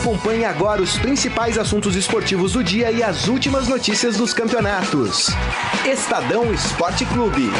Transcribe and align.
Acompanhe 0.00 0.46
agora 0.46 0.80
os 0.80 0.96
principais 0.96 1.58
assuntos 1.58 1.94
esportivos 1.94 2.54
do 2.54 2.64
dia 2.64 2.90
e 2.90 3.02
as 3.02 3.28
últimas 3.28 3.68
notícias 3.68 4.16
dos 4.16 4.32
campeonatos. 4.32 5.26
Estadão 5.84 6.50
Esporte 6.54 7.04
Clube. 7.04 7.50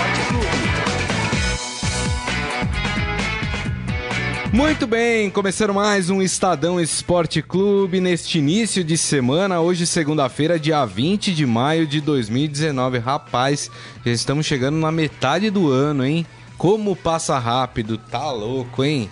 Muito 4.50 4.87
bem, 4.87 5.28
começando 5.28 5.74
mais 5.74 6.08
um 6.08 6.22
Estadão 6.22 6.80
Esporte 6.80 7.42
Clube 7.42 8.00
neste 8.00 8.38
início 8.38 8.82
de 8.82 8.96
semana, 8.96 9.60
hoje 9.60 9.86
segunda-feira, 9.86 10.58
dia 10.58 10.82
20 10.86 11.34
de 11.34 11.44
maio 11.44 11.86
de 11.86 12.00
2019. 12.00 12.96
Rapaz, 13.00 13.70
já 14.02 14.10
estamos 14.10 14.46
chegando 14.46 14.78
na 14.78 14.90
metade 14.90 15.50
do 15.50 15.70
ano, 15.70 16.06
hein? 16.06 16.27
Como 16.56 16.96
passa 16.96 17.38
rápido, 17.38 17.98
tá 17.98 18.30
louco, 18.30 18.82
hein? 18.82 19.10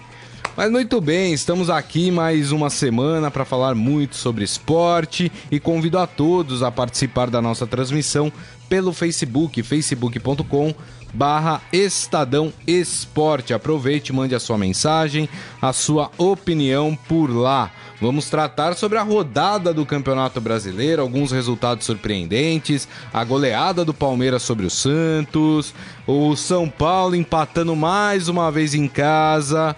Mas 0.58 0.72
muito 0.72 1.00
bem, 1.00 1.32
estamos 1.32 1.70
aqui 1.70 2.10
mais 2.10 2.50
uma 2.50 2.68
semana 2.68 3.30
para 3.30 3.44
falar 3.44 3.76
muito 3.76 4.16
sobre 4.16 4.42
esporte 4.42 5.30
e 5.52 5.60
convido 5.60 5.96
a 5.96 6.04
todos 6.04 6.64
a 6.64 6.70
participar 6.72 7.30
da 7.30 7.40
nossa 7.40 7.64
transmissão 7.64 8.32
pelo 8.68 8.92
Facebook, 8.92 9.62
facebook.com 9.62 10.74
barra 11.14 11.62
Estadão 11.72 12.52
Esporte. 12.66 13.54
Aproveite, 13.54 14.12
mande 14.12 14.34
a 14.34 14.40
sua 14.40 14.58
mensagem, 14.58 15.28
a 15.62 15.72
sua 15.72 16.10
opinião 16.18 16.98
por 17.06 17.30
lá. 17.30 17.70
Vamos 18.00 18.28
tratar 18.28 18.74
sobre 18.74 18.98
a 18.98 19.02
rodada 19.02 19.72
do 19.72 19.86
Campeonato 19.86 20.40
Brasileiro, 20.40 21.02
alguns 21.02 21.30
resultados 21.30 21.86
surpreendentes, 21.86 22.88
a 23.12 23.22
goleada 23.22 23.84
do 23.84 23.94
Palmeiras 23.94 24.42
sobre 24.42 24.66
o 24.66 24.70
Santos, 24.70 25.72
o 26.04 26.34
São 26.34 26.68
Paulo 26.68 27.14
empatando 27.14 27.76
mais 27.76 28.28
uma 28.28 28.50
vez 28.50 28.74
em 28.74 28.88
casa, 28.88 29.76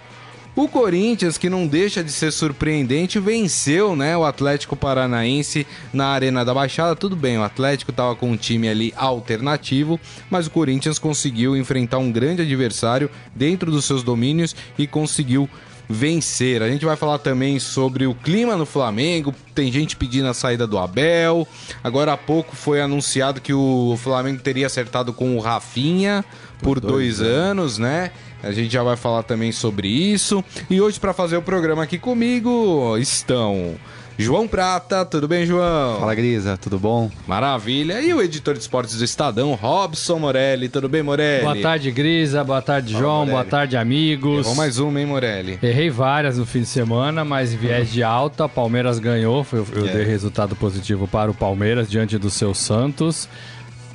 o 0.55 0.67
Corinthians, 0.67 1.37
que 1.37 1.49
não 1.49 1.65
deixa 1.65 2.03
de 2.03 2.11
ser 2.11 2.31
surpreendente, 2.31 3.19
venceu 3.19 3.95
né, 3.95 4.17
o 4.17 4.25
Atlético 4.25 4.75
Paranaense 4.75 5.65
na 5.93 6.07
Arena 6.07 6.43
da 6.43 6.53
Baixada. 6.53 6.95
Tudo 6.95 7.15
bem, 7.15 7.37
o 7.37 7.43
Atlético 7.43 7.91
estava 7.91 8.15
com 8.15 8.31
um 8.31 8.37
time 8.37 8.67
ali 8.67 8.93
alternativo, 8.97 9.99
mas 10.29 10.47
o 10.47 10.51
Corinthians 10.51 10.99
conseguiu 10.99 11.55
enfrentar 11.55 11.99
um 11.99 12.11
grande 12.11 12.41
adversário 12.41 13.09
dentro 13.33 13.71
dos 13.71 13.85
seus 13.85 14.03
domínios 14.03 14.55
e 14.77 14.85
conseguiu 14.85 15.49
vencer. 15.91 16.61
A 16.61 16.69
gente 16.69 16.85
vai 16.85 16.95
falar 16.95 17.17
também 17.19 17.59
sobre 17.59 18.07
o 18.07 18.15
clima 18.15 18.55
no 18.55 18.65
Flamengo. 18.65 19.33
Tem 19.53 19.71
gente 19.71 19.95
pedindo 19.95 20.27
a 20.27 20.33
saída 20.33 20.65
do 20.65 20.77
Abel. 20.77 21.47
Agora 21.83 22.13
há 22.13 22.17
pouco 22.17 22.55
foi 22.55 22.81
anunciado 22.81 23.41
que 23.41 23.53
o 23.53 23.97
Flamengo 23.97 24.41
teria 24.41 24.67
acertado 24.67 25.13
com 25.13 25.35
o 25.35 25.39
Rafinha 25.39 26.23
por, 26.59 26.75
por 26.75 26.79
dois, 26.79 27.17
dois 27.17 27.21
anos, 27.21 27.77
né? 27.77 28.11
A 28.43 28.51
gente 28.51 28.71
já 28.71 28.83
vai 28.83 28.95
falar 28.95 29.23
também 29.23 29.51
sobre 29.51 29.87
isso. 29.87 30.43
E 30.69 30.81
hoje, 30.81 30.99
para 30.99 31.13
fazer 31.13 31.37
o 31.37 31.41
programa 31.41 31.83
aqui 31.83 31.97
comigo, 31.97 32.97
estão. 32.97 33.75
João 34.17 34.47
Prata, 34.47 35.03
tudo 35.05 35.27
bem, 35.27 35.45
João? 35.45 35.99
Fala, 35.99 36.13
Grisa, 36.13 36.57
tudo 36.57 36.77
bom? 36.77 37.09
Maravilha. 37.25 38.01
E 38.01 38.13
o 38.13 38.21
editor 38.21 38.53
de 38.53 38.59
esportes 38.59 38.97
do 38.97 39.03
Estadão, 39.03 39.53
Robson 39.55 40.19
Morelli, 40.19 40.69
tudo 40.69 40.87
bem, 40.87 41.01
Morelli? 41.01 41.43
Boa 41.43 41.55
tarde, 41.55 41.89
Grisa, 41.91 42.43
boa 42.43 42.61
tarde, 42.61 42.93
Fala, 42.93 43.03
João, 43.03 43.17
Morelli. 43.19 43.31
boa 43.31 43.45
tarde, 43.45 43.77
amigos. 43.77 44.45
Errou 44.45 44.55
mais 44.55 44.77
uma, 44.77 44.99
hein, 44.99 45.05
Morelli? 45.05 45.57
Errei 45.63 45.89
várias 45.89 46.37
no 46.37 46.45
fim 46.45 46.59
de 46.59 46.67
semana, 46.67 47.25
mas 47.25 47.53
viés 47.53 47.91
de 47.91 48.03
alta, 48.03 48.47
Palmeiras 48.47 48.99
ganhou, 48.99 49.45
eu, 49.53 49.67
eu 49.73 49.87
é. 49.87 49.93
dei 49.93 50.03
resultado 50.03 50.55
positivo 50.55 51.07
para 51.07 51.31
o 51.31 51.33
Palmeiras 51.33 51.89
diante 51.89 52.17
do 52.17 52.29
seu 52.29 52.53
Santos. 52.53 53.27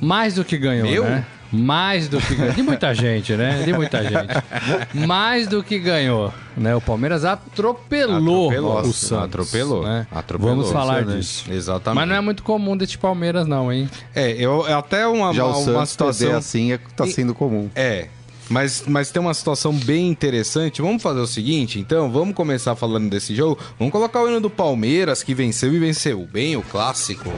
Mais 0.01 0.35
do 0.35 0.43
que 0.43 0.57
ganhou, 0.57 0.89
Meu? 0.89 1.03
né? 1.05 1.25
Mais 1.51 2.07
do 2.07 2.19
que 2.19 2.35
ganhou. 2.35 2.53
De 2.53 2.63
muita 2.63 2.93
gente, 2.93 3.33
né? 3.33 3.63
De 3.63 3.73
muita 3.73 4.03
gente. 4.03 5.05
Mais 5.05 5.47
do 5.47 5.63
que 5.63 5.79
ganhou. 5.79 6.33
Né? 6.55 6.75
O 6.75 6.81
Palmeiras 6.81 7.23
atropelou, 7.23 8.49
atropelou 8.49 8.81
o 8.81 8.93
Santos. 8.93 9.25
Atropelou. 9.25 9.83
Né? 9.83 10.07
atropelou. 10.11 10.55
Vamos 10.55 10.71
falar 10.71 11.05
disso. 11.05 11.45
Exatamente. 11.51 11.95
Mas 11.95 12.09
não 12.09 12.15
é 12.15 12.21
muito 12.21 12.43
comum 12.43 12.75
desse 12.75 12.97
Palmeiras, 12.97 13.47
não, 13.47 13.71
hein? 13.71 13.89
É, 14.15 14.31
eu 14.31 14.65
até 14.75 15.07
uma, 15.07 15.33
Já 15.33 15.45
uma, 15.45 15.57
o 15.57 15.71
uma 15.71 15.85
situação 15.85 16.35
assim 16.35 16.73
é, 16.73 16.79
tá 16.95 17.05
sendo 17.07 17.33
comum. 17.33 17.69
É. 17.75 18.07
Mas, 18.49 18.83
mas 18.87 19.11
tem 19.11 19.21
uma 19.21 19.33
situação 19.33 19.73
bem 19.73 20.07
interessante. 20.09 20.81
Vamos 20.81 21.03
fazer 21.03 21.19
o 21.19 21.27
seguinte, 21.27 21.79
então, 21.79 22.09
vamos 22.11 22.33
começar 22.33 22.75
falando 22.75 23.09
desse 23.09 23.35
jogo. 23.35 23.59
Vamos 23.77 23.91
colocar 23.91 24.21
o 24.21 24.29
hino 24.29 24.39
do 24.39 24.49
Palmeiras, 24.49 25.21
que 25.21 25.33
venceu 25.33 25.73
e 25.73 25.79
venceu 25.79 26.27
bem 26.31 26.55
o 26.55 26.61
clássico. 26.61 27.31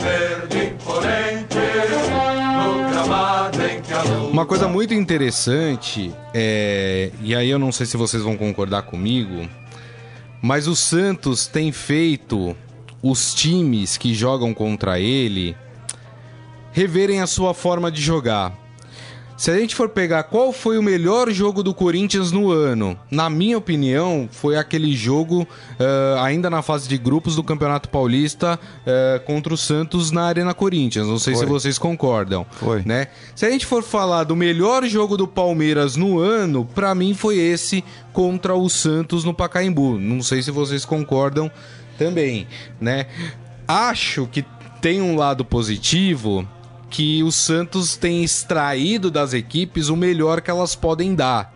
Verde, 0.00 0.74
uma 4.30 4.46
coisa 4.46 4.68
muito 4.68 4.94
interessante, 4.94 6.14
é, 6.32 7.10
e 7.22 7.34
aí 7.34 7.50
eu 7.50 7.58
não 7.58 7.72
sei 7.72 7.86
se 7.86 7.96
vocês 7.96 8.22
vão 8.22 8.36
concordar 8.36 8.82
comigo, 8.82 9.48
mas 10.40 10.66
o 10.66 10.76
Santos 10.76 11.46
tem 11.46 11.72
feito 11.72 12.56
os 13.02 13.34
times 13.34 13.96
que 13.96 14.14
jogam 14.14 14.54
contra 14.54 14.98
ele 14.98 15.56
reverem 16.72 17.20
a 17.20 17.26
sua 17.26 17.52
forma 17.52 17.90
de 17.90 18.00
jogar. 18.00 18.59
Se 19.40 19.50
a 19.50 19.58
gente 19.58 19.74
for 19.74 19.88
pegar 19.88 20.24
qual 20.24 20.52
foi 20.52 20.76
o 20.76 20.82
melhor 20.82 21.30
jogo 21.30 21.62
do 21.62 21.72
Corinthians 21.72 22.30
no 22.30 22.50
ano, 22.50 22.94
na 23.10 23.30
minha 23.30 23.56
opinião, 23.56 24.28
foi 24.30 24.54
aquele 24.54 24.94
jogo 24.94 25.44
uh, 25.44 26.20
ainda 26.20 26.50
na 26.50 26.60
fase 26.60 26.86
de 26.86 26.98
grupos 26.98 27.36
do 27.36 27.42
Campeonato 27.42 27.88
Paulista 27.88 28.60
uh, 28.60 29.24
contra 29.24 29.54
o 29.54 29.56
Santos 29.56 30.10
na 30.10 30.24
Arena 30.24 30.52
Corinthians. 30.52 31.06
Não 31.06 31.18
sei 31.18 31.32
foi. 31.32 31.42
se 31.42 31.48
vocês 31.48 31.78
concordam. 31.78 32.44
Foi. 32.50 32.82
Né? 32.84 33.06
Se 33.34 33.46
a 33.46 33.50
gente 33.50 33.64
for 33.64 33.82
falar 33.82 34.24
do 34.24 34.36
melhor 34.36 34.84
jogo 34.84 35.16
do 35.16 35.26
Palmeiras 35.26 35.96
no 35.96 36.18
ano, 36.18 36.66
para 36.66 36.94
mim 36.94 37.14
foi 37.14 37.38
esse 37.38 37.82
contra 38.12 38.54
o 38.54 38.68
Santos 38.68 39.24
no 39.24 39.32
Pacaembu. 39.32 39.98
Não 39.98 40.22
sei 40.22 40.42
se 40.42 40.50
vocês 40.50 40.84
concordam 40.84 41.50
também, 41.96 42.46
né? 42.78 43.06
Acho 43.66 44.26
que 44.26 44.44
tem 44.82 45.00
um 45.00 45.16
lado 45.16 45.46
positivo 45.46 46.46
que 46.90 47.22
o 47.22 47.30
Santos 47.30 47.96
tem 47.96 48.24
extraído 48.24 49.10
das 49.10 49.32
equipes 49.32 49.88
o 49.88 49.96
melhor 49.96 50.40
que 50.40 50.50
elas 50.50 50.74
podem 50.74 51.14
dar. 51.14 51.54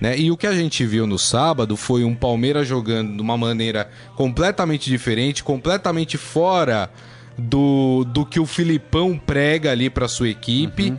Né? 0.00 0.16
E 0.18 0.30
o 0.30 0.36
que 0.36 0.46
a 0.46 0.54
gente 0.54 0.86
viu 0.86 1.06
no 1.06 1.18
sábado 1.18 1.76
foi 1.76 2.04
um 2.04 2.14
Palmeiras 2.14 2.66
jogando 2.66 3.16
de 3.16 3.20
uma 3.20 3.36
maneira 3.36 3.90
completamente 4.14 4.88
diferente, 4.88 5.42
completamente 5.42 6.16
fora 6.16 6.88
do, 7.36 8.04
do 8.04 8.24
que 8.24 8.38
o 8.38 8.46
Filipão 8.46 9.18
prega 9.18 9.72
ali 9.72 9.90
para 9.90 10.06
sua 10.06 10.28
equipe. 10.28 10.90
Uhum. 10.90 10.98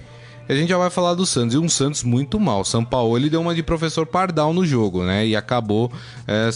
A 0.50 0.56
gente 0.56 0.69
já 0.69 0.78
vai 0.78 0.90
falar 0.90 1.13
do 1.13 1.25
Santos. 1.25 1.53
E 1.56 1.57
um 1.57 1.69
Santos 1.69 2.03
muito 2.03 2.40
mal. 2.40 2.66
São 2.66 2.84
Paulo 2.84 3.17
ele 3.17 3.29
deu 3.29 3.40
uma 3.40 3.56
de 3.56 3.63
professor 3.63 4.06
Pardal 4.06 4.53
no 4.53 4.66
jogo, 4.66 5.03
né? 5.03 5.25
E 5.25 5.35
acabou 5.35 5.91
é, 6.28 6.50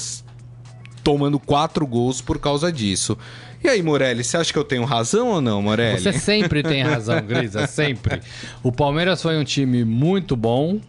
tomando 1.03 1.39
quatro 1.39 1.85
gols 1.85 2.19
por 2.19 2.39
causa 2.39 2.71
disso. 2.71 3.17
E 3.63 3.69
aí, 3.69 3.81
Morelli, 3.81 4.23
você 4.23 4.35
acha 4.35 4.51
que 4.51 4.59
eu 4.59 4.63
tenho 4.63 4.83
razão 4.83 5.29
ou 5.29 5.41
não, 5.41 5.61
Morelli? 5.61 5.99
Você 5.99 6.11
sempre 6.11 6.61
tem 6.61 6.83
razão, 6.83 7.21
Grisa, 7.21 7.65
sempre. 7.67 8.21
O 8.61 8.71
Palmeiras 8.71 9.21
foi 9.21 9.37
um 9.37 9.43
time 9.43 9.85
muito 9.85 10.35
bom 10.35 10.79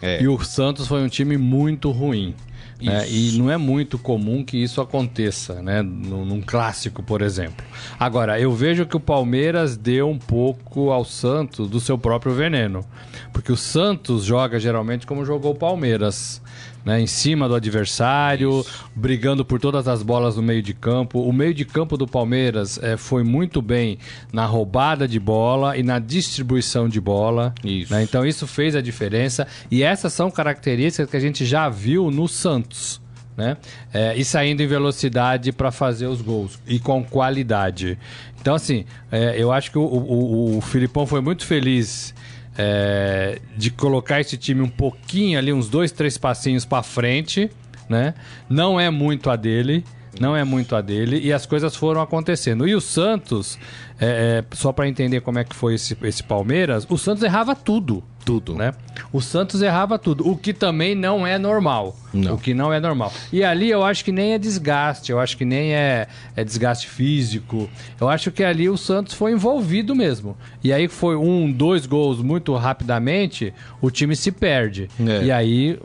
é. 0.00 0.22
e 0.22 0.28
o 0.28 0.42
Santos 0.42 0.86
foi 0.86 1.02
um 1.02 1.08
time 1.08 1.36
muito 1.36 1.90
ruim. 1.90 2.34
Né? 2.80 3.08
E 3.08 3.38
não 3.38 3.48
é 3.48 3.56
muito 3.56 3.96
comum 3.96 4.44
que 4.44 4.56
isso 4.56 4.80
aconteça, 4.80 5.62
né? 5.62 5.82
Num, 5.82 6.24
num, 6.24 6.40
clássico, 6.40 7.00
por 7.00 7.22
exemplo. 7.22 7.64
Agora, 7.98 8.40
eu 8.40 8.52
vejo 8.52 8.84
que 8.86 8.96
o 8.96 9.00
Palmeiras 9.00 9.76
deu 9.76 10.10
um 10.10 10.18
pouco 10.18 10.90
ao 10.90 11.04
Santos 11.04 11.68
do 11.68 11.78
seu 11.78 11.96
próprio 11.96 12.34
veneno. 12.34 12.84
Porque 13.32 13.52
o 13.52 13.56
Santos 13.56 14.24
joga 14.24 14.58
geralmente 14.58 15.06
como 15.06 15.24
jogou 15.24 15.52
o 15.52 15.56
Palmeiras 15.56 16.41
né, 16.84 17.00
em 17.00 17.06
cima 17.06 17.48
do 17.48 17.54
adversário, 17.54 18.60
Isso. 18.60 18.84
brigando 18.94 19.44
por 19.44 19.60
todas 19.60 19.86
as 19.88 20.02
bolas 20.02 20.36
no 20.36 20.42
meio 20.42 20.62
de 20.62 20.74
campo. 20.74 21.20
O 21.20 21.32
meio 21.32 21.54
de 21.54 21.64
campo 21.64 21.96
do 21.96 22.06
Palmeiras 22.06 22.78
é, 22.82 22.96
foi 22.96 23.22
muito 23.22 23.62
bem 23.62 23.98
na 24.32 24.44
roubada 24.44 25.06
de 25.06 25.18
bola 25.18 25.76
e 25.76 25.82
na 25.82 25.98
distribuição 25.98 26.88
de 26.88 27.00
bola. 27.00 27.54
Isso. 27.64 27.92
Né, 27.92 28.02
então 28.02 28.26
isso 28.26 28.46
fez 28.46 28.74
a 28.74 28.80
diferença. 28.80 29.46
E 29.70 29.82
essas 29.82 30.12
são 30.12 30.30
características 30.30 31.08
que 31.08 31.16
a 31.16 31.20
gente 31.20 31.44
já 31.44 31.68
viu 31.68 32.10
no 32.10 32.26
Santos. 32.28 33.00
Né? 33.36 33.56
É, 33.94 34.14
e 34.14 34.24
saindo 34.24 34.62
em 34.62 34.66
velocidade 34.66 35.52
para 35.52 35.70
fazer 35.70 36.06
os 36.06 36.20
gols 36.20 36.60
e 36.66 36.78
com 36.78 37.02
qualidade. 37.02 37.98
Então, 38.38 38.54
assim, 38.54 38.84
é, 39.10 39.34
eu 39.38 39.50
acho 39.50 39.70
que 39.70 39.78
o, 39.78 39.82
o, 39.82 40.58
o 40.58 40.60
Filipão 40.60 41.06
foi 41.06 41.22
muito 41.22 41.46
feliz 41.46 42.14
é, 42.56 43.40
de 43.56 43.70
colocar 43.70 44.20
esse 44.20 44.36
time 44.36 44.60
um 44.60 44.68
pouquinho 44.68 45.38
ali, 45.38 45.52
uns 45.52 45.68
dois, 45.68 45.92
três 45.92 46.18
passinhos 46.18 46.64
para 46.64 46.82
frente, 46.82 47.50
né? 47.88 48.14
Não 48.48 48.78
é 48.78 48.90
muito 48.90 49.30
a 49.30 49.36
dele, 49.36 49.84
não 50.20 50.36
é 50.36 50.44
muito 50.44 50.76
a 50.76 50.80
dele 50.80 51.18
e 51.20 51.32
as 51.32 51.46
coisas 51.46 51.74
foram 51.74 52.00
acontecendo. 52.00 52.66
E 52.68 52.74
o 52.74 52.80
Santos, 52.80 53.58
é, 54.00 54.44
é, 54.50 54.56
só 54.56 54.72
para 54.72 54.88
entender 54.88 55.20
como 55.20 55.38
é 55.38 55.44
que 55.44 55.54
foi 55.54 55.74
esse, 55.74 55.96
esse 56.02 56.22
Palmeiras, 56.22 56.86
o 56.88 56.98
Santos 56.98 57.22
errava 57.22 57.54
tudo 57.54 58.02
tudo, 58.24 58.54
né? 58.54 58.72
O 59.12 59.20
Santos 59.20 59.62
errava 59.62 59.98
tudo, 59.98 60.28
o 60.28 60.36
que 60.36 60.52
também 60.52 60.94
não 60.94 61.26
é 61.26 61.38
normal. 61.38 61.96
Não. 62.12 62.34
O 62.34 62.38
que 62.38 62.52
não 62.52 62.72
é 62.72 62.78
normal. 62.78 63.12
E 63.32 63.42
ali 63.42 63.70
eu 63.70 63.82
acho 63.82 64.04
que 64.04 64.12
nem 64.12 64.32
é 64.32 64.38
desgaste, 64.38 65.10
eu 65.10 65.18
acho 65.18 65.36
que 65.36 65.44
nem 65.44 65.74
é, 65.74 66.06
é 66.36 66.44
desgaste 66.44 66.88
físico. 66.88 67.68
Eu 68.00 68.08
acho 68.08 68.30
que 68.30 68.44
ali 68.44 68.68
o 68.68 68.76
Santos 68.76 69.14
foi 69.14 69.32
envolvido 69.32 69.94
mesmo. 69.94 70.36
E 70.62 70.72
aí 70.72 70.88
foi 70.88 71.16
um, 71.16 71.50
dois 71.50 71.86
gols 71.86 72.20
muito 72.22 72.54
rapidamente, 72.54 73.52
o 73.80 73.90
time 73.90 74.14
se 74.14 74.30
perde. 74.30 74.88
É. 75.00 75.24
E 75.24 75.32
aí, 75.32 75.78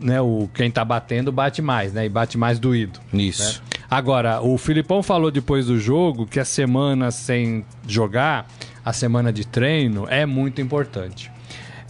né, 0.00 0.20
o, 0.20 0.48
quem 0.54 0.70
tá 0.70 0.84
batendo 0.84 1.32
bate 1.32 1.62
mais, 1.62 1.92
né? 1.92 2.04
E 2.04 2.08
bate 2.08 2.36
mais 2.36 2.58
doído. 2.58 3.00
Isso. 3.12 3.62
Né? 3.62 3.70
Agora, 3.90 4.40
o 4.40 4.56
Filipão 4.56 5.02
falou 5.02 5.32
depois 5.32 5.66
do 5.66 5.78
jogo 5.78 6.24
que 6.24 6.38
a 6.38 6.44
semana 6.44 7.10
sem 7.10 7.64
jogar, 7.88 8.46
a 8.84 8.92
semana 8.92 9.32
de 9.32 9.44
treino, 9.44 10.06
é 10.08 10.24
muito 10.24 10.60
importante. 10.60 11.30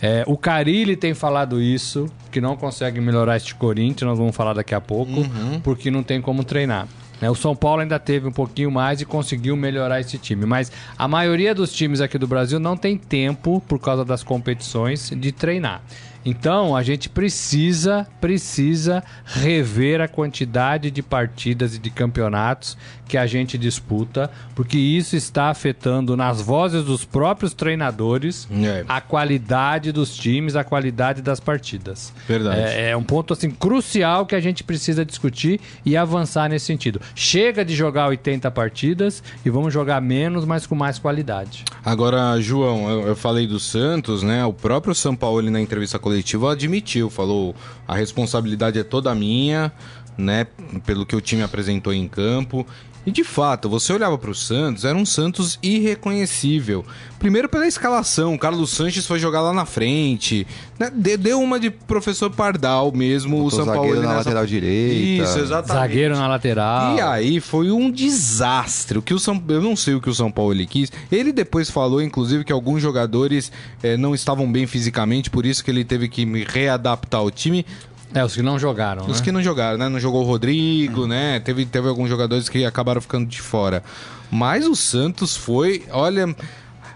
É, 0.03 0.25
o 0.27 0.37
Carilli 0.37 0.97
tem 0.97 1.13
falado 1.13 1.61
isso, 1.61 2.07
que 2.31 2.41
não 2.41 2.57
consegue 2.57 3.01
melhorar 3.01 3.37
este 3.37 3.55
Corinthians, 3.55 4.09
nós 4.09 4.19
vamos 4.19 4.35
falar 4.35 4.55
daqui 4.55 4.75
a 4.75 4.81
pouco, 4.81 5.21
uhum. 5.21 5.61
porque 5.63 5.91
não 5.91 6.03
tem 6.03 6.21
como 6.21 6.43
treinar. 6.43 6.89
Né? 7.21 7.29
O 7.29 7.35
São 7.35 7.55
Paulo 7.55 7.83
ainda 7.83 7.99
teve 7.99 8.27
um 8.27 8.33
pouquinho 8.33 8.71
mais 8.71 9.01
e 9.01 9.05
conseguiu 9.05 9.55
melhorar 9.57 10.01
esse 10.01 10.17
time. 10.17 10.47
Mas 10.47 10.73
a 10.97 11.07
maioria 11.07 11.55
dos 11.55 11.73
times 11.73 12.01
aqui 12.01 12.17
do 12.17 12.27
Brasil 12.27 12.59
não 12.59 12.77
tem 12.77 12.97
tempo, 12.97 13.63
por 13.69 13.79
causa 13.79 14.05
das 14.05 14.23
competições, 14.23 15.11
de 15.11 15.31
treinar. 15.31 15.83
Então, 16.25 16.77
a 16.77 16.83
gente 16.83 17.09
precisa, 17.09 18.07
precisa 18.21 19.03
rever 19.25 20.03
a 20.03 20.09
quantidade 20.09 20.91
de 20.91 21.03
partidas 21.03 21.75
e 21.75 21.79
de 21.79 21.89
campeonatos 21.89 22.77
que 23.11 23.19
a 23.19 23.27
gente 23.27 23.59
disputa, 23.59 24.31
porque 24.55 24.79
isso 24.79 25.17
está 25.17 25.51
afetando 25.51 26.17
nas 26.17 26.41
vozes 26.41 26.85
dos 26.85 27.05
próprios 27.05 27.53
treinadores 27.53 28.47
é. 28.53 28.85
a 28.89 29.01
qualidade 29.01 29.91
dos 29.91 30.17
times, 30.17 30.55
a 30.55 30.63
qualidade 30.63 31.21
das 31.21 31.41
partidas. 31.41 32.13
Verdade. 32.29 32.61
É, 32.61 32.91
é, 32.91 32.97
um 32.97 33.03
ponto 33.03 33.33
assim 33.33 33.51
crucial 33.51 34.25
que 34.25 34.37
a 34.37 34.41
gente 34.41 34.63
precisa 34.63 35.05
discutir 35.05 35.61
e 35.85 35.97
avançar 35.97 36.49
nesse 36.49 36.67
sentido. 36.67 37.01
Chega 37.13 37.65
de 37.65 37.75
jogar 37.75 38.07
80 38.07 38.49
partidas 38.53 39.25
e 39.45 39.51
vamos 39.51 39.75
jogar 39.75 40.01
menos, 40.01 40.45
mas 40.45 40.65
com 40.65 40.77
mais 40.77 41.01
qualidade. 41.01 41.65
Agora, 41.85 42.41
João, 42.41 42.89
eu, 42.89 43.09
eu 43.09 43.17
falei 43.17 43.45
do 43.45 43.59
Santos, 43.59 44.23
né? 44.23 44.45
O 44.45 44.53
próprio 44.53 44.95
São 44.95 45.17
Paulo 45.17 45.51
na 45.51 45.61
entrevista 45.61 45.99
coletiva 45.99 46.53
admitiu, 46.53 47.11
falou 47.11 47.57
a 47.89 47.97
responsabilidade 47.97 48.79
é 48.79 48.85
toda 48.85 49.13
minha, 49.17 49.73
né? 50.21 50.47
Pelo 50.87 51.05
que 51.05 51.17
o 51.17 51.21
time 51.21 51.43
apresentou 51.43 51.93
em 51.93 52.07
campo. 52.07 52.67
E 53.07 53.11
de 53.11 53.25
fato, 53.25 53.69
você 53.69 53.93
olhava 53.93 54.19
para 54.19 54.31
o 54.31 54.35
Santos, 54.35 54.85
era 54.85 54.97
um 54.97 55.07
Santos 55.07 55.59
irreconhecível. 55.63 56.85
Primeiro 57.19 57.49
pela 57.49 57.67
escalação, 57.67 58.37
Carlos 58.39 58.71
Sanches 58.71 59.07
foi 59.07 59.19
jogar 59.19 59.43
lá 59.43 59.53
na 59.53 59.67
frente, 59.67 60.47
né? 60.79 60.91
deu 60.91 61.41
uma 61.41 61.61
de 61.61 61.71
professor 61.71 62.31
Pardal 62.31 62.91
mesmo, 62.93 63.43
Botou 63.43 63.47
o 63.47 63.65
São 63.65 63.75
Paulo 63.75 63.95
na 63.97 64.01
nessa... 64.01 64.15
lateral 64.15 64.47
direita. 64.47 65.25
Isso, 65.25 65.39
exatamente. 65.39 65.83
Zagueiro 65.83 66.17
na 66.17 66.27
lateral. 66.27 66.97
E 66.97 67.01
aí 67.01 67.41
foi 67.41 67.71
um 67.71 67.91
desastre. 67.91 68.99
O 68.99 69.03
que 69.03 69.13
o 69.13 69.19
São... 69.19 69.43
Eu 69.49 69.61
não 69.61 69.77
sei 69.77 69.95
o 69.95 70.01
que 70.01 70.09
o 70.09 70.15
São 70.15 70.31
Paulo 70.31 70.53
ele 70.53 70.67
quis. 70.67 70.91
Ele 71.13 71.33
depois 71.33 71.71
falou, 71.71 72.01
inclusive, 72.01 72.45
que 72.45 72.53
alguns 72.53 72.81
jogadores 72.83 73.53
eh, 73.83 73.97
não 73.97 74.15
estavam 74.15 74.51
bem 74.51 74.67
fisicamente, 74.67 75.29
por 75.29 75.45
isso 75.45 75.63
que 75.63 75.71
ele 75.71 75.85
teve 75.85 76.09
que 76.09 76.25
readaptar 76.45 77.23
o 77.23 77.31
time. 77.31 77.67
É, 78.15 78.25
os 78.25 78.35
que 78.35 78.43
não 78.43 78.59
jogaram. 78.59 79.07
Os 79.07 79.19
né? 79.19 79.25
que 79.25 79.33
não 79.33 79.43
jogaram, 79.43 79.79
né? 79.79 79.89
Não 79.89 80.01
jogou 80.01 80.23
o 80.23 80.27
Rodrigo, 80.27 81.07
né? 81.07 81.41
Teve, 81.41 81.65
teve 81.65 81.89
alguns 81.89 82.09
jogadores 82.09 82.49
que 82.49 82.65
acabaram 82.65 83.01
ficando 83.01 83.27
de 83.27 83.41
fora. 83.41 83.83
Mas 84.31 84.67
o 84.67 84.75
Santos 84.75 85.37
foi, 85.37 85.85
olha. 85.91 86.35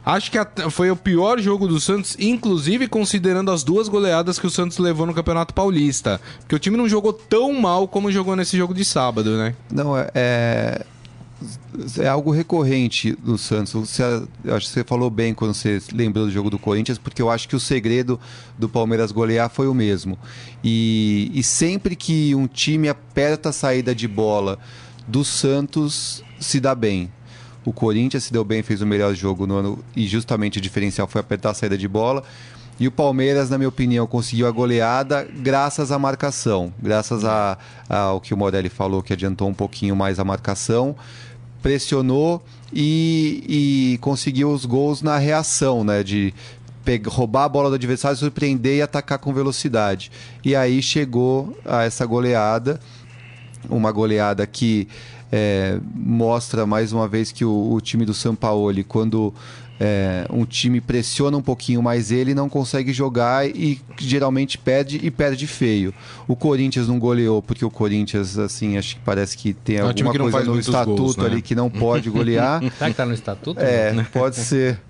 Acho 0.06 0.30
que 0.30 0.38
foi 0.70 0.90
o 0.90 0.96
pior 0.96 1.40
jogo 1.40 1.66
do 1.66 1.80
Santos, 1.80 2.14
inclusive 2.20 2.86
considerando 2.88 3.50
as 3.50 3.64
duas 3.64 3.88
goleadas 3.88 4.38
que 4.38 4.46
o 4.46 4.50
Santos 4.50 4.76
levou 4.76 5.06
no 5.06 5.14
Campeonato 5.14 5.54
Paulista. 5.54 6.20
Porque 6.40 6.54
o 6.54 6.58
time 6.58 6.76
não 6.76 6.86
jogou 6.86 7.10
tão 7.10 7.54
mal 7.54 7.88
como 7.88 8.12
jogou 8.12 8.36
nesse 8.36 8.54
jogo 8.54 8.74
de 8.74 8.84
sábado, 8.84 9.38
né? 9.38 9.54
Não, 9.72 9.96
é, 9.96 10.84
é 11.98 12.08
algo 12.08 12.30
recorrente 12.30 13.16
no 13.24 13.36
Santos. 13.36 13.72
Você, 13.72 14.02
acho 14.02 14.66
que 14.66 14.72
você 14.72 14.84
falou 14.84 15.10
bem 15.10 15.34
quando 15.34 15.54
você 15.54 15.80
lembrou 15.92 16.26
do 16.26 16.30
jogo 16.30 16.50
do 16.50 16.58
Corinthians, 16.58 16.98
porque 16.98 17.20
eu 17.20 17.30
acho 17.30 17.48
que 17.48 17.56
o 17.56 17.60
segredo 17.60 18.18
do 18.58 18.68
Palmeiras 18.68 19.12
golear 19.12 19.50
foi 19.50 19.66
o 19.68 19.74
mesmo. 19.74 20.18
E, 20.62 21.30
e 21.34 21.42
sempre 21.42 21.96
que 21.96 22.34
um 22.34 22.46
time 22.46 22.88
aperta 22.88 23.50
a 23.50 23.52
saída 23.52 23.94
de 23.94 24.08
bola 24.08 24.58
do 25.06 25.24
Santos, 25.24 26.24
se 26.40 26.60
dá 26.60 26.74
bem. 26.74 27.10
O 27.64 27.72
Corinthians 27.72 28.24
se 28.24 28.32
deu 28.32 28.44
bem, 28.44 28.62
fez 28.62 28.82
o 28.82 28.86
melhor 28.86 29.14
jogo 29.14 29.46
no 29.46 29.56
ano 29.56 29.84
e 29.96 30.06
justamente 30.06 30.58
o 30.58 30.60
diferencial 30.60 31.06
foi 31.06 31.20
apertar 31.20 31.50
a 31.50 31.54
saída 31.54 31.78
de 31.78 31.88
bola. 31.88 32.22
E 32.78 32.88
o 32.88 32.90
Palmeiras, 32.90 33.50
na 33.50 33.56
minha 33.56 33.68
opinião, 33.68 34.06
conseguiu 34.06 34.46
a 34.46 34.50
goleada 34.50 35.26
graças 35.36 35.92
à 35.92 35.98
marcação, 35.98 36.72
graças 36.82 37.24
a, 37.24 37.56
ao 37.88 38.20
que 38.20 38.34
o 38.34 38.36
Morelli 38.36 38.68
falou, 38.68 39.02
que 39.02 39.12
adiantou 39.12 39.48
um 39.48 39.54
pouquinho 39.54 39.94
mais 39.94 40.18
a 40.18 40.24
marcação 40.24 40.96
pressionou 41.64 42.44
e, 42.70 43.94
e 43.94 43.98
conseguiu 44.02 44.52
os 44.52 44.66
gols 44.66 45.00
na 45.00 45.16
reação, 45.16 45.82
né? 45.82 46.02
De 46.02 46.34
pegar, 46.84 47.10
roubar 47.10 47.44
a 47.44 47.48
bola 47.48 47.70
do 47.70 47.76
adversário, 47.76 48.18
surpreender 48.18 48.76
e 48.76 48.82
atacar 48.82 49.18
com 49.18 49.32
velocidade. 49.32 50.12
E 50.44 50.54
aí 50.54 50.82
chegou 50.82 51.56
a 51.64 51.84
essa 51.84 52.04
goleada, 52.04 52.78
uma 53.70 53.90
goleada 53.90 54.46
que 54.46 54.86
é, 55.32 55.78
mostra 55.94 56.66
mais 56.66 56.92
uma 56.92 57.08
vez 57.08 57.32
que 57.32 57.46
o, 57.46 57.72
o 57.72 57.80
time 57.80 58.04
do 58.04 58.12
Sampaoli, 58.12 58.84
quando 58.84 59.32
é, 59.78 60.26
um 60.30 60.44
time 60.44 60.80
pressiona 60.80 61.36
um 61.36 61.42
pouquinho 61.42 61.82
mais 61.82 62.12
ele, 62.12 62.34
não 62.34 62.48
consegue 62.48 62.92
jogar 62.92 63.46
e 63.46 63.80
geralmente 63.98 64.56
perde 64.56 65.00
e 65.02 65.10
perde 65.10 65.46
feio. 65.46 65.92
O 66.28 66.36
Corinthians 66.36 66.86
não 66.86 66.98
goleou 66.98 67.42
porque 67.42 67.64
o 67.64 67.70
Corinthians, 67.70 68.38
assim, 68.38 68.78
acho 68.78 68.96
que 68.96 69.02
parece 69.04 69.36
que 69.36 69.52
tem 69.52 69.76
é 69.76 69.84
um 69.84 69.88
alguma 69.88 70.30
coisa 70.30 70.44
no 70.44 70.58
estatuto 70.58 70.96
gols, 70.96 71.16
né? 71.16 71.26
ali 71.26 71.42
que 71.42 71.54
não 71.54 71.68
pode 71.68 72.08
golear. 72.08 72.60
Será 72.78 72.90
que 72.90 72.96
tá 72.96 73.04
no 73.04 73.14
estatuto? 73.14 73.60
É, 73.60 73.92
pode 74.12 74.36
ser. 74.36 74.80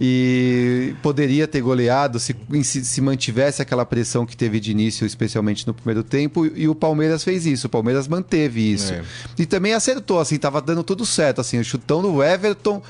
E 0.00 0.94
poderia 1.02 1.48
ter 1.48 1.62
goleado 1.62 2.20
se, 2.20 2.36
se, 2.62 2.84
se 2.84 3.00
mantivesse 3.00 3.62
aquela 3.62 3.86
pressão 3.86 4.26
que 4.26 4.36
teve 4.36 4.60
de 4.60 4.70
início, 4.70 5.06
especialmente 5.06 5.66
no 5.66 5.72
primeiro 5.72 6.02
tempo, 6.02 6.46
e 6.46 6.68
o 6.68 6.74
Palmeiras 6.74 7.24
fez 7.24 7.46
isso. 7.46 7.66
O 7.66 7.70
Palmeiras 7.70 8.06
manteve 8.06 8.72
isso. 8.72 8.92
É. 8.92 9.02
E 9.38 9.46
também 9.46 9.72
acertou, 9.72 10.20
assim, 10.20 10.38
tava 10.38 10.60
dando 10.60 10.82
tudo 10.82 11.06
certo, 11.06 11.40
assim, 11.40 11.58
o 11.58 11.64
chutão 11.64 12.02
do 12.02 12.22
Everton 12.22 12.82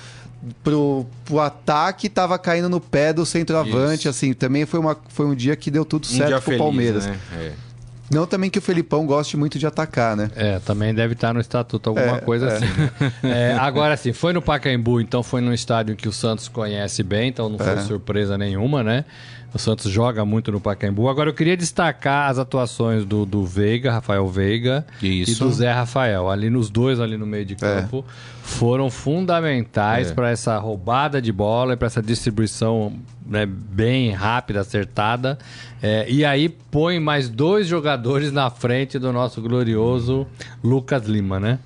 pro, 0.63 1.07
pro 1.25 1.41
ataque 1.41 2.09
tava 2.09 2.39
caindo 2.39 2.69
no 2.69 2.81
pé 2.81 3.13
do 3.13 3.27
centroavante, 3.27 4.01
Isso. 4.01 4.09
assim, 4.09 4.33
também 4.33 4.67
foi, 4.67 4.81
uma, 4.81 4.97
foi 5.09 5.27
um 5.27 5.35
dia 5.35 5.57
que 5.57 5.71
deu 5.71 5.85
tudo 5.85 6.05
um 6.05 6.09
certo 6.09 6.33
pro 6.33 6.41
feliz, 6.43 6.59
Palmeiras. 6.59 7.07
Né? 7.07 7.19
É. 7.35 7.53
Não 8.11 8.27
também 8.27 8.49
que 8.49 8.59
o 8.59 8.63
Felipão 8.63 9.05
goste 9.05 9.37
muito 9.37 9.59
de 9.59 9.67
atacar, 9.67 10.17
né? 10.17 10.31
É, 10.35 10.59
também 10.61 10.95
deve 10.95 11.13
estar 11.13 11.35
no 11.35 11.41
estatuto 11.41 11.91
alguma 11.91 12.17
é, 12.17 12.21
coisa 12.21 12.49
é. 12.49 12.57
assim. 12.57 12.67
é, 13.23 13.53
agora 13.59 13.97
sim, 13.97 14.13
foi 14.13 14.33
no 14.33 14.41
Pacaembu, 14.41 15.01
então 15.01 15.23
foi 15.23 15.43
num 15.43 15.53
estádio 15.53 15.95
que 15.95 16.09
o 16.09 16.13
Santos 16.13 16.49
conhece 16.49 17.03
bem, 17.03 17.29
então 17.29 17.51
não 17.51 17.59
foi 17.59 17.75
é. 17.75 17.81
surpresa 17.83 18.39
nenhuma, 18.39 18.83
né? 18.83 19.05
O 19.53 19.59
Santos 19.59 19.91
joga 19.91 20.25
muito 20.25 20.53
no 20.53 20.61
Pacaembu. 20.61 21.09
Agora 21.09 21.31
eu 21.31 21.35
queria 21.35 21.57
destacar 21.57 22.31
as 22.31 22.39
atuações 22.39 23.05
do, 23.05 23.25
do 23.25 23.45
Veiga, 23.45 23.91
Rafael 23.91 24.27
Veiga, 24.29 24.87
Isso. 25.03 25.31
e 25.31 25.35
do 25.35 25.51
Zé 25.51 25.73
Rafael. 25.73 26.29
Ali 26.29 26.51
nos 26.51 26.69
dois, 26.69 27.01
ali 27.01 27.17
no 27.17 27.27
meio 27.27 27.47
de 27.47 27.55
é. 27.55 27.57
campo, 27.57 28.05
é. 28.07 28.13
foram 28.43 28.91
fundamentais 28.91 30.11
é. 30.11 30.15
para 30.15 30.31
essa 30.31 30.59
roubada 30.59 31.21
de 31.23 31.33
bola 31.33 31.73
e 31.73 31.77
para 31.77 31.87
essa 31.87 32.03
distribuição 32.03 32.93
né, 33.27 33.47
bem 33.47 34.11
rápida, 34.11 34.61
acertada. 34.61 35.39
É, 35.83 36.05
e 36.11 36.27
aí 36.27 36.49
põe 36.49 37.01
mais 37.01 37.31
dois 37.31 37.67
jogadores 37.67 38.31
na 38.31 38.51
frente 38.51 38.99
do 38.99 39.13
nosso 39.13 39.41
glorioso 39.41 40.27
Lucas 40.63 41.07
Lima, 41.07 41.41
né? 41.41 41.59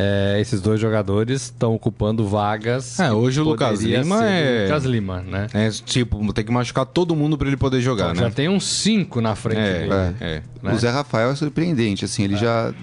É, 0.00 0.40
esses 0.40 0.60
dois 0.60 0.80
jogadores 0.80 1.42
estão 1.42 1.74
ocupando 1.74 2.26
vagas. 2.26 3.00
É, 3.00 3.12
hoje 3.12 3.40
o 3.40 3.44
Lucas 3.44 3.82
Lima 3.82 4.24
é. 4.24 4.64
Lucas 4.64 4.84
Lima, 4.84 5.22
né? 5.22 5.48
É 5.52 5.68
tipo, 5.70 6.32
tem 6.32 6.44
que 6.44 6.52
machucar 6.52 6.86
todo 6.86 7.16
mundo 7.16 7.36
para 7.36 7.48
ele 7.48 7.56
poder 7.56 7.80
jogar, 7.80 8.12
então, 8.12 8.22
né? 8.22 8.28
Já 8.28 8.30
tem 8.30 8.48
uns 8.48 8.64
cinco 8.64 9.20
na 9.20 9.34
frente 9.34 9.58
é, 9.58 9.78
dele. 9.80 9.92
É, 9.92 10.14
é. 10.20 10.42
Né? 10.62 10.72
O 10.72 10.78
Zé 10.78 10.90
Rafael 10.90 11.30
é 11.30 11.34
surpreendente, 11.34 12.04
assim, 12.04 12.22
ele 12.22 12.34
é. 12.34 12.38
já 12.38 12.74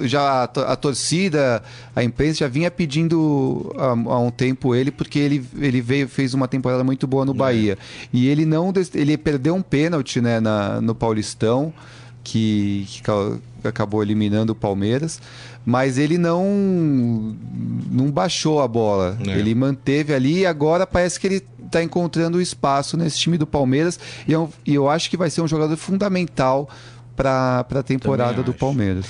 já 0.00 0.44
a, 0.44 0.76
torcida, 0.76 1.62
a 1.96 2.04
imprensa 2.04 2.40
já 2.40 2.48
vinha 2.48 2.70
pedindo 2.70 3.74
há, 3.76 4.18
um 4.18 4.30
tempo 4.30 4.74
ele 4.74 4.90
porque 4.90 5.18
ele, 5.18 5.44
ele 5.58 5.80
veio 5.80 6.06
fez 6.06 6.34
uma 6.34 6.46
temporada 6.46 6.84
muito 6.84 7.06
boa 7.06 7.24
no 7.24 7.32
é. 7.32 7.36
Bahia 7.36 7.78
e 8.12 8.28
ele 8.28 8.44
não 8.44 8.72
ele 8.94 9.16
perdeu 9.16 9.54
um 9.54 9.62
pênalti 9.62 10.20
né, 10.20 10.40
na, 10.40 10.80
no 10.80 10.94
Paulistão 10.94 11.72
que, 12.22 12.86
que 12.88 13.68
acabou 13.68 14.02
eliminando 14.02 14.52
o 14.52 14.54
Palmeiras 14.54 15.20
mas 15.64 15.98
ele 15.98 16.18
não 16.18 17.36
não 17.90 18.10
baixou 18.10 18.60
a 18.60 18.68
bola. 18.68 19.18
É. 19.26 19.38
Ele 19.38 19.54
manteve 19.54 20.14
ali 20.14 20.40
e 20.40 20.46
agora 20.46 20.86
parece 20.86 21.18
que 21.18 21.26
ele 21.26 21.42
está 21.64 21.82
encontrando 21.82 22.40
espaço 22.40 22.96
nesse 22.96 23.18
time 23.18 23.38
do 23.38 23.46
Palmeiras 23.46 23.98
e 24.26 24.32
eu, 24.32 24.50
é 24.66 24.70
e 24.70 24.74
eu 24.74 24.88
acho 24.88 25.08
que 25.08 25.16
vai 25.16 25.30
ser 25.30 25.40
um 25.40 25.48
jogador 25.48 25.76
fundamental 25.76 26.68
para 27.16 27.60
a 27.70 27.82
temporada 27.82 28.42
do 28.42 28.52
Palmeiras. 28.52 29.06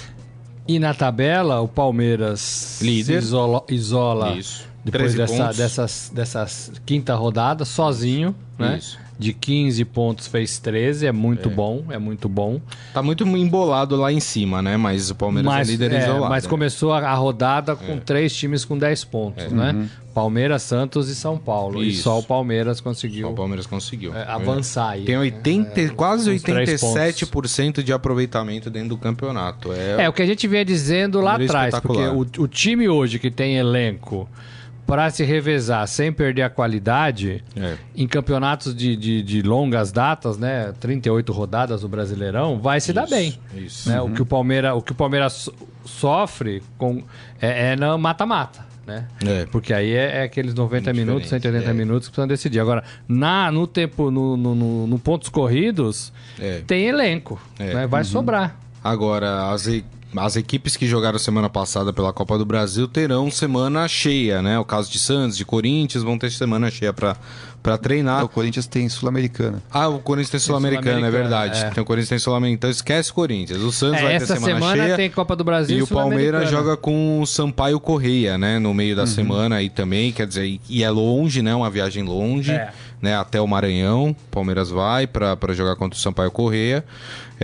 E 0.67 0.79
na 0.79 0.95
tabela, 0.95 1.61
o 1.61 1.67
Palmeiras 1.67 2.81
líder 2.81 3.19
isola, 3.19 3.65
isola 3.69 4.37
depois 4.85 5.15
dessa, 5.15 5.53
dessas, 5.53 6.11
dessas 6.15 6.73
quinta 6.87 7.15
rodada 7.15 7.65
sozinho, 7.65 8.35
né? 8.59 8.79
Isso. 8.79 8.99
De 9.19 9.33
15 9.33 9.85
pontos 9.87 10.27
fez 10.27 10.59
13, 10.59 11.07
é 11.07 11.13
muito 11.13 11.49
é. 11.49 11.53
bom, 11.53 11.85
é 11.91 11.99
muito 11.99 12.29
bom. 12.29 12.61
Tá 12.93 13.03
muito 13.03 13.25
embolado 13.25 13.97
lá 13.97 14.13
em 14.13 14.21
cima, 14.21 14.61
né? 14.61 14.77
Mas 14.77 15.11
o 15.11 15.15
Palmeiras 15.15 15.53
mas, 15.53 15.69
é 15.69 15.73
líder 15.73 15.93
é, 15.93 15.99
isolado. 16.03 16.29
Mas 16.29 16.47
começou 16.47 16.93
a, 16.93 17.15
rodada 17.15 17.77
com 17.77 17.93
é. 17.93 18.01
três 18.01 18.35
times 18.35 18.65
com 18.65 18.77
10 18.77 19.05
pontos, 19.05 19.45
é. 19.45 19.51
né? 19.51 19.73
Uhum. 19.73 19.89
Palmeiras, 20.13 20.63
Santos 20.63 21.09
e 21.09 21.15
São 21.15 21.39
Paulo. 21.39 21.83
Isso. 21.83 22.01
E 22.01 22.03
só 22.03 22.19
o 22.19 22.23
Palmeiras 22.23 22.81
conseguiu. 22.81 23.29
Só 23.29 23.33
o 23.33 23.37
Palmeiras 23.37 23.67
conseguiu. 23.67 24.15
É, 24.15 24.25
avançar 24.25 24.91
aí. 24.91 25.05
Tem 25.05 25.17
80, 25.17 25.83
né? 25.83 25.89
quase 25.91 26.31
87% 26.31 27.83
de 27.83 27.93
aproveitamento 27.93 28.69
dentro 28.69 28.91
do 28.91 28.99
campeonato. 28.99 29.73
É, 29.73 30.05
é 30.05 30.09
o 30.09 30.13
que 30.13 30.21
a 30.21 30.27
gente 30.27 30.47
vinha 30.47 30.65
dizendo 30.65 31.21
lá 31.21 31.37
atrás, 31.37 31.79
porque 31.81 32.03
o, 32.03 32.27
o 32.43 32.49
time 32.49 32.89
hoje 32.89 33.19
que 33.19 33.31
tem 33.31 33.57
elenco 33.57 34.29
para 34.87 35.09
se 35.11 35.25
revezar 35.25 35.87
sem 35.87 36.13
perder 36.13 36.43
a 36.43 36.51
qualidade 36.51 37.43
é. 37.57 37.77
em 37.97 38.07
campeonatos 38.07 38.75
de, 38.75 38.97
de, 38.97 39.23
de, 39.23 39.43
longas 39.43 39.93
datas, 39.93 40.37
né? 40.37 40.73
38 40.81 41.33
rodadas 41.33 41.83
do 41.83 41.89
Brasileirão, 41.89 42.59
vai 42.59 42.81
se 42.81 42.91
isso, 42.91 42.95
dar 42.95 43.07
bem. 43.09 43.39
Isso. 43.55 43.89
Né? 43.89 44.01
Uhum. 44.01 44.11
O, 44.11 44.15
que 44.15 44.23
o, 44.23 44.27
Palmeiras, 44.27 44.75
o 44.75 44.83
que 44.83 44.93
o 44.93 44.95
Palmeiras 44.95 45.49
sofre 45.85 46.63
com, 46.77 47.03
é, 47.41 47.73
é 47.73 47.77
no 47.77 47.97
mata-mata. 47.99 48.67
Né? 48.87 49.07
É. 49.25 49.47
Porque 49.47 49.73
aí 49.73 49.93
é, 49.93 50.19
é 50.19 50.23
aqueles 50.25 50.55
90 50.55 50.93
minutos, 50.93 51.29
180 51.29 51.71
é. 51.71 51.73
minutos 51.73 52.09
que 52.09 52.13
precisam 52.13 52.29
decidir. 52.29 52.59
Agora, 52.59 52.83
na, 53.07 53.51
no 53.51 53.67
tempo, 53.67 54.11
no, 54.11 54.37
no, 54.37 54.55
no, 54.55 54.87
no 54.87 54.99
pontos 54.99 55.29
corridos, 55.29 56.13
é. 56.39 56.63
tem 56.67 56.87
elenco. 56.87 57.41
Né? 57.59 57.87
Vai 57.87 58.03
uhum. 58.03 58.09
sobrar. 58.09 58.59
Agora, 58.83 59.51
as 59.53 59.67
as 60.17 60.37
equipes 60.37 60.77
que 60.77 60.87
jogaram 60.87 61.19
semana 61.19 61.49
passada 61.49 61.93
pela 61.93 62.13
Copa 62.13 62.37
do 62.37 62.45
Brasil 62.45 62.87
terão 62.87 63.31
semana 63.31 63.87
cheia, 63.89 64.43
né? 64.43 64.59
O 64.59 64.65
caso 64.65 64.91
de 64.91 64.99
Santos, 64.99 65.37
de 65.37 65.45
Corinthians, 65.45 66.05
vão 66.05 66.19
ter 66.19 66.31
semana 66.31 66.71
cheia 66.71 66.93
para 66.93 67.17
para 67.63 67.79
treinar. 67.79 68.19
Não, 68.19 68.27
o 68.27 68.29
Corinthians 68.29 68.67
tem 68.67 68.89
Sul-Americana. 68.89 69.63
Ah, 69.71 69.89
o 69.89 70.01
Corinthians 70.01 70.31
tem 70.31 70.41
Sul-Americana, 70.41 70.99
Sul 70.99 71.07
é 71.07 71.11
verdade. 71.11 71.65
É. 71.65 71.71
Tem 71.71 71.83
o 71.83 71.87
Corinthians 71.87 72.09
tem 72.09 72.19
Sul-Americana. 72.19 72.55
Então 72.57 72.71
esquece 72.71 73.11
o 73.13 73.15
Corinthians. 73.15 73.63
O 73.63 73.71
Santos 73.71 74.01
é, 74.01 74.03
vai 74.03 74.19
ter 74.19 74.27
semana, 74.27 74.47
semana 74.47 74.83
cheia. 74.83 74.97
tem 74.97 75.11
Copa 75.11 75.37
do 75.37 75.45
Brasil 75.45 75.79
e 75.79 75.83
o 75.83 75.87
Palmeiras 75.87 76.51
joga 76.51 76.77
com 76.77 77.21
o 77.21 77.27
Sampaio 77.27 77.79
Correia, 77.79 78.37
né? 78.37 78.59
No 78.59 78.75
meio 78.75 78.97
da 78.97 79.03
uhum. 79.03 79.07
semana 79.07 79.57
aí 79.57 79.71
também. 79.71 80.13
Quer 80.13 80.27
dizer, 80.27 80.61
e 80.69 80.83
é 80.83 80.91
longe, 80.91 81.41
né? 81.41 81.55
Uma 81.55 81.71
viagem 81.71 82.03
longe. 82.03 82.51
É. 82.51 82.71
Né, 83.01 83.17
até 83.17 83.41
o 83.41 83.49
Maranhão, 83.49 84.11
o 84.11 84.31
Palmeiras 84.31 84.71
vai 84.71 85.09
para 85.09 85.53
jogar 85.53 85.75
contra 85.75 85.99
o 85.99 86.01
Sampaio 86.01 86.31
Correia. 86.31 86.85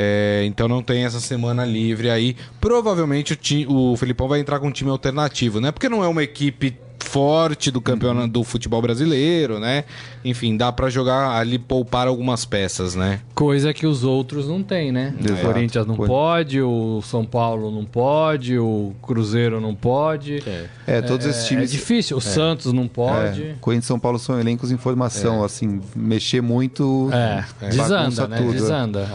É, 0.00 0.45
então 0.45 0.69
não 0.69 0.81
tem 0.81 1.05
essa 1.05 1.19
semana 1.19 1.64
livre 1.64 2.09
aí. 2.09 2.37
Provavelmente 2.61 3.33
o, 3.33 3.37
ti, 3.37 3.67
o 3.69 3.97
Felipão 3.97 4.28
vai 4.28 4.38
entrar 4.38 4.61
com 4.61 4.69
um 4.69 4.73
time 4.73 4.90
alternativo, 4.90 5.61
né? 5.61 5.73
Porque 5.73 5.88
não 5.88 6.05
é 6.05 6.07
uma 6.07 6.23
equipe 6.23 6.76
forte 7.00 7.71
do 7.71 7.81
campeonato 7.81 8.26
uhum. 8.26 8.28
do 8.28 8.45
futebol 8.45 8.81
brasileiro, 8.83 9.59
né? 9.59 9.85
Enfim, 10.25 10.57
dá 10.57 10.71
para 10.73 10.90
jogar 10.90 11.38
ali 11.38 11.59
poupar 11.59 12.07
algumas 12.07 12.45
peças, 12.45 12.95
né? 12.95 13.21
Coisa 13.35 13.73
que 13.73 13.87
os 13.87 14.05
outros 14.05 14.49
não 14.49 14.62
têm, 14.62 14.93
né? 14.93 15.14
Exato. 15.19 15.40
O 15.40 15.45
Corinthians 15.45 15.87
não 15.87 15.97
pode, 15.97 16.61
o 16.61 17.00
São 17.02 17.25
Paulo 17.25 17.71
não 17.71 17.85
pode, 17.85 18.59
o 18.59 18.93
Cruzeiro 19.02 19.61
não 19.61 19.75
pode. 19.75 20.43
É, 20.47 20.67
é 20.87 21.02
todos 21.02 21.26
esses 21.26 21.45
é, 21.45 21.49
times. 21.49 21.71
É 21.71 21.73
difícil. 21.73 22.17
O 22.17 22.21
é. 22.21 22.23
Santos 22.23 22.73
não 22.73 22.88
pode. 22.88 23.43
É. 23.43 23.55
Corinthians 23.61 23.85
e 23.85 23.88
São 23.88 23.99
Paulo 23.99 24.19
são 24.19 24.38
elencos 24.38 24.71
em 24.71 24.76
formação, 24.76 25.43
é. 25.43 25.47
assim, 25.47 25.81
mexer 25.95 26.40
muito. 26.40 27.09
É, 27.12 27.45
desanda, 27.69 28.26
né? 28.26 28.38
Tudo. 28.38 28.52
Desanda. 28.52 29.09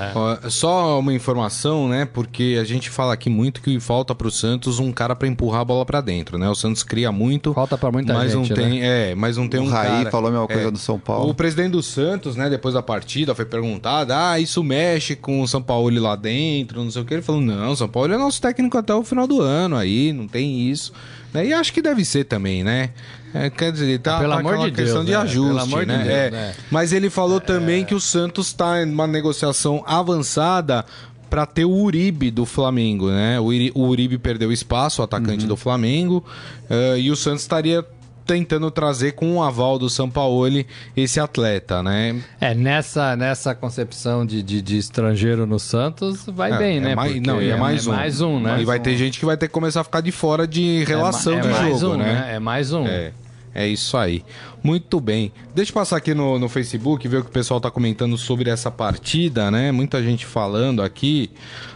Só 0.49 0.99
uma 0.99 1.13
informação, 1.13 1.87
né? 1.87 2.05
Porque 2.05 2.57
a 2.59 2.63
gente 2.63 2.89
fala 2.89 3.13
aqui 3.13 3.29
muito 3.29 3.61
que 3.61 3.79
falta 3.79 4.15
pro 4.15 4.31
Santos 4.31 4.79
um 4.79 4.91
cara 4.91 5.15
para 5.15 5.27
empurrar 5.27 5.61
a 5.61 5.65
bola 5.65 5.85
para 5.85 6.01
dentro, 6.01 6.37
né? 6.37 6.49
O 6.49 6.55
Santos 6.55 6.83
cria 6.83 7.11
muito. 7.11 7.53
Falta 7.53 7.72
para 7.77 7.91
muita 7.91 8.13
mas 8.13 8.31
gente. 8.31 8.49
Não 8.49 8.55
tem, 8.55 8.79
né? 8.79 9.11
É, 9.11 9.15
mas 9.15 9.37
não 9.37 9.47
tem 9.47 9.59
o 9.59 9.63
um. 9.63 9.67
O 9.67 9.69
Raí 9.69 9.89
cara, 9.89 10.11
falou 10.11 10.29
a 10.29 10.31
mesma 10.31 10.47
coisa 10.47 10.67
é, 10.67 10.71
do 10.71 10.77
São 10.77 10.99
Paulo. 10.99 11.29
O 11.29 11.33
presidente 11.33 11.71
do 11.71 11.83
Santos, 11.83 12.35
né, 12.35 12.49
depois 12.49 12.73
da 12.73 12.81
partida, 12.81 13.33
foi 13.35 13.45
perguntado: 13.45 14.13
ah, 14.13 14.39
isso 14.39 14.63
mexe 14.63 15.15
com 15.15 15.41
o 15.41 15.47
São 15.47 15.61
Paulo 15.61 15.89
lá 15.99 16.15
dentro, 16.15 16.83
não 16.83 16.91
sei 16.91 17.01
o 17.01 17.05
que. 17.05 17.13
Ele 17.13 17.21
falou: 17.21 17.41
não, 17.41 17.71
o 17.71 17.75
São 17.75 17.87
Paulo 17.87 18.13
é 18.13 18.17
nosso 18.17 18.41
técnico 18.41 18.77
até 18.77 18.93
o 18.93 19.03
final 19.03 19.27
do 19.27 19.41
ano 19.41 19.75
aí, 19.75 20.13
não 20.13 20.27
tem 20.27 20.69
isso. 20.69 20.93
Né? 21.33 21.47
E 21.47 21.53
acho 21.53 21.73
que 21.73 21.81
deve 21.81 22.05
ser 22.05 22.25
também, 22.25 22.63
né? 22.63 22.91
É, 23.33 23.49
quer 23.49 23.71
dizer, 23.71 23.99
tá, 23.99 24.19
Pelo 24.19 24.33
tá 24.33 24.39
amor 24.39 24.59
de 24.59 24.71
questão 24.71 25.03
Deus, 25.03 25.05
de 25.05 25.11
né? 25.11 25.17
ajuste, 25.17 25.75
né? 25.85 25.97
De 25.97 26.03
Deus, 26.03 26.15
é. 26.15 26.31
né? 26.31 26.53
Mas 26.69 26.93
ele 26.93 27.09
falou 27.09 27.37
é... 27.37 27.39
também 27.39 27.83
que 27.83 27.95
o 27.95 27.99
Santos 27.99 28.47
está 28.47 28.83
em 28.83 28.91
uma 28.91 29.07
negociação 29.07 29.83
avançada 29.87 30.85
para 31.33 31.47
ter 31.47 31.65
o 31.65 31.71
Uribe 31.71 32.29
do 32.29 32.45
Flamengo, 32.45 33.09
né? 33.09 33.39
O 33.39 33.87
Uribe 33.87 34.19
perdeu 34.19 34.51
espaço, 34.51 35.01
o 35.01 35.03
atacante 35.03 35.45
uhum. 35.45 35.47
do 35.47 35.57
Flamengo, 35.57 36.23
uh, 36.69 36.95
e 36.95 37.09
o 37.09 37.15
Santos 37.15 37.41
estaria 37.41 37.83
tentando 38.23 38.69
trazer 38.69 39.13
com 39.13 39.37
o 39.37 39.41
aval 39.41 39.79
do 39.79 39.89
Sampaoli 39.89 40.67
esse 40.95 41.19
atleta, 41.19 41.81
né? 41.81 42.21
É, 42.39 42.53
nessa, 42.53 43.15
nessa 43.15 43.55
concepção 43.55 44.27
de, 44.27 44.43
de, 44.43 44.61
de 44.61 44.77
estrangeiro 44.77 45.47
no 45.47 45.57
Santos, 45.57 46.23
vai 46.27 46.51
é, 46.51 46.57
bem, 46.59 46.77
é 46.77 46.81
né? 46.81 46.95
Mais, 46.95 47.19
não, 47.19 47.41
e 47.41 47.49
é 47.49 47.57
mais, 47.57 47.87
é 47.87 47.89
um. 47.89 47.93
mais 47.95 48.21
um, 48.21 48.39
né? 48.39 48.61
E 48.61 48.63
vai 48.65 48.79
ter 48.79 48.95
gente 48.95 49.17
que 49.17 49.25
vai 49.25 49.35
ter 49.35 49.47
que 49.47 49.53
começar 49.53 49.81
a 49.81 49.83
ficar 49.83 50.01
de 50.01 50.11
fora 50.11 50.47
de 50.47 50.83
relação 50.83 51.33
é, 51.33 51.41
de 51.41 51.79
jogo, 51.79 51.95
um, 51.95 51.97
né? 51.97 52.13
né? 52.13 52.35
É 52.35 52.39
mais 52.39 52.71
um. 52.71 52.85
É. 52.85 53.11
É 53.55 53.67
isso 53.67 53.97
aí. 53.97 54.23
Muito 54.63 55.01
bem. 55.01 55.33
Deixa 55.53 55.71
eu 55.71 55.73
passar 55.73 55.97
aqui 55.97 56.13
no, 56.13 56.39
no 56.39 56.47
Facebook, 56.47 57.05
ver 57.05 57.17
o 57.17 57.23
que 57.23 57.29
o 57.29 57.33
pessoal 57.33 57.57
está 57.57 57.69
comentando 57.69 58.17
sobre 58.17 58.49
essa 58.49 58.71
partida, 58.71 59.51
né? 59.51 59.73
Muita 59.73 60.01
gente 60.01 60.25
falando 60.25 60.81
aqui. 60.81 61.29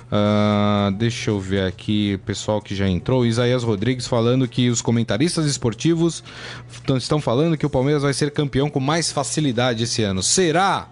Uh, 0.08 0.90
deixa 0.94 1.30
eu 1.30 1.38
ver 1.38 1.66
aqui 1.66 2.14
o 2.16 2.20
pessoal 2.20 2.62
que 2.62 2.74
já 2.74 2.88
entrou. 2.88 3.26
Isaías 3.26 3.62
Rodrigues 3.62 4.08
falando 4.08 4.48
que 4.48 4.70
os 4.70 4.82
comentaristas 4.82 5.46
esportivos 5.46 6.24
estão 6.98 7.20
falando 7.20 7.58
que 7.58 7.66
o 7.66 7.70
Palmeiras 7.70 8.04
vai 8.04 8.14
ser 8.14 8.32
campeão 8.32 8.70
com 8.70 8.80
mais 8.80 9.12
facilidade 9.12 9.84
esse 9.84 10.02
ano. 10.04 10.24
Será? 10.24 10.88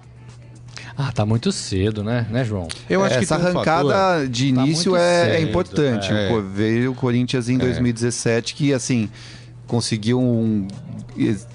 Ah, 0.97 1.11
tá 1.11 1.25
muito 1.25 1.51
cedo, 1.51 2.03
né, 2.03 2.25
né, 2.29 2.43
João? 2.43 2.67
Eu 2.89 3.03
acho 3.03 3.15
Essa 3.15 3.37
que 3.37 3.47
arrancada 3.47 3.89
fator... 3.89 4.27
de 4.27 4.53
tá 4.53 4.61
início 4.61 4.93
tá 4.93 5.01
é, 5.01 5.35
é, 5.37 5.41
importante. 5.41 6.11
É. 6.11 6.29
Veio 6.53 6.91
o 6.91 6.95
Corinthians 6.95 7.49
em 7.49 7.55
é. 7.55 7.59
2017 7.59 8.53
que 8.53 8.73
assim 8.73 9.09
conseguiu 9.67 10.19
um 10.19 10.67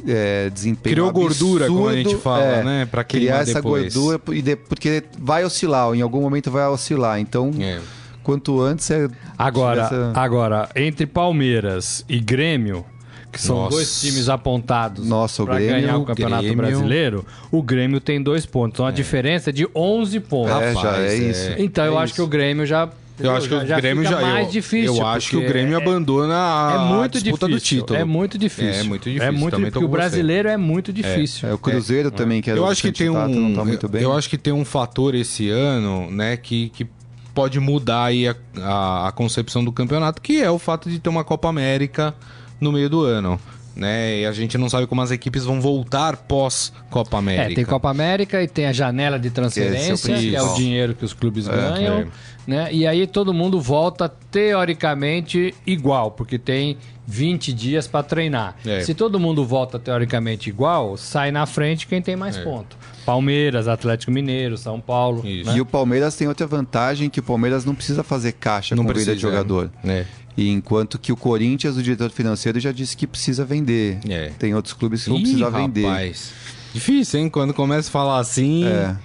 é, 0.06 0.50
desempenho 0.50 0.94
Criou 0.94 1.08
absurdo, 1.08 1.24
gordura, 1.24 1.66
como 1.66 1.88
a 1.88 1.94
gente 1.94 2.16
fala, 2.16 2.42
é, 2.42 2.64
né? 2.64 2.88
Para 2.90 3.04
criar 3.04 3.40
essa 3.40 3.54
depois. 3.54 3.94
gordura, 3.94 4.20
e 4.36 4.56
porque 4.56 5.04
vai 5.18 5.44
oscilar, 5.44 5.94
em 5.94 6.00
algum 6.00 6.20
momento 6.20 6.50
vai 6.50 6.66
oscilar. 6.66 7.20
Então, 7.20 7.50
é. 7.58 7.80
quanto 8.22 8.60
antes 8.60 8.90
é. 8.90 9.08
Agora, 9.36 9.82
essa... 9.82 10.12
agora, 10.14 10.68
entre 10.74 11.06
Palmeiras 11.06 12.04
e 12.08 12.18
Grêmio, 12.18 12.84
que 13.30 13.40
são 13.40 13.56
Nossa. 13.56 13.76
dois 13.76 14.00
times 14.00 14.28
apontados 14.28 15.06
para 15.44 15.58
ganhar 15.60 15.96
o 15.98 16.04
Campeonato 16.04 16.42
Grêmio. 16.42 16.56
Brasileiro, 16.56 17.26
o 17.50 17.62
Grêmio 17.62 18.00
tem 18.00 18.20
dois 18.20 18.44
pontos. 18.44 18.76
Então 18.76 18.86
a 18.86 18.90
é. 18.90 18.92
diferença 18.92 19.50
é 19.50 19.52
de 19.52 19.68
11 19.74 20.20
pontos. 20.20 20.52
É, 20.52 20.72
Rapaz, 20.72 20.80
já 20.80 21.02
é, 21.02 21.14
isso. 21.14 21.50
Então 21.58 21.84
é 21.84 21.88
eu 21.88 21.92
isso. 21.92 22.00
acho 22.02 22.14
que 22.14 22.22
o 22.22 22.26
Grêmio 22.26 22.66
já 22.66 22.88
eu 23.22 23.36
acho 23.36 23.48
que 23.48 23.54
o 23.54 23.66
Grêmio 23.66 24.04
já 24.04 24.20
mais 24.20 24.46
eu, 24.46 24.52
difícil. 24.52 24.96
Eu 24.96 25.06
acho 25.06 25.30
que 25.30 25.36
o 25.36 25.40
Grêmio 25.40 25.74
é, 25.74 25.82
abandona 25.82 26.34
a, 26.34 26.74
é 26.74 26.94
muito 26.94 27.20
disputa 27.20 27.46
difícil, 27.46 27.78
do 27.78 27.80
título. 27.82 27.98
É 27.98 28.04
muito 28.04 28.38
difícil. 28.38 28.80
É 28.80 28.82
muito 28.82 29.04
difícil. 29.04 29.28
É 29.28 29.30
muito 29.30 29.56
difícil, 29.56 29.72
porque 29.72 29.84
o 29.84 29.88
brasileiro 29.88 30.48
é 30.48 30.56
muito 30.56 30.92
difícil. 30.92 31.48
É, 31.48 31.52
é 31.52 31.54
o 31.54 31.58
Cruzeiro 31.58 32.08
é. 32.08 32.10
também 32.10 32.42
que 32.42 32.50
é 32.50 32.56
eu 32.56 32.66
acho 32.66 32.82
que 32.82 32.92
tem 32.92 33.08
um, 33.08 33.54
tá 33.54 33.64
muito 33.64 33.88
bem. 33.88 34.02
Eu 34.02 34.12
acho 34.12 34.28
que 34.28 34.38
tem 34.38 34.52
um 34.52 34.64
fator 34.64 35.14
esse 35.14 35.48
ano, 35.48 36.10
né, 36.10 36.36
que, 36.36 36.70
que 36.70 36.86
pode 37.34 37.58
mudar 37.60 38.04
aí 38.04 38.28
a, 38.28 38.36
a, 38.58 39.08
a 39.08 39.12
concepção 39.12 39.64
do 39.64 39.72
campeonato, 39.72 40.20
que 40.20 40.42
é 40.42 40.50
o 40.50 40.58
fato 40.58 40.90
de 40.90 40.98
ter 40.98 41.08
uma 41.08 41.24
Copa 41.24 41.48
América 41.48 42.14
no 42.60 42.72
meio 42.72 42.90
do 42.90 43.04
ano 43.04 43.40
né? 43.74 44.20
E 44.20 44.26
a 44.26 44.32
gente 44.32 44.58
não 44.58 44.68
sabe 44.68 44.86
como 44.86 45.00
as 45.00 45.10
equipes 45.10 45.44
vão 45.44 45.60
voltar 45.60 46.16
pós 46.16 46.72
Copa 46.90 47.18
América. 47.18 47.52
É, 47.52 47.54
tem 47.54 47.64
Copa 47.64 47.90
América 47.90 48.42
e 48.42 48.48
tem 48.48 48.66
a 48.66 48.72
janela 48.72 49.18
de 49.18 49.30
transferência, 49.30 50.16
que 50.16 50.34
é 50.34 50.42
o 50.42 50.54
dinheiro 50.54 50.94
que 50.94 51.04
os 51.04 51.12
clubes 51.12 51.48
é, 51.48 51.52
ganham, 51.52 51.98
é. 52.00 52.06
né? 52.46 52.68
E 52.72 52.86
aí 52.86 53.06
todo 53.06 53.32
mundo 53.32 53.60
volta 53.60 54.08
teoricamente 54.08 55.54
igual, 55.66 56.10
porque 56.10 56.38
tem 56.38 56.76
20 57.10 57.52
dias 57.52 57.88
para 57.88 58.04
treinar. 58.04 58.56
É. 58.64 58.80
Se 58.80 58.94
todo 58.94 59.18
mundo 59.18 59.44
volta 59.44 59.78
teoricamente 59.78 60.48
igual, 60.48 60.96
sai 60.96 61.32
na 61.32 61.44
frente 61.44 61.86
quem 61.86 62.00
tem 62.00 62.14
mais 62.14 62.36
é. 62.36 62.44
ponto. 62.44 62.76
Palmeiras, 63.04 63.66
Atlético 63.66 64.12
Mineiro, 64.12 64.56
São 64.56 64.80
Paulo. 64.80 65.24
Né? 65.24 65.56
E 65.56 65.60
o 65.60 65.66
Palmeiras 65.66 66.14
tem 66.14 66.28
outra 66.28 66.46
vantagem 66.46 67.10
que 67.10 67.18
o 67.18 67.22
Palmeiras 67.22 67.64
não 67.64 67.74
precisa 67.74 68.04
fazer 68.04 68.32
caixa 68.32 68.76
não 68.76 68.84
com 68.84 68.90
precisa, 68.90 69.16
de 69.16 69.20
jogador. 69.20 69.70
É. 69.84 70.04
E 70.40 70.48
enquanto 70.48 70.98
que 70.98 71.12
o 71.12 71.16
Corinthians, 71.16 71.76
o 71.76 71.82
diretor 71.82 72.10
financeiro, 72.10 72.58
já 72.58 72.72
disse 72.72 72.96
que 72.96 73.06
precisa 73.06 73.44
vender. 73.44 73.98
É. 74.08 74.30
Tem 74.38 74.54
outros 74.54 74.72
clubes 74.72 75.04
que 75.04 75.10
vão 75.10 75.20
precisar 75.20 75.50
vender. 75.50 75.86
Rapaz. 75.86 76.32
Difícil, 76.72 77.20
hein? 77.20 77.28
Quando 77.28 77.52
começa 77.52 77.90
a 77.90 77.92
falar 77.92 78.18
assim. 78.18 78.64
É. 78.64 78.96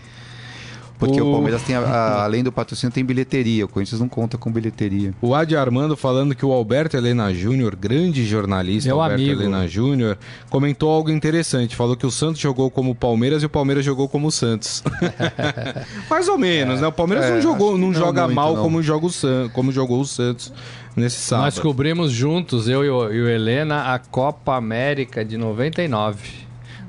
Porque 0.98 1.20
o, 1.20 1.30
o 1.30 1.32
Palmeiras 1.34 1.62
tem, 1.64 1.76
a, 1.76 1.80
a, 1.82 2.24
além 2.26 2.44
do 2.44 2.52
patrocínio, 2.52 2.94
tem 2.94 3.04
bilheteria. 3.04 3.66
O 3.66 3.68
Corinthians 3.68 4.00
não 4.00 4.08
conta 4.08 4.38
com 4.38 4.52
bilheteria. 4.52 5.14
O 5.22 5.36
Adi 5.36 5.56
Armando 5.56 5.96
falando 5.96 6.36
que 6.36 6.46
o 6.46 6.52
Alberto 6.52 6.96
Helena 6.96 7.34
Júnior, 7.34 7.76
grande 7.76 8.26
jornalista, 8.26 8.90
Meu 8.90 9.02
Alberto 9.02 9.24
amigo. 9.24 9.42
Helena 9.42 9.68
Júnior, 9.68 10.18
comentou 10.50 10.90
algo 10.90 11.12
interessante. 11.12 11.76
Falou 11.76 11.96
que 11.96 12.06
o 12.06 12.12
Santos 12.12 12.40
jogou 12.40 12.72
como 12.72 12.92
o 12.92 12.96
Palmeiras 12.96 13.44
e 13.44 13.46
o 13.46 13.50
Palmeiras 13.50 13.84
jogou 13.84 14.08
como 14.08 14.28
o 14.28 14.32
Santos. 14.32 14.84
Mais 16.10 16.28
ou 16.28 16.38
menos, 16.38 16.80
é, 16.80 16.82
né? 16.82 16.88
O 16.88 16.92
Palmeiras 16.92 17.26
é, 17.26 17.32
não 17.32 17.42
jogou, 17.42 17.78
não, 17.78 17.88
não 17.88 17.94
joga 17.94 18.24
muito, 18.24 18.36
mal 18.36 18.56
não. 18.56 18.64
Como, 18.64 18.82
joga 18.82 19.06
o 19.06 19.12
San, 19.12 19.50
como 19.50 19.72
jogou 19.72 20.00
o 20.00 20.06
Santos 20.06 20.52
nesse 20.96 21.18
sábado. 21.18 21.46
Nós 21.46 21.60
cobrimos 21.60 22.12
juntos, 22.12 22.68
eu 22.68 22.84
e 22.84 22.90
o, 22.90 23.12
e 23.12 23.22
o 23.22 23.28
Helena, 23.28 23.94
a 23.94 24.00
Copa 24.00 24.56
América 24.56 25.24
de 25.26 25.38
99, 25.38 26.30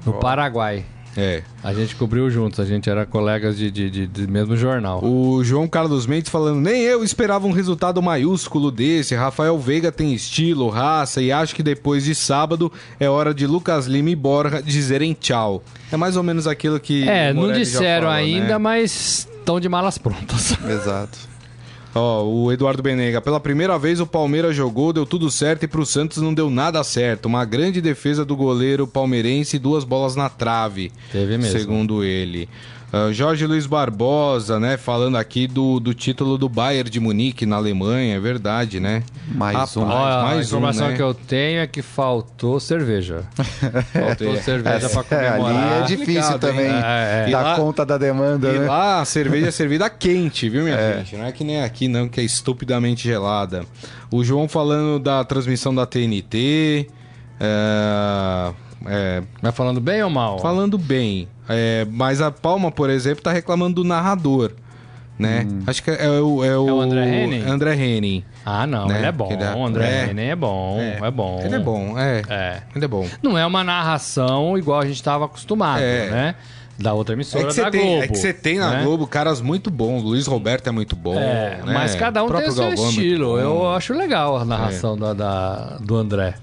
no 0.05 0.13
oh. 0.13 0.15
Paraguai. 0.15 0.85
É. 1.17 1.43
A 1.65 1.73
gente 1.73 1.97
cobriu 1.97 2.31
juntos, 2.31 2.61
a 2.61 2.65
gente 2.65 2.91
era 2.91 3.07
colegas 3.07 3.57
de, 3.57 3.71
de, 3.71 3.91
de, 3.91 4.07
de, 4.07 4.27
mesmo 4.27 4.57
jornal. 4.57 5.03
O 5.03 5.43
João 5.43 5.67
Carlos 5.67 6.07
Mendes 6.07 6.31
falando, 6.31 6.61
nem 6.61 6.83
eu 6.83 7.03
esperava 7.03 7.47
um 7.47 7.53
resultado 7.53 8.03
maiúsculo 8.03 8.71
desse. 8.71 9.15
Rafael 9.15 9.59
Veiga 9.59 9.91
tem 9.91 10.13
estilo, 10.13 10.69
raça 10.69 11.23
e 11.23 11.33
acho 11.33 11.55
que 11.55 11.63
depois 11.63 12.05
de 12.05 12.15
sábado 12.15 12.71
é 13.01 13.09
hora 13.09 13.33
de 13.33 13.47
Lucas 13.47 13.87
Lima 13.87 14.11
e 14.11 14.17
Borja 14.17 14.63
dizerem 14.63 15.15
tchau. 15.15 15.63
É 15.91 15.97
mais 15.97 16.17
ou 16.17 16.23
menos 16.23 16.47
aquilo 16.47 16.79
que. 16.79 17.09
É, 17.09 17.33
não 17.33 17.53
disseram 17.53 18.09
falou, 18.09 18.13
ainda, 18.13 18.49
né? 18.49 18.59
mas 18.59 19.27
estão 19.39 19.59
de 19.59 19.69
malas 19.69 19.97
prontas. 19.97 20.57
Exato. 20.69 21.36
Ó, 21.97 22.25
o 22.25 22.53
Eduardo 22.53 22.83
Benega. 22.83 23.21
Pela 23.21 23.41
primeira 23.41 23.79
vez 23.79 24.01
o 24.01 24.07
Palmeiras 24.07 24.55
jogou, 24.55 24.93
deu 24.93 25.07
tudo 25.07 25.31
certo 25.31 25.63
e 25.63 25.69
pro 25.69 25.87
Santos 25.87 26.23
não 26.23 26.35
deu 26.35 26.51
nada 26.51 26.85
certo. 26.85 27.27
Uma 27.27 27.45
grande 27.45 27.81
defesa 27.81 28.25
do 28.25 28.37
goleiro 28.37 28.87
palmeirense 28.87 29.57
e 29.57 29.59
duas 29.59 29.83
bolas 29.83 30.15
na 30.15 30.29
trave. 30.29 30.93
Teve 31.11 31.39
mesmo. 31.39 31.59
Segundo 31.59 32.05
ele. 32.05 32.49
Uh, 32.93 33.13
Jorge 33.13 33.45
Luiz 33.47 33.67
Barbosa, 33.67 34.61
né, 34.61 34.77
falando 34.77 35.17
aqui 35.17 35.49
do, 35.49 35.81
do 35.81 35.93
título 35.93 36.39
do 36.39 36.49
Bayern 36.49 36.89
de 36.89 37.01
Munique 37.01 37.45
na 37.45 37.57
Alemanha, 37.57 38.15
é 38.15 38.21
verdade, 38.21 38.79
né? 38.79 39.03
Mais 39.27 39.57
Rapaz, 39.57 39.77
um. 39.77 39.85
mais 39.85 40.39
a 40.39 40.43
informação 40.43 40.87
um, 40.87 40.91
né? 40.91 40.97
que 40.97 41.03
eu 41.03 41.13
tenho 41.13 41.61
é 41.61 41.67
que 41.67 41.83
faltou 41.83 42.61
cerveja. 42.61 43.25
faltou 43.93 44.37
cerveja 44.37 44.89
para 44.89 45.03
comemorar. 45.03 45.83
Ali 45.83 45.83
é 45.83 45.97
difícil 45.97 46.39
também 46.39 46.71
é, 46.71 47.25
é. 47.27 47.31
dar 47.31 47.43
lá, 47.43 47.57
conta 47.57 47.85
da 47.85 47.99
demanda, 47.99 48.51
e 48.51 48.59
né? 48.61 48.67
lá 48.67 49.01
a 49.01 49.05
cerveja 49.05 49.49
é 49.49 49.51
servida 49.51 49.91
quente, 49.91 50.49
viu, 50.49 50.63
minha 50.63 50.77
é. 50.79 50.99
gente? 50.99 51.17
Não 51.17 51.25
é 51.27 51.33
que 51.33 51.43
nem 51.43 51.63
aqui 51.63 51.89
não, 51.89 52.09
que 52.09 52.21
é 52.21 52.25
estupidamente 52.25 53.03
gelada. 53.03 53.65
O 54.13 54.23
João 54.23 54.49
falando 54.49 55.01
da 55.01 55.25
transmissão 55.25 55.75
da 55.75 55.85
TNT... 55.87 56.89
É... 57.41 58.66
É, 58.85 59.23
Mas 59.41 59.55
falando 59.55 59.81
bem 59.81 60.03
ou 60.03 60.11
mal? 60.11 60.39
Falando 60.39 60.77
bem. 60.77 61.29
É, 61.49 61.87
mas 61.91 62.21
a 62.21 62.31
Palma, 62.31 62.71
por 62.71 62.91
exemplo, 62.91 63.23
tá 63.23 63.33
reclamando 63.33 63.77
do 63.77 63.85
narrador. 63.85 64.53
Né? 65.19 65.47
Hum. 65.51 65.63
Acho 65.67 65.83
que 65.83 65.91
é, 65.91 66.11
o, 66.21 66.45
é, 66.45 66.59
o, 66.59 66.69
é 66.69 66.73
o 66.73 66.81
André 66.81 67.09
Henning. 67.09 67.43
André 67.49 67.75
Henning. 67.75 68.25
Ah, 68.45 68.67
não, 68.67 68.87
né? 68.87 68.99
ele 68.99 69.07
é 69.07 69.13
bom. 69.13 69.33
Ele 69.33 69.43
é, 69.43 69.55
o 69.55 69.67
André 69.67 69.89
é, 69.89 70.11
Henning 70.11 70.29
é 70.29 70.37
bom, 70.37 70.77
é, 70.79 70.99
é, 71.03 71.11
bom. 71.11 71.41
Ele 71.43 71.55
é 71.55 71.59
bom, 71.59 71.99
é. 71.99 72.23
é. 72.29 72.63
Ele 72.75 72.85
é 72.85 72.89
bom. 72.89 73.09
Não 73.23 73.39
é 73.39 73.47
uma 73.47 73.65
narração 73.65 74.59
igual 74.59 74.81
a 74.81 74.85
gente 74.85 74.97
estava 74.97 75.25
acostumado, 75.25 75.81
é. 75.81 76.11
né? 76.11 76.35
Da 76.79 76.93
outra 76.93 77.15
emissora 77.15 77.51
é 77.51 77.55
da 77.55 77.71
tem, 77.71 77.81
Globo. 77.81 78.03
É 78.03 78.09
que 78.09 78.19
você 78.19 78.35
tem 78.35 78.59
na 78.59 78.71
né? 78.71 78.83
Globo 78.83 79.07
caras 79.07 79.41
muito 79.41 79.71
bons. 79.71 80.03
Luiz 80.03 80.27
Roberto 80.27 80.67
é 80.67 80.71
muito 80.71 80.95
bom. 80.95 81.19
É, 81.19 81.63
né? 81.65 81.73
Mas 81.73 81.95
cada 81.95 82.23
um 82.23 82.29
tem 82.29 82.49
o 82.49 82.53
seu 82.53 82.67
Galvão 82.67 82.89
estilo. 82.91 83.39
Eu 83.39 83.71
acho 83.71 83.95
legal 83.95 84.37
a 84.37 84.45
narração 84.45 84.97
da, 84.99 85.15
da, 85.15 85.79
do 85.81 85.97
André. 85.97 86.35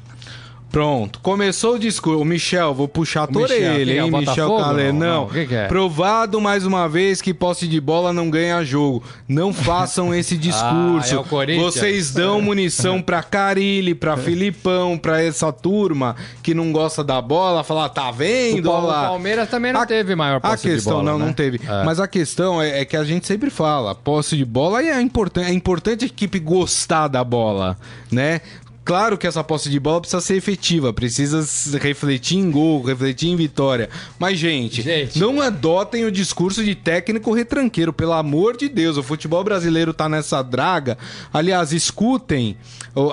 Pronto, 0.74 1.20
começou 1.20 1.76
o 1.76 1.80
discurso. 1.80 2.20
O 2.20 2.26
Michel, 2.26 2.74
vou 2.74 2.88
puxar 2.88 3.26
a 3.26 3.28
tua 3.28 3.44
orelha, 3.44 4.02
hein, 4.02 4.10
Michel 4.10 4.58
Calé. 4.58 4.92
Não, 4.92 5.26
não. 5.26 5.28
Que 5.28 5.46
que 5.46 5.54
é? 5.54 5.68
provado 5.68 6.42
mais 6.42 6.66
uma 6.66 6.90
vez 6.90 7.22
que 7.22 7.32
posse 7.32 7.68
de 7.68 7.80
bola 7.80 8.12
não 8.12 8.28
ganha 8.28 8.64
jogo. 8.64 9.04
Não 9.28 9.54
façam 9.54 10.16
esse 10.16 10.36
discurso. 10.36 11.24
ah, 11.32 11.52
é 11.52 11.58
Vocês 11.58 12.10
dão 12.12 12.42
munição 12.42 13.04
pra 13.04 13.22
Carilli, 13.22 13.94
pra 13.94 14.18
Filipão, 14.18 14.98
pra 14.98 15.22
essa 15.22 15.54
turma 15.54 16.16
que 16.42 16.56
não 16.56 16.72
gosta 16.72 17.04
da 17.04 17.22
bola, 17.22 17.64
falar, 17.64 17.90
tá 17.90 18.10
vendo? 18.10 18.68
O, 18.68 18.82
lá. 18.82 19.04
o 19.04 19.08
Palmeiras 19.10 19.48
também 19.50 19.72
não 19.72 19.82
a, 19.82 19.86
teve 19.86 20.16
maior 20.16 20.42
posse 20.42 20.68
a 20.68 20.72
questão, 20.72 20.94
de 20.94 21.06
bola. 21.06 21.12
Não, 21.12 21.20
né? 21.20 21.26
não 21.28 21.34
teve. 21.34 21.62
É. 21.64 21.84
Mas 21.84 22.00
a 22.00 22.08
questão 22.08 22.60
é, 22.60 22.82
é, 22.82 22.86
que 22.86 22.98
a 22.98 23.04
gente 23.04 23.28
sempre 23.28 23.52
fala, 23.52 23.94
posse 23.94 24.36
de 24.36 24.44
bola 24.44 24.82
é, 24.82 25.00
importante, 25.00 25.52
é 25.52 25.54
importante 25.54 26.04
a 26.04 26.08
equipe 26.08 26.40
gostar 26.40 27.08
da 27.10 27.24
bola, 27.24 27.78
né? 28.12 28.42
Claro 28.86 29.18
que 29.18 29.26
essa 29.26 29.44
posse 29.44 29.70
de 29.70 29.80
bola 29.80 30.02
precisa 30.02 30.22
ser 30.22 30.36
efetiva, 30.36 30.92
precisa 30.92 31.46
refletir 31.80 32.38
em 32.38 32.52
gol, 32.52 32.82
refletir 32.84 33.30
em 33.30 33.36
vitória. 33.36 33.90
Mas, 34.20 34.38
gente, 34.38 34.82
gente, 34.82 35.18
não 35.18 35.40
adotem 35.40 36.04
o 36.04 36.12
discurso 36.12 36.64
de 36.64 36.76
técnico 36.76 37.34
retranqueiro, 37.34 37.94
pelo 37.94 38.12
amor 38.12 38.58
de 38.58 38.68
Deus. 38.68 38.98
O 38.98 39.04
futebol 39.04 39.42
brasileiro 39.44 39.94
tá 39.94 40.10
nessa 40.10 40.42
draga. 40.42 40.98
Aliás, 41.34 41.72
escutem 41.72 42.58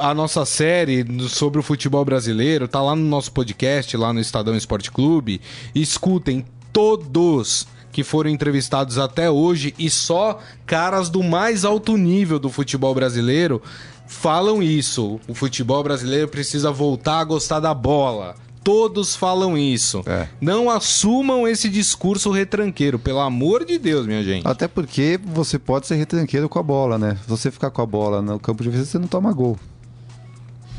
a 0.00 0.12
nossa 0.12 0.44
série 0.44 1.06
sobre 1.28 1.60
o 1.60 1.62
futebol 1.62 2.04
brasileiro, 2.04 2.66
tá 2.66 2.82
lá 2.82 2.96
no 2.96 3.04
nosso 3.04 3.30
podcast, 3.30 3.96
lá 3.96 4.12
no 4.12 4.20
Estadão 4.20 4.56
Esporte 4.56 4.90
Clube. 4.90 5.40
Escutem 5.72 6.44
todos 6.72 7.66
que 7.92 8.04
foram 8.04 8.30
entrevistados 8.30 8.98
até 8.98 9.30
hoje 9.30 9.74
e 9.78 9.90
só 9.90 10.40
caras 10.66 11.10
do 11.10 11.22
mais 11.22 11.64
alto 11.64 11.96
nível 11.96 12.38
do 12.38 12.48
futebol 12.48 12.94
brasileiro 12.94 13.60
falam 14.10 14.60
isso. 14.60 15.20
O 15.28 15.34
futebol 15.34 15.82
brasileiro 15.84 16.26
precisa 16.26 16.72
voltar 16.72 17.20
a 17.20 17.24
gostar 17.24 17.60
da 17.60 17.72
bola. 17.72 18.34
Todos 18.62 19.16
falam 19.16 19.56
isso. 19.56 20.02
É. 20.04 20.28
Não 20.40 20.68
assumam 20.68 21.48
esse 21.48 21.68
discurso 21.68 22.30
retranqueiro, 22.30 22.98
pelo 22.98 23.20
amor 23.20 23.64
de 23.64 23.78
Deus, 23.78 24.06
minha 24.06 24.22
gente. 24.22 24.46
Até 24.46 24.68
porque 24.68 25.18
você 25.24 25.58
pode 25.58 25.86
ser 25.86 25.94
retranqueiro 25.94 26.48
com 26.48 26.58
a 26.58 26.62
bola, 26.62 26.98
né? 26.98 27.16
Se 27.22 27.28
você 27.28 27.50
ficar 27.50 27.70
com 27.70 27.80
a 27.80 27.86
bola 27.86 28.20
no 28.20 28.38
campo 28.38 28.62
de 28.62 28.68
defesa, 28.68 28.90
você 28.90 28.98
não 28.98 29.06
toma 29.06 29.32
gol. 29.32 29.56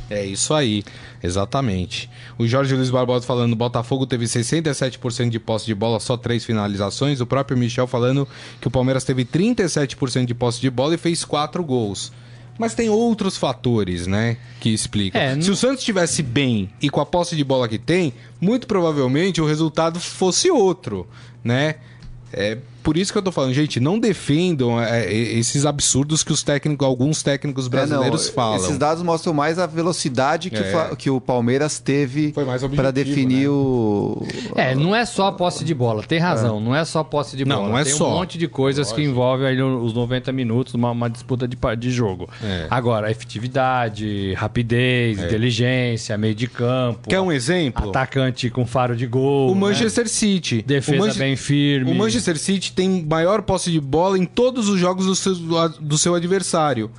É 0.09 0.25
isso 0.25 0.53
aí, 0.53 0.83
exatamente. 1.23 2.09
O 2.37 2.45
Jorge 2.45 2.75
Luiz 2.75 2.89
Barbosa 2.89 3.25
falando: 3.25 3.55
Botafogo 3.55 4.05
teve 4.05 4.25
67% 4.25 5.29
de 5.29 5.39
posse 5.39 5.65
de 5.65 5.73
bola, 5.73 6.01
só 6.01 6.17
três 6.17 6.43
finalizações. 6.43 7.21
O 7.21 7.25
próprio 7.25 7.57
Michel 7.57 7.87
falando 7.87 8.27
que 8.59 8.67
o 8.67 8.71
Palmeiras 8.71 9.05
teve 9.05 9.23
37% 9.23 10.25
de 10.25 10.35
posse 10.35 10.59
de 10.59 10.69
bola 10.69 10.95
e 10.95 10.97
fez 10.97 11.23
quatro 11.23 11.63
gols. 11.63 12.11
Mas 12.57 12.73
tem 12.75 12.89
outros 12.89 13.37
fatores, 13.37 14.05
né, 14.05 14.37
que 14.59 14.69
explicam. 14.69 15.19
É, 15.19 15.33
Se 15.39 15.47
não... 15.47 15.53
o 15.53 15.55
Santos 15.55 15.79
estivesse 15.79 16.21
bem 16.21 16.69
e 16.81 16.89
com 16.89 16.99
a 17.01 17.05
posse 17.05 17.35
de 17.35 17.43
bola 17.43 17.67
que 17.67 17.79
tem, 17.79 18.13
muito 18.39 18.67
provavelmente 18.67 19.41
o 19.41 19.45
resultado 19.45 19.99
fosse 19.99 20.51
outro, 20.51 21.07
né? 21.43 21.75
É, 22.31 22.57
por 22.83 22.97
isso 22.97 23.11
que 23.11 23.17
eu 23.17 23.21
tô 23.21 23.31
falando, 23.31 23.53
gente, 23.53 23.79
não 23.79 23.99
defendam 23.99 24.81
é, 24.81 25.11
esses 25.11 25.65
absurdos 25.65 26.23
que 26.23 26.31
os 26.31 26.43
técnicos, 26.43 26.85
alguns 26.85 27.21
técnicos 27.23 27.67
brasileiros 27.67 28.23
é, 28.23 28.27
não, 28.27 28.33
falam. 28.33 28.57
Esses 28.57 28.77
dados 28.77 29.03
mostram 29.03 29.33
mais 29.33 29.59
a 29.59 29.65
velocidade 29.65 30.49
que, 30.49 30.57
é. 30.57 30.89
o, 30.91 30.95
que 30.95 31.09
o 31.09 31.21
Palmeiras 31.21 31.79
teve 31.79 32.33
para 32.75 32.91
definir 32.91 33.43
né? 33.43 33.49
o. 33.49 34.25
É, 34.55 34.75
não 34.75 34.95
é 34.95 35.05
só 35.05 35.27
a 35.27 35.31
posse 35.31 35.63
de 35.63 35.73
bola, 35.73 36.03
tem 36.03 36.19
razão, 36.19 36.57
é. 36.57 36.61
não 36.61 36.75
é 36.75 36.83
só 36.85 36.99
a 36.99 37.03
posse 37.03 37.37
de 37.37 37.45
bola. 37.45 37.61
Não, 37.61 37.69
não 37.69 37.77
é 37.77 37.83
tem 37.83 37.93
só. 37.93 38.09
um 38.09 38.17
monte 38.17 38.37
de 38.37 38.47
coisas 38.47 38.87
Lógico. 38.87 39.01
que 39.01 39.07
envolvem 39.07 39.47
aí 39.47 39.61
os 39.61 39.93
90 39.93 40.31
minutos, 40.31 40.73
uma, 40.73 40.91
uma 40.91 41.09
disputa 41.09 41.47
de, 41.47 41.57
de 41.77 41.91
jogo. 41.91 42.29
É. 42.43 42.67
Agora, 42.69 43.11
efetividade, 43.11 44.33
rapidez, 44.33 45.19
é. 45.19 45.25
inteligência, 45.25 46.17
meio 46.17 46.35
de 46.35 46.47
campo. 46.47 47.09
Quer 47.09 47.21
um 47.21 47.31
exemplo? 47.31 47.89
Atacante 47.89 48.49
com 48.49 48.65
faro 48.65 48.95
de 48.95 49.05
gol. 49.05 49.51
O 49.51 49.55
Manchester 49.55 50.05
né? 50.05 50.09
City. 50.09 50.61
Defesa 50.61 51.13
bem 51.13 51.35
firme. 51.35 51.91
O 51.91 51.95
Manchester 51.95 52.37
City 52.37 52.70
tem 52.71 53.03
maior 53.03 53.41
posse 53.41 53.71
de 53.71 53.79
bola 53.79 54.17
em 54.17 54.25
todos 54.25 54.69
os 54.69 54.79
jogos 54.79 55.05
do 55.05 55.15
seu, 55.15 55.35
do 55.79 55.97
seu 55.97 56.15
adversário. 56.15 56.89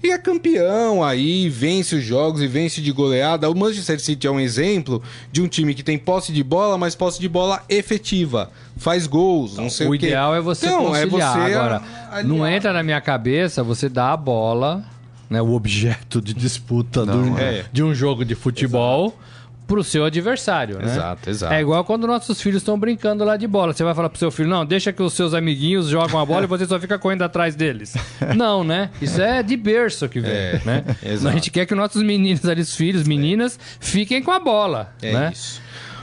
E 0.00 0.12
é 0.12 0.18
campeão 0.18 1.02
aí, 1.02 1.48
vence 1.48 1.96
os 1.96 2.04
jogos 2.04 2.40
e 2.40 2.46
vence 2.46 2.80
de 2.80 2.92
goleada. 2.92 3.50
O 3.50 3.54
Manchester 3.54 3.98
City 3.98 4.28
é 4.28 4.30
um 4.30 4.38
exemplo 4.38 5.02
de 5.32 5.42
um 5.42 5.48
time 5.48 5.74
que 5.74 5.82
tem 5.82 5.98
posse 5.98 6.32
de 6.32 6.42
bola, 6.44 6.78
mas 6.78 6.94
posse 6.94 7.18
de 7.20 7.28
bola 7.28 7.62
efetiva. 7.68 8.48
Faz 8.76 9.08
gols, 9.08 9.56
não 9.56 9.68
sei 9.68 9.88
o, 9.88 9.90
o 9.90 9.94
ideal 9.96 10.36
é 10.36 10.40
você 10.40 10.66
então, 10.66 10.86
conciliar. 10.86 11.02
É 11.02 11.06
você 11.06 11.54
Agora, 11.54 11.82
aliar. 12.12 12.24
não 12.24 12.46
entra 12.46 12.72
na 12.72 12.82
minha 12.84 13.00
cabeça 13.00 13.64
você 13.64 13.88
dá 13.88 14.12
a 14.12 14.16
bola, 14.16 14.84
né, 15.28 15.42
o 15.42 15.52
objeto 15.52 16.22
de 16.22 16.32
disputa 16.32 17.04
não, 17.04 17.32
do, 17.32 17.38
é. 17.40 17.64
de 17.72 17.82
um 17.82 17.92
jogo 17.92 18.24
de 18.24 18.36
futebol. 18.36 19.06
Exato 19.06 19.37
pro 19.68 19.84
seu 19.84 20.06
adversário, 20.06 20.78
né? 20.78 20.86
Exato, 20.86 21.30
exato. 21.30 21.52
É 21.52 21.60
igual 21.60 21.84
quando 21.84 22.06
nossos 22.06 22.40
filhos 22.40 22.62
estão 22.62 22.78
brincando 22.78 23.22
lá 23.22 23.36
de 23.36 23.46
bola. 23.46 23.74
Você 23.74 23.84
vai 23.84 23.94
falar 23.94 24.08
pro 24.08 24.18
seu 24.18 24.30
filho, 24.30 24.48
não, 24.48 24.64
deixa 24.64 24.92
que 24.92 25.02
os 25.02 25.12
seus 25.12 25.34
amiguinhos 25.34 25.88
jogam 25.88 26.18
a 26.18 26.24
bola 26.24 26.44
e 26.44 26.46
você 26.46 26.66
só 26.66 26.80
fica 26.80 26.98
correndo 26.98 27.22
atrás 27.22 27.54
deles. 27.54 27.94
não, 28.34 28.64
né? 28.64 28.90
Isso 29.00 29.20
é 29.20 29.42
de 29.42 29.56
berço 29.56 30.08
que 30.08 30.20
vem, 30.20 30.32
é, 30.32 30.60
né? 30.64 30.84
Exato. 31.04 31.28
A 31.28 31.32
gente 31.32 31.50
quer 31.50 31.66
que 31.66 31.74
os 31.74 31.78
nossos 31.78 32.02
meninos 32.02 32.44
ali, 32.46 32.62
os 32.62 32.74
filhos, 32.74 33.06
meninas, 33.06 33.60
fiquem 33.78 34.22
com 34.22 34.32
a 34.32 34.40
bola, 34.40 34.92
é 35.02 35.12
né? 35.12 35.30
isso. 35.32 35.60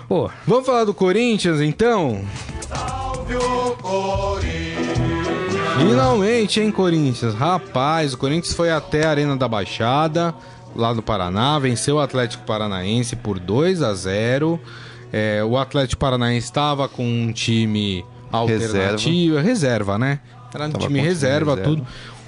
Pô. 0.08 0.30
Vamos 0.46 0.68
falar 0.68 0.84
do 0.84 0.94
Corinthians, 0.94 1.60
então? 1.60 2.24
Salve 2.70 3.36
o 3.36 3.76
Corinthians! 3.82 4.86
Finalmente, 5.80 6.62
hein, 6.62 6.72
Corinthians? 6.72 7.34
Rapaz, 7.34 8.14
o 8.14 8.18
Corinthians 8.18 8.54
foi 8.54 8.72
até 8.72 9.08
a 9.08 9.10
Arena 9.10 9.36
da 9.36 9.48
Baixada 9.48 10.36
lá 10.76 10.94
no 10.94 11.02
Paraná, 11.02 11.58
venceu 11.60 11.96
o 11.96 12.00
Atlético 12.00 12.44
Paranaense 12.46 13.16
por 13.16 13.40
2 13.40 13.82
a 13.82 13.94
0. 13.94 14.60
É, 15.12 15.44
o 15.44 15.58
Atlético 15.58 16.00
Paranaense 16.00 16.48
estava 16.48 16.88
com 16.90 17.06
um 17.06 17.32
time 17.32 18.04
alternativo, 18.32 19.38
reserva, 19.38 19.42
reserva 19.42 19.98
né? 19.98 20.20
Era 20.54 20.68
um 20.68 20.72
tava 20.72 20.86
time 20.86 21.00
reserva, 21.00 21.56
reserva, 21.56 21.70
tudo. 21.70 21.88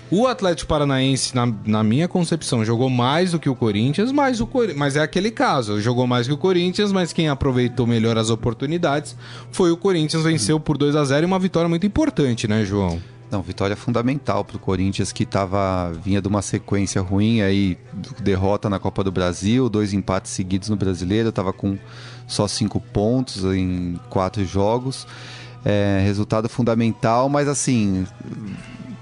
O 0.09 0.25
Atlético 0.25 0.69
Paranaense, 0.69 1.35
na, 1.35 1.53
na, 1.65 1.83
minha 1.83 2.07
concepção, 2.07 2.63
jogou 2.63 2.89
mais 2.89 3.31
do 3.31 3.39
que 3.39 3.49
o 3.49 3.55
Corinthians, 3.55 4.09
mas, 4.09 4.39
o, 4.39 4.49
mas 4.75 4.95
é 4.95 5.01
aquele 5.01 5.29
caso. 5.29 5.81
Jogou 5.81 6.07
mais 6.07 6.27
que 6.27 6.33
o 6.33 6.37
Corinthians, 6.37 6.93
mas 6.93 7.11
quem 7.11 7.27
aproveitou 7.27 7.85
melhor 7.85 8.17
as 8.17 8.29
oportunidades 8.29 9.17
foi 9.51 9.69
o 9.69 9.75
Corinthians, 9.75 10.23
venceu 10.23 10.61
por 10.61 10.77
2 10.77 10.95
a 10.95 11.03
0 11.03 11.23
e 11.23 11.27
uma 11.27 11.39
vitória 11.39 11.67
muito 11.67 11.85
importante, 11.85 12.47
né, 12.47 12.63
João? 12.63 13.01
Não, 13.29 13.41
vitória 13.41 13.75
fundamental 13.75 14.45
para 14.45 14.55
o 14.55 14.59
Corinthians 14.59 15.11
que 15.11 15.25
tava, 15.25 15.91
vinha 16.03 16.21
de 16.21 16.27
uma 16.29 16.41
sequência 16.41 17.01
ruim 17.01 17.41
aí, 17.41 17.77
derrota 18.21 18.69
na 18.69 18.79
Copa 18.79 19.03
do 19.03 19.11
Brasil, 19.11 19.67
dois 19.67 19.91
empates 19.91 20.31
seguidos 20.31 20.69
no 20.69 20.77
Brasileiro, 20.77 21.29
estava 21.29 21.51
com 21.51 21.77
só 22.25 22.47
cinco 22.47 22.79
pontos 22.79 23.43
em 23.43 23.99
quatro 24.09 24.45
jogos. 24.45 25.05
É, 25.65 26.01
resultado 26.05 26.47
fundamental, 26.47 27.27
mas 27.27 27.49
assim, 27.49 28.07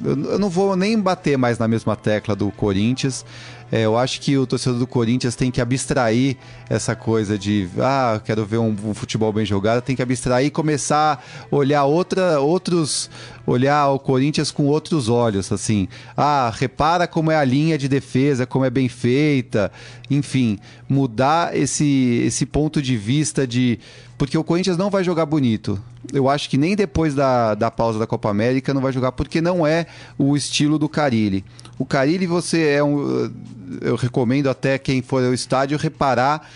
eu, 0.04 0.32
eu 0.32 0.40
não 0.40 0.50
vou 0.50 0.76
nem 0.76 1.00
bater 1.00 1.38
mais 1.38 1.60
na 1.60 1.68
mesma 1.68 1.96
tecla 1.96 2.36
do 2.36 2.50
Corinthians. 2.52 3.26
É, 3.72 3.82
eu 3.82 3.98
acho 3.98 4.22
que 4.22 4.38
o 4.38 4.46
torcedor 4.46 4.80
do 4.80 4.88
Corinthians 4.88 5.36
tem 5.36 5.50
que 5.50 5.60
abstrair 5.60 6.38
essa 6.70 6.96
coisa 6.96 7.38
de, 7.38 7.68
ah, 7.80 8.22
quero 8.24 8.46
ver 8.46 8.58
um, 8.58 8.76
um 8.86 8.94
futebol 8.94 9.34
bem 9.34 9.46
jogado, 9.46 9.82
tem 9.82 9.96
que 9.96 10.02
abstrair 10.02 10.48
e 10.48 10.52
começar 10.52 11.24
a 11.52 11.56
olhar 11.56 11.84
outra, 11.86 12.40
outros, 12.40 13.10
olhar 13.46 13.90
o 13.90 14.00
Corinthians 14.00 14.52
com 14.52 14.66
outros 14.68 15.10
olhos, 15.10 15.52
assim. 15.52 15.88
Ah, 16.16 16.52
repara 16.56 17.08
como 17.08 17.32
é 17.32 17.36
a 17.36 17.44
linha 17.44 17.78
de 17.78 17.88
defesa, 17.88 18.46
como 18.46 18.66
é 18.66 18.70
bem 18.70 18.88
feita, 18.88 19.72
enfim, 20.10 20.60
mudar 20.88 21.56
esse, 21.56 22.24
esse 22.26 22.46
ponto 22.46 22.82
de 22.82 22.96
vista 22.96 23.48
de. 23.48 23.80
Porque 24.18 24.38
o 24.38 24.44
Corinthians 24.44 24.78
não 24.78 24.90
vai 24.90 25.04
jogar 25.04 25.26
bonito. 25.26 25.82
Eu 26.14 26.30
acho 26.30 26.50
que 26.50 26.58
nem 26.58 26.76
depois 26.76 27.14
da, 27.14 27.54
da 27.56 27.70
pausa 27.70 28.00
da 28.00 28.08
Copa 28.08 28.30
América 28.30 28.74
não 28.74 28.82
vai 28.82 28.94
jogar, 28.94 29.12
porque 29.12 29.42
não 29.42 29.68
é 29.68 29.88
o 30.18 30.38
estilo 30.38 30.80
do 30.80 30.88
Carilli. 30.88 31.44
O 31.78 31.86
Carilli, 31.86 32.26
você 32.26 32.70
é 32.70 32.84
um. 32.84 33.32
Eu 33.82 33.96
recomendo 33.96 34.50
até 34.50 34.78
quem 34.78 35.02
for 35.02 35.24
ao 35.24 35.34
estádio 35.34 35.78
reparar. 35.78 36.50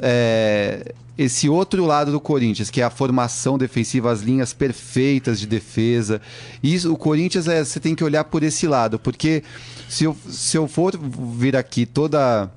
É, 0.00 0.94
esse 1.16 1.48
outro 1.48 1.84
lado 1.84 2.12
do 2.12 2.20
Corinthians, 2.20 2.70
que 2.70 2.80
é 2.80 2.84
a 2.84 2.90
formação 2.90 3.58
defensiva, 3.58 4.12
as 4.12 4.20
linhas 4.20 4.52
perfeitas 4.52 5.40
de 5.40 5.48
defesa. 5.48 6.20
Isso, 6.62 6.92
o 6.92 6.96
Corinthians 6.96 7.48
é, 7.48 7.64
você 7.64 7.80
tem 7.80 7.94
que 7.94 8.04
olhar 8.04 8.22
por 8.22 8.44
esse 8.44 8.68
lado, 8.68 9.00
porque 9.00 9.42
se 9.88 10.04
eu, 10.04 10.16
se 10.28 10.56
eu 10.56 10.68
for 10.68 10.96
vir 10.96 11.56
aqui 11.56 11.84
toda 11.84 12.48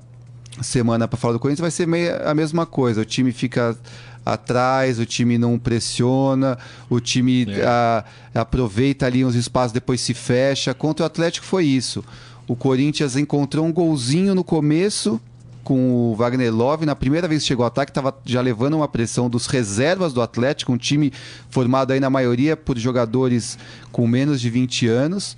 semana 0.60 1.08
para 1.08 1.18
falar 1.18 1.32
do 1.32 1.40
Corinthians, 1.40 1.60
vai 1.60 1.70
ser 1.72 1.88
meio 1.88 2.14
a 2.24 2.34
mesma 2.34 2.64
coisa. 2.64 3.00
O 3.00 3.04
time 3.04 3.32
fica 3.32 3.76
atrás, 4.24 4.98
o 4.98 5.06
time 5.06 5.36
não 5.36 5.58
pressiona, 5.58 6.58
o 6.88 7.00
time 7.00 7.46
é. 7.50 7.64
a, 7.64 8.04
aproveita 8.34 9.06
ali 9.06 9.24
uns 9.24 9.34
espaços, 9.34 9.72
depois 9.72 10.00
se 10.00 10.14
fecha. 10.14 10.72
Contra 10.74 11.04
o 11.04 11.06
Atlético 11.06 11.46
foi 11.46 11.64
isso. 11.64 12.04
O 12.46 12.56
Corinthians 12.56 13.16
encontrou 13.16 13.64
um 13.64 13.72
golzinho 13.72 14.34
no 14.34 14.44
começo 14.44 15.20
com 15.62 16.10
o 16.10 16.14
Wagner 16.14 16.54
Love. 16.54 16.84
Na 16.86 16.96
primeira 16.96 17.28
vez 17.28 17.42
que 17.42 17.48
chegou 17.48 17.64
ao 17.64 17.68
ataque, 17.68 17.90
estava 17.90 18.14
já 18.24 18.40
levando 18.40 18.74
uma 18.74 18.88
pressão 18.88 19.30
dos 19.30 19.46
reservas 19.46 20.12
do 20.12 20.20
Atlético, 20.20 20.72
um 20.72 20.76
time 20.76 21.12
formado 21.50 21.92
aí 21.92 22.00
na 22.00 22.10
maioria 22.10 22.56
por 22.56 22.78
jogadores 22.78 23.58
com 23.90 24.06
menos 24.06 24.40
de 24.40 24.50
20 24.50 24.86
anos. 24.88 25.36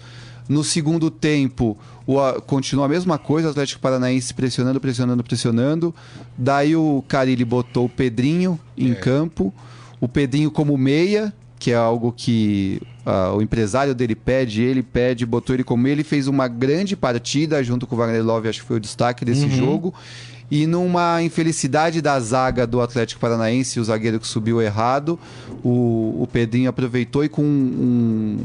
No 0.48 0.62
segundo 0.62 1.10
tempo, 1.10 1.78
o, 2.06 2.18
continua 2.42 2.84
a 2.84 2.88
mesma 2.88 3.18
coisa, 3.18 3.48
o 3.48 3.50
Atlético 3.50 3.80
Paranaense 3.80 4.34
pressionando, 4.34 4.80
pressionando, 4.80 5.24
pressionando. 5.24 5.94
Daí 6.36 6.76
o 6.76 7.02
Carilli 7.08 7.44
botou 7.44 7.86
o 7.86 7.88
Pedrinho 7.88 8.58
em 8.76 8.92
é. 8.92 8.94
campo. 8.94 9.52
O 10.00 10.08
Pedrinho 10.08 10.50
como 10.50 10.76
meia, 10.76 11.32
que 11.58 11.70
é 11.70 11.74
algo 11.74 12.12
que 12.12 12.80
uh, 13.06 13.36
o 13.36 13.42
empresário 13.42 13.94
dele 13.94 14.14
pede, 14.14 14.62
ele 14.62 14.82
pede, 14.82 15.24
botou 15.24 15.54
ele 15.54 15.64
como 15.64 15.82
meia. 15.82 15.94
Ele 15.94 16.04
fez 16.04 16.28
uma 16.28 16.46
grande 16.46 16.94
partida 16.94 17.62
junto 17.64 17.86
com 17.86 17.94
o 17.94 17.98
Wagner 17.98 18.22
Love, 18.22 18.48
acho 18.48 18.60
que 18.60 18.66
foi 18.66 18.76
o 18.76 18.80
destaque 18.80 19.24
desse 19.24 19.44
uhum. 19.44 19.50
jogo. 19.50 19.94
E 20.50 20.66
numa 20.66 21.22
infelicidade 21.22 22.02
da 22.02 22.20
zaga 22.20 22.66
do 22.66 22.80
Atlético 22.80 23.20
Paranaense, 23.20 23.80
o 23.80 23.84
zagueiro 23.84 24.20
que 24.20 24.26
subiu 24.26 24.60
errado, 24.60 25.18
o, 25.64 26.22
o 26.22 26.28
Pedrinho 26.30 26.68
aproveitou 26.68 27.24
e 27.24 27.30
com 27.30 27.42
um, 27.42 28.38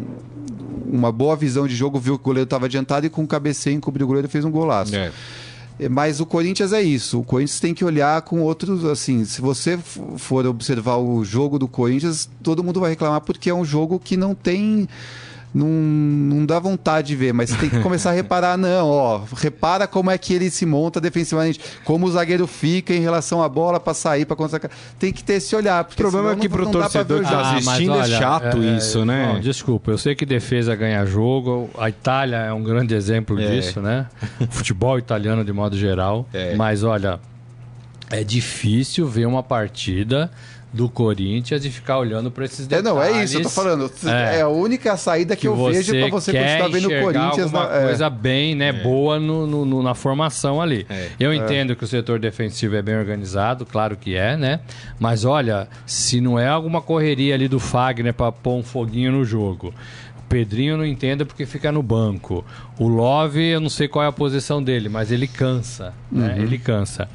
uma 0.86 1.12
boa 1.12 1.36
visão 1.36 1.68
de 1.68 1.76
jogo, 1.76 2.00
viu 2.00 2.18
que 2.18 2.22
o 2.22 2.26
goleiro 2.26 2.46
estava 2.46 2.66
adiantado 2.66 3.06
e 3.06 3.10
com 3.10 3.24
o 3.24 3.28
cabeceio 3.28 3.76
encobriu 3.76 4.06
o 4.06 4.08
goleiro 4.08 4.30
fez 4.30 4.46
um 4.46 4.52
golaço. 4.52 4.96
É. 4.96 5.12
Mas 5.90 6.20
o 6.20 6.26
Corinthians 6.26 6.74
é 6.74 6.82
isso. 6.82 7.20
O 7.20 7.24
Corinthians 7.24 7.60
tem 7.60 7.74
que 7.74 7.86
olhar 7.86 8.22
com 8.24 8.42
outros. 8.42 8.84
Assim, 8.84 9.24
se 9.24 9.40
você 9.40 9.80
for 10.18 10.46
observar 10.46 10.98
o 10.98 11.24
jogo 11.24 11.58
do 11.58 11.70
Corinthians, 11.70 12.30
todo 12.44 12.64
mundo 12.64 12.82
vai 12.82 12.90
reclamar 12.90 13.22
porque 13.22 13.50
é 13.50 13.54
um 13.54 13.64
jogo 13.64 13.98
que 13.98 14.18
não 14.18 14.36
tem 14.36 14.90
não, 15.54 15.68
não 16.40 16.46
dá 16.46 16.60
vontade 16.60 17.10
de 17.10 17.16
ver, 17.16 17.34
mas 17.34 17.52
tem 17.52 17.70
que 17.70 17.80
começar 17.82 18.12
a 18.12 18.14
reparar, 18.14 18.58
não, 18.58 18.88
ó, 18.88 19.22
repara 19.36 19.88
como 19.88 20.10
é 20.10 20.18
que 20.18 20.34
ele 20.34 20.50
se 20.50 20.66
monta 20.66 21.00
defensivamente, 21.00 21.60
como 21.84 22.06
o 22.06 22.12
zagueiro 22.12 22.48
fica 22.48 22.94
em 22.94 23.02
relação 23.02 23.44
à 23.44 23.50
bola 23.50 23.80
para 23.80 23.94
sair, 23.94 24.26
para 24.26 24.36
contra 24.36 24.60
Tem 24.98 25.12
que 25.12 25.24
ter 25.24 25.34
esse 25.34 25.56
olhar. 25.56 25.84
O 25.84 25.96
problema 25.96 26.32
é 26.32 26.36
que 26.36 26.50
pro 26.50 26.70
torcedor 26.70 27.24
que 27.24 27.30
tá 27.30 27.56
assistindo 27.56 27.94
ah, 27.94 27.98
olha, 27.98 28.14
é 28.14 28.18
chato 28.18 28.58
é, 28.58 28.78
isso, 28.78 29.06
né? 29.06 29.34
Não, 29.34 29.40
desculpa, 29.40 29.92
eu 29.92 29.98
sei 29.98 30.16
que 30.16 30.26
defesa 30.26 30.76
ganha 30.76 31.06
jogo, 31.06 31.70
a 31.78 31.90
Itália 31.90 32.38
é 32.38 32.54
um 32.54 32.64
grande 32.64 32.96
exemplo 32.96 33.40
é. 33.40 33.48
disso, 33.48 33.82
né? 33.82 34.08
O 34.40 34.48
futebol 34.48 34.98
italiano 34.98 35.44
de 35.44 35.52
modo 35.52 35.78
geral, 35.78 36.28
é. 36.34 36.56
mas 36.56 36.84
olha, 36.84 37.20
é 38.10 38.24
difícil 38.24 39.08
ver 39.08 39.28
uma 39.28 39.44
partida 39.44 40.32
do 40.72 40.88
Corinthians 40.88 41.66
e 41.66 41.72
ficar 41.72 41.98
olhando 41.98 42.30
para 42.30 42.46
esses 42.46 42.68
detalhes. 42.68 42.86
É, 42.86 42.90
não, 42.90 43.02
é 43.02 43.24
isso, 43.24 43.38
eu 43.38 43.42
tô 43.42 43.50
falando. 43.50 43.92
É, 44.06 44.38
é 44.38 44.42
a 44.42 44.48
única 44.48 44.96
saída 44.98 45.36
que, 45.36 45.42
que 45.42 45.48
eu 45.48 45.56
vejo 45.56 45.92
para 45.92 46.10
você 46.10 46.32
continuar 46.32 46.70
vendo 46.70 46.88
o 46.88 47.02
Corinthians. 47.02 47.52
Uma 47.52 47.68
na, 47.68 47.76
é. 47.76 47.84
coisa 47.86 48.10
bem, 48.10 48.56
né, 48.56 48.70
é. 48.70 48.74
boa 48.74 49.20
no, 49.20 49.48
no, 49.48 49.84
na 49.84 49.96
formação 49.96 50.62
ali. 50.62 50.86
É. 50.90 51.10
Eu 51.20 51.32
é. 51.32 51.36
entendo 51.36 51.76
que 51.76 51.84
o 51.84 51.88
setor 51.88 52.20
defensivo 52.20 52.76
é 52.76 52.82
bem 52.82 52.96
organizado, 52.96 53.66
claro 53.66 53.98
que 53.98 54.16
é, 54.16 54.38
né? 54.38 54.60
Mas 55.00 55.26
olha, 55.26 55.68
se 55.86 56.22
não 56.22 56.38
é 56.38 56.48
alguma 56.48 56.82
correria 56.82 57.34
ali 57.34 57.48
do 57.48 57.60
Fagner 57.60 58.14
para 58.14 58.32
pôr 58.32 58.56
um 58.56 58.64
foguinho 58.64 59.12
no 59.12 59.26
jogo. 59.26 59.74
O 60.20 60.30
Pedrinho 60.30 60.78
não 60.78 60.86
entenda 60.86 61.26
porque 61.26 61.48
fica 61.48 61.72
no 61.72 61.82
banco. 61.82 62.46
O 62.78 62.88
Love, 62.88 63.44
eu 63.44 63.60
não 63.60 63.70
sei 63.70 63.88
qual 63.88 64.06
é 64.06 64.08
a 64.08 64.12
posição 64.12 64.62
dele, 64.62 64.88
mas 64.88 65.12
ele 65.12 65.28
cansa. 65.28 65.94
Né? 66.12 66.36
Uhum. 66.36 66.44
Ele 66.44 66.60
cansa. 66.60 67.10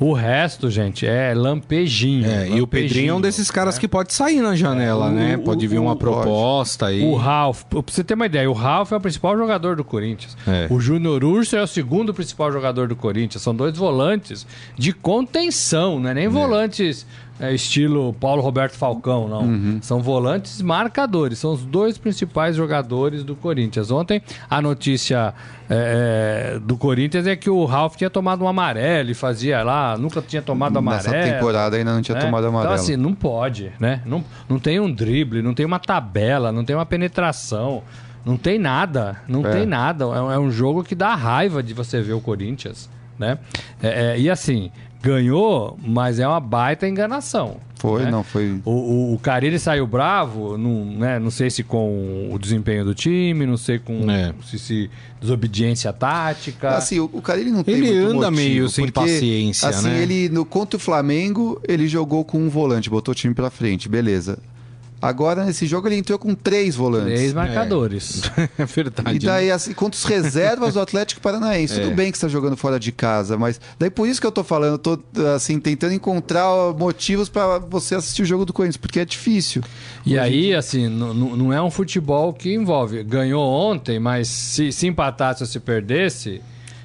O 0.00 0.12
resto, 0.12 0.70
gente, 0.70 1.06
é 1.06 1.34
lampejinho. 1.34 2.24
É, 2.24 2.28
lampejinho, 2.28 2.58
e 2.58 2.62
o 2.62 2.66
Pedrinho 2.66 3.10
é 3.10 3.14
um 3.14 3.20
desses 3.20 3.50
caras 3.50 3.74
né? 3.74 3.80
que 3.80 3.88
pode 3.88 4.14
sair 4.14 4.40
na 4.40 4.54
janela, 4.54 5.08
é, 5.08 5.10
né? 5.10 5.36
O, 5.36 5.42
pode 5.42 5.66
vir 5.66 5.78
uma 5.78 5.96
proposta 5.96 6.86
aí. 6.86 7.02
O 7.02 7.16
Ralf, 7.16 7.64
pra 7.64 7.82
você 7.84 8.04
ter 8.04 8.14
uma 8.14 8.26
ideia, 8.26 8.48
o 8.48 8.52
Ralf 8.52 8.92
é 8.92 8.96
o 8.96 9.00
principal 9.00 9.36
jogador 9.36 9.74
do 9.74 9.84
Corinthians. 9.84 10.36
É. 10.46 10.68
O 10.70 10.78
Júnior 10.78 11.24
Urso 11.24 11.56
é 11.56 11.62
o 11.62 11.66
segundo 11.66 12.14
principal 12.14 12.52
jogador 12.52 12.86
do 12.86 12.94
Corinthians. 12.94 13.42
São 13.42 13.54
dois 13.54 13.76
volantes 13.76 14.46
de 14.76 14.92
contenção, 14.92 15.98
não 15.98 16.10
é 16.10 16.14
nem 16.14 16.26
é. 16.26 16.28
volantes 16.28 17.04
é, 17.40 17.54
estilo 17.54 18.12
Paulo 18.14 18.42
Roberto 18.42 18.76
Falcão, 18.76 19.28
não. 19.28 19.42
Uhum. 19.42 19.78
São 19.80 20.00
volantes 20.00 20.60
marcadores, 20.60 21.38
são 21.38 21.52
os 21.52 21.64
dois 21.64 21.96
principais 21.96 22.56
jogadores 22.56 23.22
do 23.22 23.36
Corinthians. 23.36 23.90
Ontem 23.90 24.20
a 24.50 24.60
notícia 24.60 25.34
é, 25.70 26.54
é, 26.54 26.58
do 26.58 26.76
Corinthians 26.76 27.26
é 27.26 27.36
que 27.36 27.48
o 27.48 27.64
Ralf 27.64 27.96
tinha 27.96 28.10
tomado 28.10 28.44
um 28.44 28.48
amarelo 28.48 29.10
e 29.10 29.14
fazia 29.14 29.62
lá, 29.62 29.96
nunca 29.96 30.20
tinha 30.20 30.42
tomado 30.42 30.78
amarelo. 30.78 31.12
Nessa 31.12 31.32
temporada 31.32 31.76
ainda 31.76 31.94
não 31.94 32.02
tinha 32.02 32.16
né? 32.16 32.24
tomado 32.24 32.46
amarelo. 32.46 32.74
Então 32.74 32.82
assim, 32.82 32.96
não 32.96 33.14
pode, 33.14 33.72
né? 33.78 34.02
Não, 34.04 34.24
não 34.48 34.58
tem 34.58 34.80
um 34.80 34.90
drible, 34.90 35.42
não 35.42 35.54
tem 35.54 35.64
uma 35.64 35.78
tabela, 35.78 36.50
não 36.50 36.64
tem 36.64 36.74
uma 36.74 36.86
penetração. 36.86 37.82
Não 38.24 38.36
tem 38.36 38.58
nada, 38.58 39.22
não 39.26 39.46
é. 39.46 39.50
tem 39.50 39.64
nada. 39.64 40.04
É, 40.04 40.34
é, 40.34 40.38
um 40.38 40.50
jogo 40.50 40.84
que 40.84 40.94
dá 40.94 41.14
raiva 41.14 41.62
de 41.62 41.72
você 41.72 42.02
ver 42.02 42.12
o 42.12 42.20
Corinthians, 42.20 42.90
né? 43.18 43.38
É, 43.82 44.12
é, 44.12 44.20
e 44.20 44.28
assim, 44.28 44.70
ganhou, 45.02 45.78
mas 45.82 46.18
é 46.18 46.26
uma 46.26 46.40
baita 46.40 46.88
enganação. 46.88 47.56
Foi, 47.76 48.04
né? 48.04 48.10
não, 48.10 48.24
foi. 48.24 48.60
O, 48.64 48.70
o, 48.72 49.14
o 49.14 49.18
Carilli 49.20 49.58
saiu 49.58 49.86
bravo, 49.86 50.58
não, 50.58 50.84
né, 50.84 51.18
não 51.18 51.30
sei 51.30 51.48
se 51.48 51.62
com 51.62 52.28
o 52.32 52.38
desempenho 52.38 52.84
do 52.84 52.94
time, 52.94 53.46
não 53.46 53.56
sei 53.56 53.78
com 53.78 54.10
é. 54.10 54.34
se, 54.44 54.58
se 54.58 54.90
desobediência 55.20 55.92
tática. 55.92 56.70
Assim, 56.70 56.98
o, 56.98 57.08
o 57.12 57.22
Carilli 57.22 57.52
não 57.52 57.62
tem 57.62 57.76
Ele 57.76 57.96
anda 57.96 58.30
motivo, 58.30 58.32
meio 58.32 58.68
sem 58.68 58.86
porque, 58.86 59.00
paciência, 59.00 59.68
assim, 59.68 59.88
né? 59.88 60.02
ele 60.02 60.28
no 60.28 60.44
contra 60.44 60.76
o 60.76 60.80
Flamengo, 60.80 61.60
ele 61.66 61.86
jogou 61.86 62.24
com 62.24 62.38
um 62.38 62.48
volante, 62.48 62.90
botou 62.90 63.12
o 63.12 63.14
time 63.14 63.32
pra 63.32 63.48
frente, 63.48 63.88
beleza. 63.88 64.38
Agora, 65.00 65.44
nesse 65.44 65.66
jogo, 65.66 65.88
ele 65.88 65.96
entrou 65.96 66.18
com 66.18 66.34
três 66.34 66.74
volantes. 66.74 67.14
Três 67.14 67.32
marcadores. 67.32 68.22
É, 68.36 68.48
é 68.62 68.64
verdade. 68.64 69.16
E 69.16 69.18
daí, 69.18 69.46
né? 69.46 69.52
assim, 69.52 69.72
contra 69.72 69.96
os 69.96 70.04
reservas 70.04 70.74
do 70.74 70.80
Atlético 70.80 71.20
Paranaense. 71.20 71.78
É. 71.78 71.82
Tudo 71.82 71.94
bem 71.94 72.10
que 72.10 72.18
você 72.18 72.26
está 72.26 72.32
jogando 72.32 72.56
fora 72.56 72.80
de 72.80 72.90
casa, 72.90 73.36
mas 73.36 73.60
daí 73.78 73.90
por 73.90 74.08
isso 74.08 74.20
que 74.20 74.26
eu 74.26 74.32
tô 74.32 74.42
falando, 74.42 74.78
tô 74.78 74.98
assim, 75.36 75.60
tentando 75.60 75.92
encontrar 75.92 76.48
motivos 76.76 77.28
para 77.28 77.58
você 77.58 77.94
assistir 77.94 78.22
o 78.22 78.24
jogo 78.24 78.44
do 78.44 78.52
Corinthians, 78.52 78.78
porque 78.78 78.98
é 78.98 79.04
difícil. 79.04 79.62
E 80.04 80.18
aí, 80.18 80.54
assim, 80.54 80.88
não 80.88 81.52
é 81.52 81.62
um 81.62 81.70
futebol 81.70 82.32
que 82.32 82.52
envolve. 82.52 83.04
Ganhou 83.04 83.42
ontem, 83.42 84.00
mas 84.00 84.28
se, 84.28 84.72
se 84.72 84.86
empatasse 84.86 85.42
ou 85.42 85.46
se 85.46 85.60
perdesse 85.60 86.40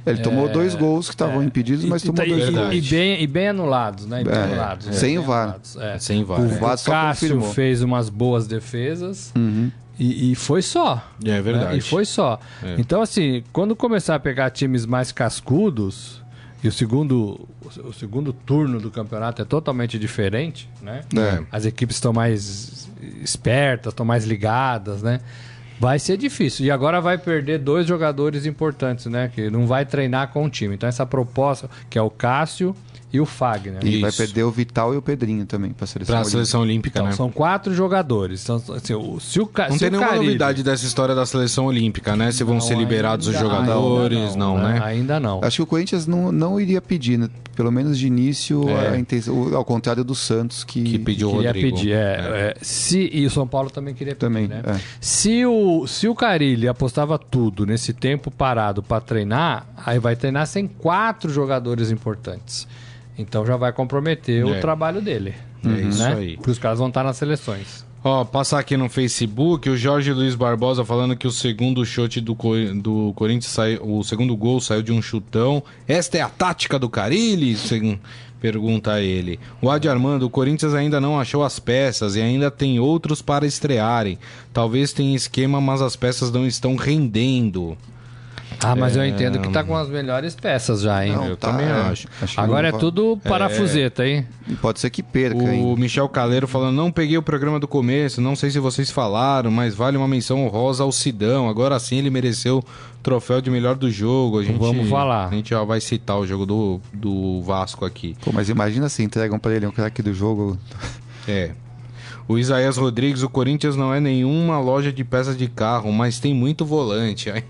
ele 0.06 0.22
tomou 0.22 0.50
dois 0.50 0.76
é, 0.76 0.78
gols 0.78 1.08
que 1.08 1.14
estavam 1.14 1.42
é, 1.42 1.46
impedidos, 1.46 1.86
mas 1.86 2.04
e, 2.04 2.08
tomou 2.08 2.26
dois 2.26 2.50
gols. 2.50 2.74
E 2.74 2.82
bem, 2.82 3.22
e 3.22 3.28
bem 3.28 3.48
anulados, 3.48 4.06
né? 4.06 4.24
Bem 4.24 4.34
anulados. 4.34 4.96
Sem 4.96 5.18
o 5.18 5.24
VAR. 5.24 5.58
Sem 6.00 6.24
VAR. 6.24 6.42
O 6.42 6.48
VAR 6.50 6.76
o 6.76 6.84
Cássio 6.84 7.42
fez 7.42 7.82
umas 7.82 8.10
boas 8.10 8.48
defesas. 8.48 9.32
Uhum. 9.36 9.72
E, 9.98 10.32
e, 10.32 10.36
foi 10.36 10.62
só. 10.62 11.08
É 11.24 11.42
verdade. 11.42 11.72
Né? 11.74 11.78
E 11.78 11.82
foi 11.82 12.04
só. 12.04 12.40
É. 12.64 12.76
Então, 12.80 13.02
assim, 13.02 13.44
quando 13.54 13.76
começar 13.76 14.16
a 14.16 14.20
pegar 14.20 14.50
times 14.50 14.86
mais 14.86 15.12
cascudos, 15.12 16.22
e 16.64 16.68
o 16.68 16.72
segundo, 16.72 17.48
o 17.84 17.94
segundo 17.94 18.34
turno 18.34 18.80
do 18.80 18.90
campeonato 18.90 19.42
é 19.42 19.46
totalmente 19.46 20.00
diferente, 20.00 20.70
né? 20.82 21.02
É. 21.16 21.44
As 21.52 21.66
equipes 21.66 21.98
estão 21.98 22.12
mais 22.12 22.90
espertas, 23.22 23.92
estão 23.92 24.06
mais 24.06 24.26
ligadas, 24.26 25.04
né? 25.04 25.20
Vai 25.80 26.00
ser 26.00 26.18
difícil. 26.18 26.66
E 26.66 26.72
agora 26.72 27.02
vai 27.02 27.18
perder 27.18 27.60
dois 27.60 27.86
jogadores 27.86 28.46
importantes, 28.46 29.06
né? 29.06 29.32
Que 29.34 29.50
não 29.50 29.68
vai 29.68 29.86
treinar 29.86 30.30
com 30.32 30.46
o 30.46 30.50
time. 30.50 30.76
Então 30.76 30.88
essa 30.88 31.06
proposta, 31.06 31.70
que 31.90 31.98
é 31.98 32.02
o 32.02 32.10
Cássio 32.10 32.76
e 33.14 33.20
o 33.22 33.26
Fagner. 33.28 33.86
E 33.86 34.02
vai 34.02 34.12
perder 34.12 34.42
o 34.44 34.50
Vital 34.50 34.92
e 34.94 34.98
o 34.98 35.02
Pedrinho 35.02 35.46
também 35.46 35.72
para 35.72 35.84
a 35.84 35.88
seleção, 35.88 36.16
pra 36.16 36.24
seleção 36.26 36.62
olímpica. 36.62 36.98
Então, 36.98 37.06
né? 37.10 37.16
São 37.16 37.30
quatro 37.32 37.72
jogadores. 37.72 38.42
Então, 38.44 38.56
assim, 38.76 38.96
o, 38.96 39.20
se 39.20 39.40
o, 39.40 39.48
não 39.56 39.72
se 39.74 39.80
tem 39.80 39.88
o 39.90 39.92
nenhuma 39.92 40.08
Carille... 40.10 40.26
novidade 40.26 40.64
dessa 40.64 40.84
história 40.84 41.14
da 41.14 41.24
seleção 41.24 41.68
olímpica, 41.68 42.16
né? 42.16 42.32
Se 42.32 42.44
vão 42.44 42.56
Não, 42.56 42.62
ser 42.62 42.76
liberados 42.76 43.28
os 43.28 43.36
ainda- 43.36 43.48
jogadores, 43.48 44.18
ainda 44.18 44.36
não, 44.36 44.58
né? 44.58 44.82
Ainda 44.84 45.20
não. 45.20 45.40
Acho 45.44 45.58
que 45.58 45.62
o 45.62 45.68
Corinthians 45.68 46.08
não, 46.08 46.32
não 46.32 46.60
iria 46.60 46.82
pedir, 46.82 47.20
né? 47.20 47.30
pelo 47.56 47.72
menos 47.72 48.00
de 48.00 48.08
início, 48.08 48.68
É. 48.68 48.90
a 48.90 48.98
intenção, 48.98 49.56
ao 49.56 49.64
contrário 49.64 50.04
do 50.04 50.16
Santos, 50.16 50.64
que, 50.64 50.82
Que 50.82 50.98
pediu 50.98 51.30
o 51.30 51.34
Queria 51.34 51.50
Rodrigo. 51.52 51.76
pedir, 51.78 51.92
é, 51.92 52.56
é, 52.56 52.58
se, 52.64 53.12
e 53.14 53.28
o 53.28 53.30
São 53.30 53.48
Paulo 53.48 53.70
também 53.70 53.94
queria 53.94 54.16
pedir, 54.16 54.20
também. 54.26 54.48
né? 54.48 54.64
é. 54.66 54.80
Se 55.00 55.46
o, 55.46 55.86
se 55.86 56.08
o 56.08 56.16
Carilli 56.16 56.68
apostava 56.68 57.20
tudo 57.20 57.64
nesse 57.64 57.94
tempo 57.94 58.32
parado 58.32 58.82
para 58.82 59.00
treinar, 59.00 59.68
aí 59.78 60.00
vai 60.00 60.16
treinar 60.16 60.48
sem 60.48 60.66
quatro 60.66 61.30
jogadores 61.32 61.92
importantes. 61.92 62.68
Então 63.18 63.46
já 63.46 63.56
vai 63.58 63.72
comprometer 63.72 64.42
É. 64.42 64.46
o 64.46 64.60
trabalho 64.60 65.02
dele. 65.02 65.34
É 65.66 65.82
isso 65.88 66.04
né? 66.04 66.16
aí. 66.16 66.36
Porque 66.38 66.52
os 66.52 66.60
caras 66.60 66.80
vão 66.80 66.88
estar 66.90 67.04
nas 67.04 67.18
seleções. 67.18 67.86
Ó, 68.06 68.26
passar 68.26 68.60
aqui 68.60 68.76
no 68.76 68.90
Facebook, 68.90 69.70
o 69.70 69.78
Jorge 69.78 70.12
Luiz 70.12 70.36
Barbosa 70.36 70.84
falando 70.84 71.16
que 71.16 71.26
o 71.26 71.32
segundo 71.32 71.86
chute 71.86 72.20
do, 72.20 72.36
do 72.82 73.14
Corinthians 73.16 73.54
saiu, 73.54 73.82
o 73.98 74.04
segundo 74.04 74.36
gol 74.36 74.60
saiu 74.60 74.82
de 74.82 74.92
um 74.92 75.02
chutão. 75.02 75.64
Esta 75.88 76.18
é 76.18 76.22
a 76.22 76.28
tática 76.28 76.78
do 76.78 76.90
Carilli? 76.90 77.56
Pergunta 78.42 79.00
ele. 79.00 79.40
O 79.62 79.70
Adi 79.72 79.88
Armando, 79.88 80.24
o 80.24 80.30
Corinthians 80.30 80.74
ainda 80.74 81.00
não 81.00 81.18
achou 81.18 81.46
as 81.46 81.60
peças 81.60 82.18
e 82.18 82.22
ainda 82.22 82.52
tem 82.52 82.78
outros 82.78 83.22
para 83.22 83.46
estrearem. 83.46 84.20
Talvez 84.52 84.92
tenha 84.92 85.16
esquema, 85.16 85.62
mas 85.62 85.82
as 85.82 85.96
peças 85.96 86.30
não 86.30 86.46
estão 86.46 86.76
rendendo. 86.76 87.78
Ah, 88.64 88.76
mas 88.76 88.96
eu 88.96 89.06
entendo 89.06 89.40
que 89.40 89.50
tá 89.50 89.64
com 89.64 89.76
as 89.76 89.90
melhores 89.90 90.36
peças 90.36 90.82
já, 90.82 91.06
hein? 91.06 91.14
Não, 91.14 91.26
eu 91.28 91.38
tá, 91.38 91.52
também 91.52 91.66
é. 91.66 91.72
acho. 91.72 92.08
Acho 92.22 92.40
Agora 92.40 92.70
é 92.70 92.72
tudo 92.72 93.18
parafuseta, 93.24 94.06
hein? 94.06 94.26
E 94.48 94.56
Pode 94.56 94.80
ser 94.80 94.90
que 94.90 95.02
perca, 95.02 95.38
O 95.38 95.50
hein? 95.50 95.76
Michel 95.78 96.08
Caleiro 96.10 96.48
falando, 96.48 96.76
não 96.76 96.92
peguei 96.92 97.18
o 97.18 97.22
programa 97.22 97.60
do 97.60 97.68
começo, 97.68 98.22
não 98.22 98.36
sei 98.36 98.50
se 98.50 98.60
vocês 98.60 98.90
falaram, 98.92 99.52
mas 99.52 99.76
vale 99.76 99.98
uma 99.98 100.08
menção 100.08 100.44
honrosa 100.46 100.84
ao 100.84 100.92
Sidão. 100.92 101.48
Agora 101.50 101.80
sim 101.80 101.98
ele 101.98 102.10
mereceu 102.10 102.60
o 102.60 102.64
troféu 103.02 103.42
de 103.42 103.50
melhor 103.50 103.76
do 103.76 103.90
jogo. 103.90 104.40
A 104.40 104.44
gente, 104.44 104.58
Vamos 104.58 104.90
falar. 104.90 105.28
A 105.28 105.32
gente 105.32 105.50
já 105.50 105.64
vai 105.64 105.82
citar 105.82 106.18
o 106.18 106.26
jogo 106.26 106.46
do, 106.46 106.82
do 106.94 107.42
Vasco 107.42 107.86
aqui. 107.86 108.16
Pô, 108.24 108.32
mas 108.32 108.50
imagina 108.50 108.90
se 108.90 109.04
entregam 109.04 109.40
para 109.40 109.54
ele 109.56 109.68
um 109.68 109.72
craque 109.72 110.02
do 110.02 110.14
jogo. 110.14 110.58
É. 111.28 111.52
O 112.28 112.38
Isaías 112.38 112.78
Rodrigues, 112.78 113.22
o 113.22 113.30
Corinthians 113.30 113.76
não 113.76 113.94
é 113.94 114.00
nenhuma 114.00 114.60
loja 114.60 114.94
de 114.94 115.04
peças 115.04 115.38
de 115.38 115.48
carro, 115.48 115.92
mas 115.92 116.20
tem 116.20 116.34
muito 116.34 116.66
volante. 116.66 117.30
é 117.30 117.44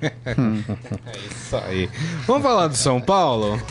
isso 1.30 1.56
aí. 1.58 1.90
Vamos 2.26 2.44
falar 2.44 2.68
do 2.68 2.76
São 2.76 3.00
Paulo? 3.00 3.62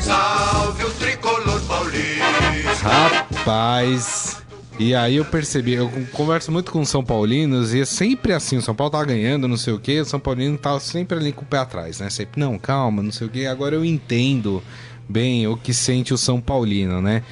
Salve 0.00 0.84
o 0.84 0.90
tricolor 0.90 1.60
paulista. 1.62 2.88
Rapaz. 2.88 4.42
E 4.78 4.94
aí 4.94 5.16
eu 5.16 5.24
percebi, 5.24 5.74
eu 5.74 5.90
converso 6.12 6.50
muito 6.50 6.72
com 6.72 6.84
São 6.84 7.04
Paulinos 7.04 7.72
e 7.72 7.80
é 7.80 7.84
sempre 7.84 8.32
assim, 8.32 8.56
o 8.56 8.62
São 8.62 8.74
Paulo 8.74 8.90
tá 8.90 9.04
ganhando, 9.04 9.46
não 9.46 9.56
sei 9.56 9.72
o 9.72 9.78
quê, 9.78 10.00
o 10.00 10.04
São 10.04 10.18
Paulino 10.18 10.56
tá 10.58 10.80
sempre 10.80 11.18
ali 11.18 11.30
com 11.30 11.42
o 11.42 11.46
pé 11.46 11.58
atrás, 11.58 12.00
né? 12.00 12.10
Sempre, 12.10 12.40
não, 12.40 12.58
calma, 12.58 13.02
não 13.02 13.12
sei 13.12 13.26
o 13.26 13.30
quê. 13.30 13.46
Agora 13.46 13.76
eu 13.76 13.84
entendo 13.84 14.62
bem 15.08 15.46
o 15.46 15.56
que 15.56 15.72
sente 15.74 16.12
o 16.12 16.18
São 16.18 16.40
Paulino, 16.40 17.00
né? 17.00 17.22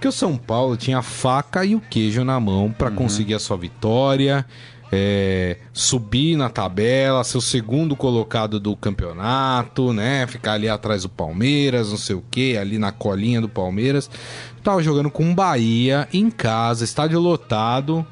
Porque 0.00 0.08
o 0.08 0.12
São 0.12 0.34
Paulo 0.34 0.78
tinha 0.78 0.96
a 0.96 1.02
faca 1.02 1.62
e 1.62 1.74
o 1.74 1.80
queijo 1.80 2.24
na 2.24 2.40
mão 2.40 2.72
pra 2.72 2.90
conseguir 2.90 3.34
a 3.34 3.38
sua 3.38 3.58
vitória, 3.58 4.46
é, 4.90 5.58
subir 5.74 6.38
na 6.38 6.48
tabela, 6.48 7.22
ser 7.22 7.36
o 7.36 7.40
segundo 7.42 7.94
colocado 7.94 8.58
do 8.58 8.74
campeonato, 8.74 9.92
né? 9.92 10.26
Ficar 10.26 10.54
ali 10.54 10.70
atrás 10.70 11.02
do 11.02 11.10
Palmeiras, 11.10 11.90
não 11.90 11.98
sei 11.98 12.16
o 12.16 12.24
que, 12.30 12.56
ali 12.56 12.78
na 12.78 12.90
colinha 12.90 13.42
do 13.42 13.48
Palmeiras. 13.48 14.08
Tava 14.64 14.82
jogando 14.82 15.10
com 15.10 15.30
o 15.30 15.34
Bahia 15.34 16.08
em 16.14 16.30
casa, 16.30 16.82
estádio 16.82 17.20
lotado. 17.20 18.06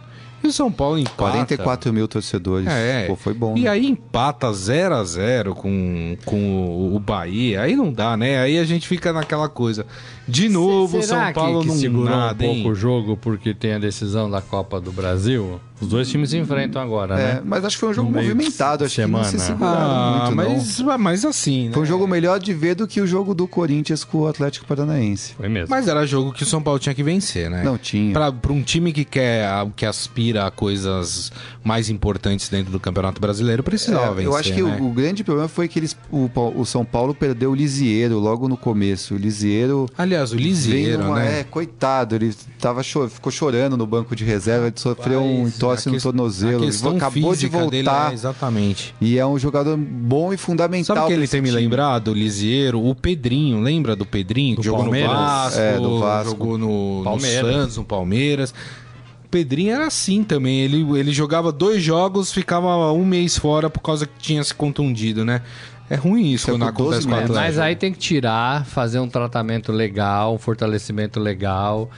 E 0.45 0.47
o 0.47 0.53
São 0.53 0.71
Paulo 0.71 0.99
empata. 0.99 1.17
44 1.33 1.91
mil 1.91 2.07
torcedores. 2.07 2.69
É. 2.69 3.07
Pô, 3.07 3.17
foi 3.17 3.33
bom. 3.33 3.57
E 3.57 3.63
né? 3.63 3.71
aí 3.71 3.87
empata 3.87 4.53
0 4.53 4.95
a 4.95 5.03
0 5.03 5.55
com, 5.55 6.17
com 6.25 6.37
o- 6.37 6.95
o 6.95 7.01
Bahia. 7.01 7.63
Aí 7.63 7.75
não 7.75 7.91
dá, 7.91 8.15
né? 8.17 8.39
Aí 8.41 8.59
a 8.59 8.65
gente 8.65 8.87
fica 8.87 9.11
naquela 9.13 9.49
coisa. 9.49 9.87
De 10.29 10.49
novo, 10.49 10.99
o 10.99 11.03
Será 11.03 11.25
São 11.27 11.33
Paulo 11.33 11.61
que, 11.61 11.67
que 11.67 11.73
não 11.73 11.81
segurou 11.81 12.05
nada, 12.05 12.35
um 12.45 12.47
pouco 12.47 12.55
hein? 12.61 12.71
o 12.71 12.75
jogo 12.75 13.17
porque 13.17 13.55
tem 13.55 13.73
a 13.73 13.79
decisão 13.79 14.31
da 14.31 14.43
Copa 14.43 14.81
do 14.81 14.93
Brasil? 14.93 15.59
Os 15.81 15.87
dois 15.87 16.09
times 16.11 16.31
se 16.31 16.37
enfrentam 16.37 16.83
agora, 16.83 17.15
É, 17.19 17.35
né? 17.35 17.43
mas 17.45 17.65
acho 17.65 17.77
que 17.77 17.81
foi 17.81 17.91
um 17.91 17.95
jogo 17.95 18.11
No 18.11 18.17
movimentado. 18.21 18.85
Acho 18.85 18.97
semana. 18.97 19.25
que 19.27 19.33
não 19.33 19.39
se 19.41 19.47
seguraram 19.47 19.81
Ah, 19.81 20.31
muito, 20.33 20.37
não. 20.81 20.87
mas, 20.89 20.99
mas 21.01 21.25
assim, 21.25 21.69
né? 21.69 21.73
Foi 21.73 21.85
um 21.85 21.87
jogo 21.87 22.05
melhor 22.09 22.41
de 22.41 22.53
ver 22.53 22.75
do 22.75 22.85
que 22.87 23.01
o 23.01 23.07
jogo 23.07 23.33
do 23.33 23.47
Corinthians 23.47 24.03
com 24.03 24.19
o 24.19 24.27
Atlético 24.27 24.67
Paranaense. 24.67 25.35
Foi 25.35 25.49
mesmo. 25.49 25.69
Mas 25.71 25.87
era 25.87 26.05
jogo 26.05 26.33
que 26.33 26.43
o 26.43 26.47
São 26.47 26.61
Paulo 26.61 26.81
tinha 26.81 26.93
que 26.97 27.03
vencer, 27.05 27.49
né? 27.49 27.63
Não 27.63 27.79
tinha. 27.79 28.13
Pra, 28.13 28.33
pra 28.33 28.53
um 28.53 28.61
time 28.61 28.93
que 28.93 29.05
quer, 29.05 29.49
que 29.77 29.87
aspira 29.87 30.47
a 30.47 30.51
coisas 30.51 31.31
mais 31.63 31.89
importantes 31.89 32.49
dentro 32.49 32.73
do 32.73 32.81
Campeonato 32.81 33.21
Brasileiro, 33.21 33.63
precisava 33.63 34.07
É, 34.07 34.15
vencer, 34.15 34.27
eu 34.27 34.37
acho 34.37 34.53
que 34.53 34.63
né? 34.63 34.79
o, 34.81 34.87
o 34.89 34.91
grande 34.93 35.23
problema 35.23 35.49
foi 35.49 35.69
que 35.69 35.79
eles, 35.79 35.97
o, 36.11 36.29
o 36.57 36.65
São 36.67 36.85
Paulo 36.85 37.15
perdeu 37.15 37.53
o 37.53 37.55
Lisieiro 37.55 38.19
logo 38.19 38.49
no 38.49 38.57
começo. 38.57 39.15
O 39.15 39.17
Lisieiro 39.17 39.87
Aliás, 39.97 40.18
o 40.33 40.37
veio 40.37 40.49
Lisieiro, 40.49 41.05
numa- 41.05 41.21
né? 41.21 41.41
É, 41.41 41.45
coitado, 41.45 42.15
ele 42.15 42.35
tava 42.61 42.83
cho- 42.83 43.09
ficou 43.09 43.31
chorando 43.33 43.77
no 43.77 43.87
banco 43.87 44.15
de 44.17 44.25
reserva, 44.25 44.67
ele 44.67 44.75
sofreu 44.79 45.21
um 45.23 45.47
a 45.47 45.91
no 45.91 46.01
tornozelo. 46.01 46.65
Ele 46.65 46.97
acabou 46.97 47.35
de 47.35 47.49
dele 47.49 47.83
voltar 47.85 48.11
é 48.11 48.15
exatamente. 48.15 48.95
e 49.01 49.19
é 49.19 49.27
um 49.27 49.39
jogador 49.39 49.77
bom 49.77 50.33
e 50.33 50.37
fundamental. 50.37 50.97
Sabe 50.97 51.09
quem 51.09 51.17
ele 51.17 51.29
tem 51.29 51.41
me 51.41 51.51
lembrado, 51.51 52.09
o 52.09 52.15
Lisieiro? 52.15 52.85
O 52.85 52.95
Pedrinho, 52.95 53.61
lembra 53.61 53.95
do 53.97 54.05
Pedrinho? 54.07 54.57
Que 54.57 54.63
Do 54.63 54.65
jogou 54.65 54.83
Palmeiras? 54.85 55.11
no 55.11 55.17
Vasco, 55.19 55.61
É, 55.61 55.77
do 55.79 55.99
Vasco. 56.01 56.31
jogou 56.31 56.59
no, 56.59 56.99
no 56.99 57.05
Palmeiras. 57.05 57.53
Santos, 57.55 57.77
no 57.77 57.85
Palmeiras. 57.85 58.55
O 59.25 59.29
Pedrinho 59.31 59.73
era 59.75 59.87
assim 59.87 60.25
também, 60.25 60.61
ele, 60.61 60.87
ele 60.99 61.13
jogava 61.13 61.53
dois 61.53 61.83
jogos, 61.83 62.33
ficava 62.33 62.91
um 62.93 63.05
mês 63.05 63.37
fora 63.37 63.69
por 63.69 63.81
causa 63.81 64.07
que 64.07 64.13
tinha 64.19 64.43
se 64.43 64.55
contundido, 64.55 65.23
né? 65.23 65.43
É 65.91 65.97
ruim 65.97 66.33
isso 66.33 66.51
é 66.51 66.55
quando 66.55 66.61
12 66.63 66.71
acontece 66.71 67.07
com 67.07 67.13
o 67.13 67.17
atleta. 67.17 67.33
Mas 67.41 67.59
aí 67.59 67.75
tem 67.75 67.93
que 67.93 67.99
tirar, 67.99 68.65
fazer 68.67 68.99
um 68.99 69.09
tratamento 69.09 69.73
legal, 69.73 70.35
um 70.35 70.39
fortalecimento 70.39 71.19
legal, 71.19 71.91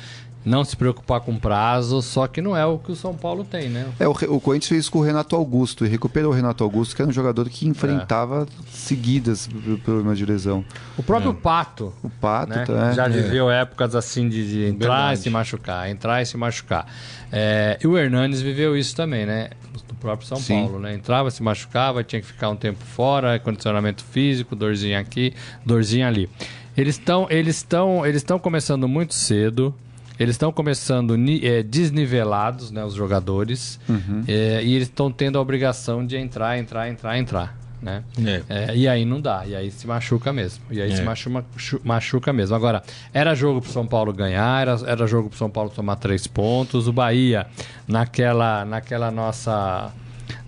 não 0.45 0.65
se 0.65 0.75
preocupar 0.77 1.21
com 1.21 1.37
prazo, 1.39 2.01
só 2.01 2.27
que 2.27 2.41
não 2.41 2.57
é 2.57 2.65
o 2.65 2.79
que 2.79 2.91
o 2.93 2.97
São 2.97 3.15
Paulo 3.15 3.45
tem, 3.45 3.69
né? 3.69 3.87
É, 3.99 4.09
o, 4.09 4.13
o 4.13 4.41
Corinthians 4.41 4.69
fez 4.69 4.89
com 4.89 5.01
o 5.01 5.03
Renato 5.03 5.37
Augusto 5.37 5.85
e 5.85 5.89
recuperou 5.89 6.33
o 6.33 6.35
Renato 6.35 6.65
Augusto, 6.65 6.97
que 6.97 7.03
era 7.03 7.09
um 7.11 7.13
jogador 7.13 7.49
que 7.51 7.69
enfrentava 7.69 8.47
seguidas 8.73 9.47
p- 9.47 9.77
problemas 9.85 10.17
de 10.17 10.25
lesão. 10.25 10.65
O 10.97 11.03
próprio 11.03 11.35
Pato, 11.35 11.93
O 12.03 12.09
Pato, 12.09 12.51
né? 12.55 12.65
tá, 12.65 12.89
é. 12.91 12.93
já 12.95 13.07
viveu 13.09 13.51
épocas 13.51 13.95
assim 13.95 14.29
de, 14.29 14.49
de 14.49 14.65
entrar 14.65 14.89
Verdade. 14.97 15.21
e 15.21 15.23
se 15.25 15.31
machucar, 15.31 15.91
entrar 15.91 16.23
e 16.23 16.27
se 16.27 16.37
machucar. 16.37 16.87
É, 17.31 17.79
e 17.83 17.87
o 17.87 17.97
Hernanes 17.99 18.41
viveu 18.41 18.77
isso 18.77 18.97
também, 18.97 19.27
né? 19.27 19.51
Do 19.87 19.95
próprio 19.95 20.27
São 20.27 20.39
Sim. 20.39 20.55
Paulo, 20.63 20.79
né? 20.79 20.95
Entrava, 20.95 21.31
se 21.31 21.43
machucava, 21.43 22.03
tinha 22.03 22.21
que 22.21 22.27
ficar 22.27 22.49
um 22.49 22.57
tempo 22.57 22.83
fora, 22.85 23.39
condicionamento 23.39 24.03
físico, 24.03 24.57
dorzinha 24.57 24.99
aqui, 24.99 25.35
dorzinha 25.67 26.09
ali. 26.09 26.29
Eles 26.77 26.97
estão 26.99 27.27
eles 27.29 27.57
estão 27.57 28.07
eles 28.07 28.17
estão 28.23 28.39
começando 28.39 28.89
muito 28.89 29.13
cedo. 29.13 29.75
Eles 30.21 30.35
estão 30.35 30.53
começando 30.53 31.17
é, 31.43 31.63
desnivelados, 31.63 32.71
né, 32.71 32.85
os 32.85 32.95
jogadores, 32.95 33.81
É, 34.29 34.63
e 34.63 34.75
eles 34.75 34.89
estão 34.89 35.11
tendo 35.11 35.39
a 35.39 35.41
obrigação 35.41 36.07
de 36.07 36.17
entrar, 36.17 36.59
entrar, 36.59 36.89
entrar, 36.91 37.19
entrar, 37.19 37.59
né? 37.83 38.05
É. 38.23 38.43
É, 38.73 38.77
e 38.77 38.87
aí 38.87 39.07
não 39.07 39.19
dá, 39.21 39.45
e 39.47 39.57
aí 39.57 39.71
se 39.71 39.87
machuca 39.87 40.31
mesmo. 40.33 40.63
E 40.71 40.81
aí 40.83 40.93
É. 40.93 40.97
se 40.97 41.03
machuca, 41.03 41.45
chu- 41.57 41.81
machuca 41.83 42.33
mesmo. 42.35 42.55
Agora, 42.55 42.83
era 43.15 43.35
jogo 43.35 43.63
pro 43.63 43.71
São 43.73 43.87
Paulo 43.87 44.13
ganhar, 44.13 44.61
era, 44.61 44.79
era 44.87 45.07
jogo 45.07 45.31
pro 45.31 45.39
São 45.39 45.49
Paulo 45.49 45.71
tomar 45.71 45.97
três 45.97 46.27
pontos. 46.27 46.87
O 46.87 46.93
Bahia, 46.93 47.47
naquela, 47.89 48.65
naquela 48.67 49.11
nossa. 49.11 49.91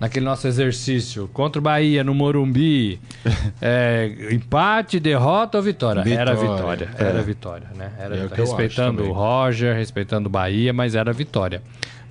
Naquele 0.01 0.25
nosso 0.25 0.47
exercício 0.49 1.29
contra 1.33 1.59
o 1.59 1.63
Bahia 1.63 2.03
no 2.05 2.15
Morumbi, 2.15 3.01
é, 3.61 4.29
empate, 4.33 4.99
derrota 5.01 5.59
ou 5.59 5.63
vitória? 5.63 6.01
Era 6.01 6.35
Vitória, 6.35 6.87
vitória, 6.87 6.91
era 6.99 7.23
vitória, 7.23 7.67
né? 7.75 7.93
Era 7.99 8.17
É 8.17 8.19
o 8.19 8.23
vitória. 8.29 8.45
respeitando 8.45 9.03
o 9.05 9.13
Roger, 9.13 9.75
respeitando 9.77 10.29
o 10.29 10.31
Bahia, 10.31 10.73
mas 10.73 10.95
era 10.95 11.13
vitória. 11.13 11.63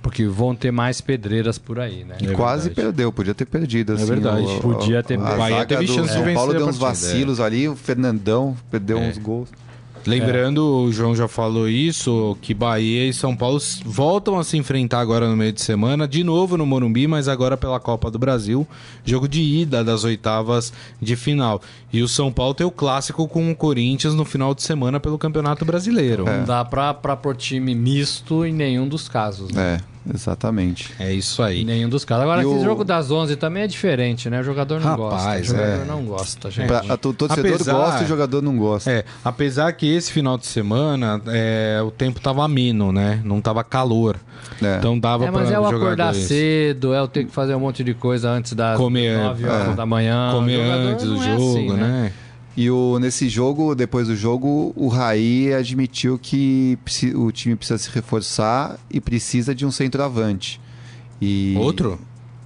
Porque 0.02 0.26
vão 0.26 0.52
ter 0.52 0.72
mais 0.72 1.00
pedreiras 1.00 1.58
por 1.58 1.78
aí, 1.78 2.02
né? 2.02 2.16
É 2.20 2.32
Quase 2.32 2.64
verdade. 2.70 2.86
perdeu, 2.88 3.12
podia 3.12 3.34
ter 3.34 3.44
perdido. 3.44 3.92
Assim, 3.92 4.04
verdade. 4.06 4.42
o- 4.44 4.60
Podia 4.60 5.00
ter 5.00 5.14
a 5.14 5.18
perdido. 5.18 5.34
O 5.34 5.38
Bahia 5.38 5.64
teve 5.64 5.86
do 5.86 5.92
chance 5.94 6.08
de 6.08 6.14
São 6.14 6.22
vencer 6.24 6.34
Paulo 6.34 6.50
a 6.50 6.54
deu 6.56 6.66
uns 6.66 6.76
partida, 6.78 7.06
vacilos 7.08 7.38
ali, 7.40 7.68
o 7.68 7.76
Fernandão 7.76 8.56
perdeu 8.68 8.98
É. 8.98 9.00
uns 9.02 9.16
gols. 9.18 9.48
Lembrando, 10.06 10.84
o 10.84 10.92
João 10.92 11.14
já 11.14 11.28
falou 11.28 11.68
isso, 11.68 12.36
que 12.40 12.52
Bahia 12.54 13.08
e 13.08 13.12
São 13.12 13.36
Paulo 13.36 13.60
voltam 13.84 14.38
a 14.38 14.44
se 14.44 14.56
enfrentar 14.56 15.00
agora 15.00 15.28
no 15.28 15.36
meio 15.36 15.52
de 15.52 15.62
semana, 15.62 16.08
de 16.08 16.24
novo 16.24 16.56
no 16.56 16.66
Morumbi, 16.66 17.06
mas 17.06 17.28
agora 17.28 17.56
pela 17.56 17.78
Copa 17.78 18.10
do 18.10 18.18
Brasil, 18.18 18.66
jogo 19.04 19.28
de 19.28 19.42
ida 19.42 19.84
das 19.84 20.04
oitavas 20.04 20.72
de 21.00 21.16
final. 21.16 21.60
E 21.92 22.02
o 22.02 22.08
São 22.08 22.32
Paulo 22.32 22.54
tem 22.54 22.66
o 22.66 22.70
clássico 22.70 23.28
com 23.28 23.50
o 23.50 23.56
Corinthians 23.56 24.14
no 24.14 24.24
final 24.24 24.54
de 24.54 24.62
semana 24.62 24.98
pelo 24.98 25.18
Campeonato 25.18 25.64
Brasileiro. 25.64 26.28
É. 26.28 26.38
Não 26.38 26.44
dá 26.44 26.64
pra, 26.64 26.94
pra 26.94 27.16
pôr 27.16 27.36
time 27.36 27.74
misto 27.74 28.44
em 28.44 28.52
nenhum 28.52 28.88
dos 28.88 29.08
casos. 29.08 29.50
Né? 29.50 29.80
É. 29.88 29.91
Exatamente. 30.12 30.92
É 30.98 31.12
isso 31.12 31.42
aí. 31.42 31.64
Nenhum 31.64 31.88
dos 31.88 32.04
casos. 32.04 32.22
Agora, 32.24 32.42
E 32.42 32.46
esse 32.46 32.54
o- 32.60 32.64
jogo 32.64 32.84
das 32.84 33.10
11 33.10 33.36
também 33.36 33.62
é 33.62 33.66
diferente, 33.66 34.28
né? 34.30 34.40
O 34.40 34.42
jogador 34.42 34.80
não 34.80 34.96
gosta. 34.96 35.14
O 35.16 35.18
Rapaz, 35.20 35.46
jogador 35.46 35.82
é. 35.82 35.84
não 35.84 36.04
gosta, 36.04 36.50
gente. 36.50 36.66
Pra, 36.66 36.78
a, 36.88 36.94
o 36.94 37.12
torcedor 37.12 37.52
Apesar- 37.54 37.72
gosta 37.72 38.00
e 38.00 38.04
o 38.04 38.08
jogador 38.08 38.42
não 38.42 38.56
gosta. 38.56 38.90
É, 38.90 39.04
apesar 39.24 39.72
que 39.72 39.86
esse 39.92 40.12
final 40.12 40.36
de 40.36 40.46
semana 40.46 41.20
é, 41.28 41.80
o 41.84 41.90
tempo 41.90 42.20
tava 42.20 42.44
ameno, 42.44 42.92
né? 42.92 43.20
Não 43.24 43.40
tava 43.40 43.62
calor. 43.62 44.16
É. 44.60 44.76
Então 44.78 44.98
dava 44.98 45.26
É, 45.26 45.30
mas 45.30 45.48
pra 45.48 45.56
é 45.56 45.60
o 45.60 45.66
acordar 45.66 46.14
cedo, 46.14 46.92
é 46.94 47.00
o 47.02 47.06
ter 47.08 47.24
que 47.24 47.30
fazer 47.32 47.54
um 47.54 47.60
monte 47.60 47.84
de 47.84 47.94
coisa 47.94 48.28
antes 48.30 48.52
das 48.54 48.76
Comer, 48.76 49.16
9 49.18 49.46
horas 49.48 49.68
é. 49.68 49.74
da 49.74 49.86
manhã. 49.86 50.30
comer 50.32 50.60
antes 50.60 51.06
do 51.06 51.16
é 51.16 51.24
jogo, 51.36 51.50
assim, 51.52 51.72
né? 51.72 52.12
E 52.56 52.70
o, 52.70 52.98
nesse 52.98 53.28
jogo, 53.28 53.74
depois 53.74 54.08
do 54.08 54.14
jogo, 54.16 54.72
o 54.76 54.88
Raí 54.88 55.52
admitiu 55.54 56.18
que 56.18 56.78
o 57.14 57.32
time 57.32 57.56
precisa 57.56 57.78
se 57.78 57.90
reforçar 57.90 58.78
e 58.90 59.00
precisa 59.00 59.54
de 59.54 59.64
um 59.64 59.70
centroavante. 59.70 60.60
E, 61.20 61.54
Outro? 61.58 61.98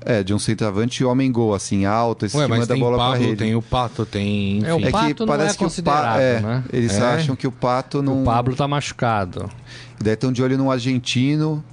É, 0.08 0.22
de 0.22 0.32
um 0.32 0.38
centroavante 0.38 1.04
homem-gol, 1.04 1.52
assim, 1.52 1.84
alto, 1.84 2.24
esse 2.26 2.36
Ué, 2.36 2.44
que 2.44 2.50
mas 2.50 2.60
manda 2.60 2.72
a 2.72 2.76
tem 2.76 2.80
bola 2.84 2.96
pra 2.96 3.06
Pablo, 3.06 3.24
rede. 3.24 3.36
tem 3.36 3.56
o 3.56 3.62
Pato, 3.62 4.06
tem. 4.06 4.62
É, 4.64 4.72
o 4.72 4.78
Enfim. 4.78 4.90
Pato 4.92 5.26
não 5.26 5.34
é 5.34 5.38
que 5.38 5.42
o 5.44 5.48
Pa- 5.48 5.64
considerado, 5.64 6.20
é, 6.20 6.40
né? 6.40 6.64
Eles 6.72 6.94
É? 6.94 7.02
acham 7.02 7.34
que 7.34 7.48
o 7.48 7.50
Pato 7.50 8.00
não. 8.00 8.22
O 8.22 8.24
Pablo 8.24 8.54
tá 8.54 8.68
machucado. 8.68 9.50
Daí 10.00 10.14
estão 10.14 10.30
de 10.30 10.40
olho 10.40 10.56
num 10.56 10.70
argentino 10.70 11.64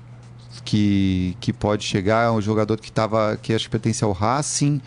que, 0.65 1.37
que 1.39 1.53
pode 1.53 1.83
chegar, 1.83 2.25
é 2.27 2.31
um 2.31 2.41
jogador 2.41 2.79
que 2.79 2.91
tava, 2.91 3.37
que 3.39 3.53
acho 3.53 3.65
que 3.65 3.69
pertence 3.71 4.03
ao 4.03 4.11
Racing 4.11 4.81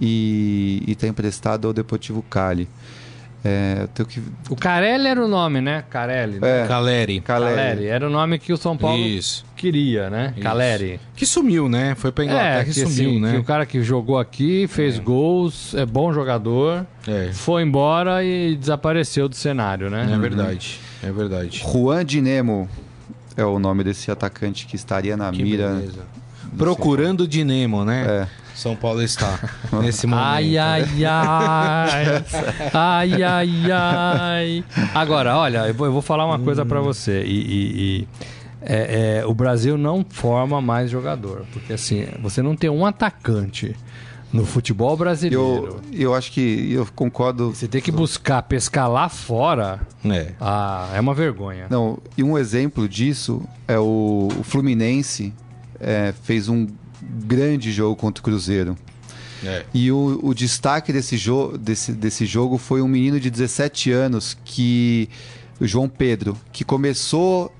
e 0.00 0.82
está 0.88 1.06
emprestado 1.06 1.66
ao 1.66 1.72
Deportivo 1.72 2.22
Cali. 2.22 2.68
É, 3.46 3.80
eu 3.82 3.88
tenho 3.88 4.08
que. 4.08 4.22
O 4.48 4.56
Carelli 4.56 5.06
era 5.06 5.22
o 5.22 5.28
nome, 5.28 5.60
né? 5.60 5.84
Carelli. 5.90 6.40
né? 6.40 6.62
É, 6.62 6.66
Caleri. 6.66 7.20
Caleri. 7.20 7.54
Caleri. 7.56 7.86
Era 7.88 8.06
o 8.06 8.10
nome 8.10 8.38
que 8.38 8.54
o 8.54 8.56
São 8.56 8.74
Paulo 8.74 9.04
Isso. 9.04 9.44
queria, 9.54 10.08
né? 10.08 10.32
Isso. 10.34 10.42
Caleri. 10.42 10.98
Que 11.14 11.26
sumiu, 11.26 11.68
né? 11.68 11.94
Foi 11.94 12.10
pra 12.10 12.24
Inglaterra 12.24 12.60
É, 12.60 12.64
que, 12.64 12.72
que, 12.72 12.80
sumiu, 12.80 13.10
assim, 13.10 13.20
né? 13.20 13.32
que 13.32 13.36
o 13.36 13.44
cara 13.44 13.66
que 13.66 13.82
jogou 13.82 14.18
aqui, 14.18 14.66
fez 14.66 14.98
gols, 14.98 15.74
é 15.74 15.84
bom 15.84 16.10
jogador, 16.10 16.86
É. 17.06 17.32
foi 17.34 17.62
embora 17.62 18.24
e 18.24 18.56
desapareceu 18.56 19.28
do 19.28 19.36
cenário, 19.36 19.90
né? 19.90 20.08
É 20.10 20.16
verdade. 20.16 20.80
É 21.02 21.12
verdade. 21.12 21.62
Juan 21.70 22.02
Dinemo 22.02 22.66
é 23.36 23.44
o 23.44 23.58
nome 23.58 23.84
desse 23.84 24.10
atacante 24.10 24.66
que 24.66 24.74
estaria 24.74 25.18
na 25.18 25.30
Que 25.30 25.42
mira. 25.42 25.68
beleza. 25.74 26.00
Procurando 26.56 27.28
de 27.28 27.44
Nemo, 27.44 27.84
né? 27.84 28.06
É. 28.08 28.43
São 28.54 28.76
Paulo 28.76 29.02
está 29.02 29.38
nesse 29.82 30.06
momento. 30.06 30.24
Ai, 30.24 30.56
ai, 30.58 31.04
ai. 31.04 32.24
ai, 32.72 33.22
ai, 33.22 33.70
ai. 33.72 34.64
Agora, 34.94 35.36
olha, 35.36 35.66
eu 35.68 35.74
vou, 35.74 35.86
eu 35.86 35.92
vou 35.92 36.02
falar 36.02 36.24
uma 36.26 36.38
coisa 36.38 36.64
pra 36.64 36.80
você. 36.80 37.22
E, 37.24 37.26
e- 37.40 37.72
e, 38.02 38.08
é, 38.62 39.18
é, 39.20 39.26
o 39.26 39.34
Brasil 39.34 39.76
não 39.76 40.04
forma 40.08 40.60
mais 40.62 40.90
jogador. 40.90 41.44
Porque 41.52 41.72
assim, 41.72 42.06
você 42.22 42.40
não 42.42 42.56
tem 42.56 42.70
um 42.70 42.86
atacante 42.86 43.74
no 44.32 44.44
futebol 44.46 44.96
brasileiro. 44.96 45.80
Eu, 45.92 46.00
eu 46.10 46.14
acho 46.14 46.32
que 46.32 46.72
eu 46.72 46.86
concordo. 46.94 47.50
Você 47.54 47.68
tem 47.68 47.80
que 47.82 47.92
buscar 47.92 48.42
pescar 48.42 48.88
lá 48.90 49.08
fora. 49.08 49.80
É. 50.04 50.32
Ah, 50.40 50.90
é 50.94 51.00
uma 51.00 51.12
vergonha. 51.14 51.66
Não, 51.68 51.98
e 52.16 52.22
um 52.22 52.38
exemplo 52.38 52.88
disso 52.88 53.42
é 53.68 53.78
o, 53.78 54.28
o 54.38 54.42
Fluminense 54.42 55.32
é, 55.80 56.14
fez 56.22 56.48
um 56.48 56.66
grande 57.26 57.72
jogo 57.72 57.96
contra 57.96 58.20
o 58.20 58.24
Cruzeiro. 58.24 58.76
É. 59.44 59.64
E 59.74 59.92
o, 59.92 60.20
o 60.22 60.32
destaque 60.34 60.92
desse, 60.92 61.16
jo 61.16 61.56
desse, 61.58 61.92
desse 61.92 62.24
jogo 62.24 62.56
foi 62.56 62.80
um 62.80 62.88
menino 62.88 63.18
de 63.20 63.30
17 63.30 63.90
anos 63.90 64.36
que. 64.44 65.08
O 65.60 65.66
João 65.68 65.88
Pedro, 65.88 66.36
que 66.52 66.64
começou 66.64 67.54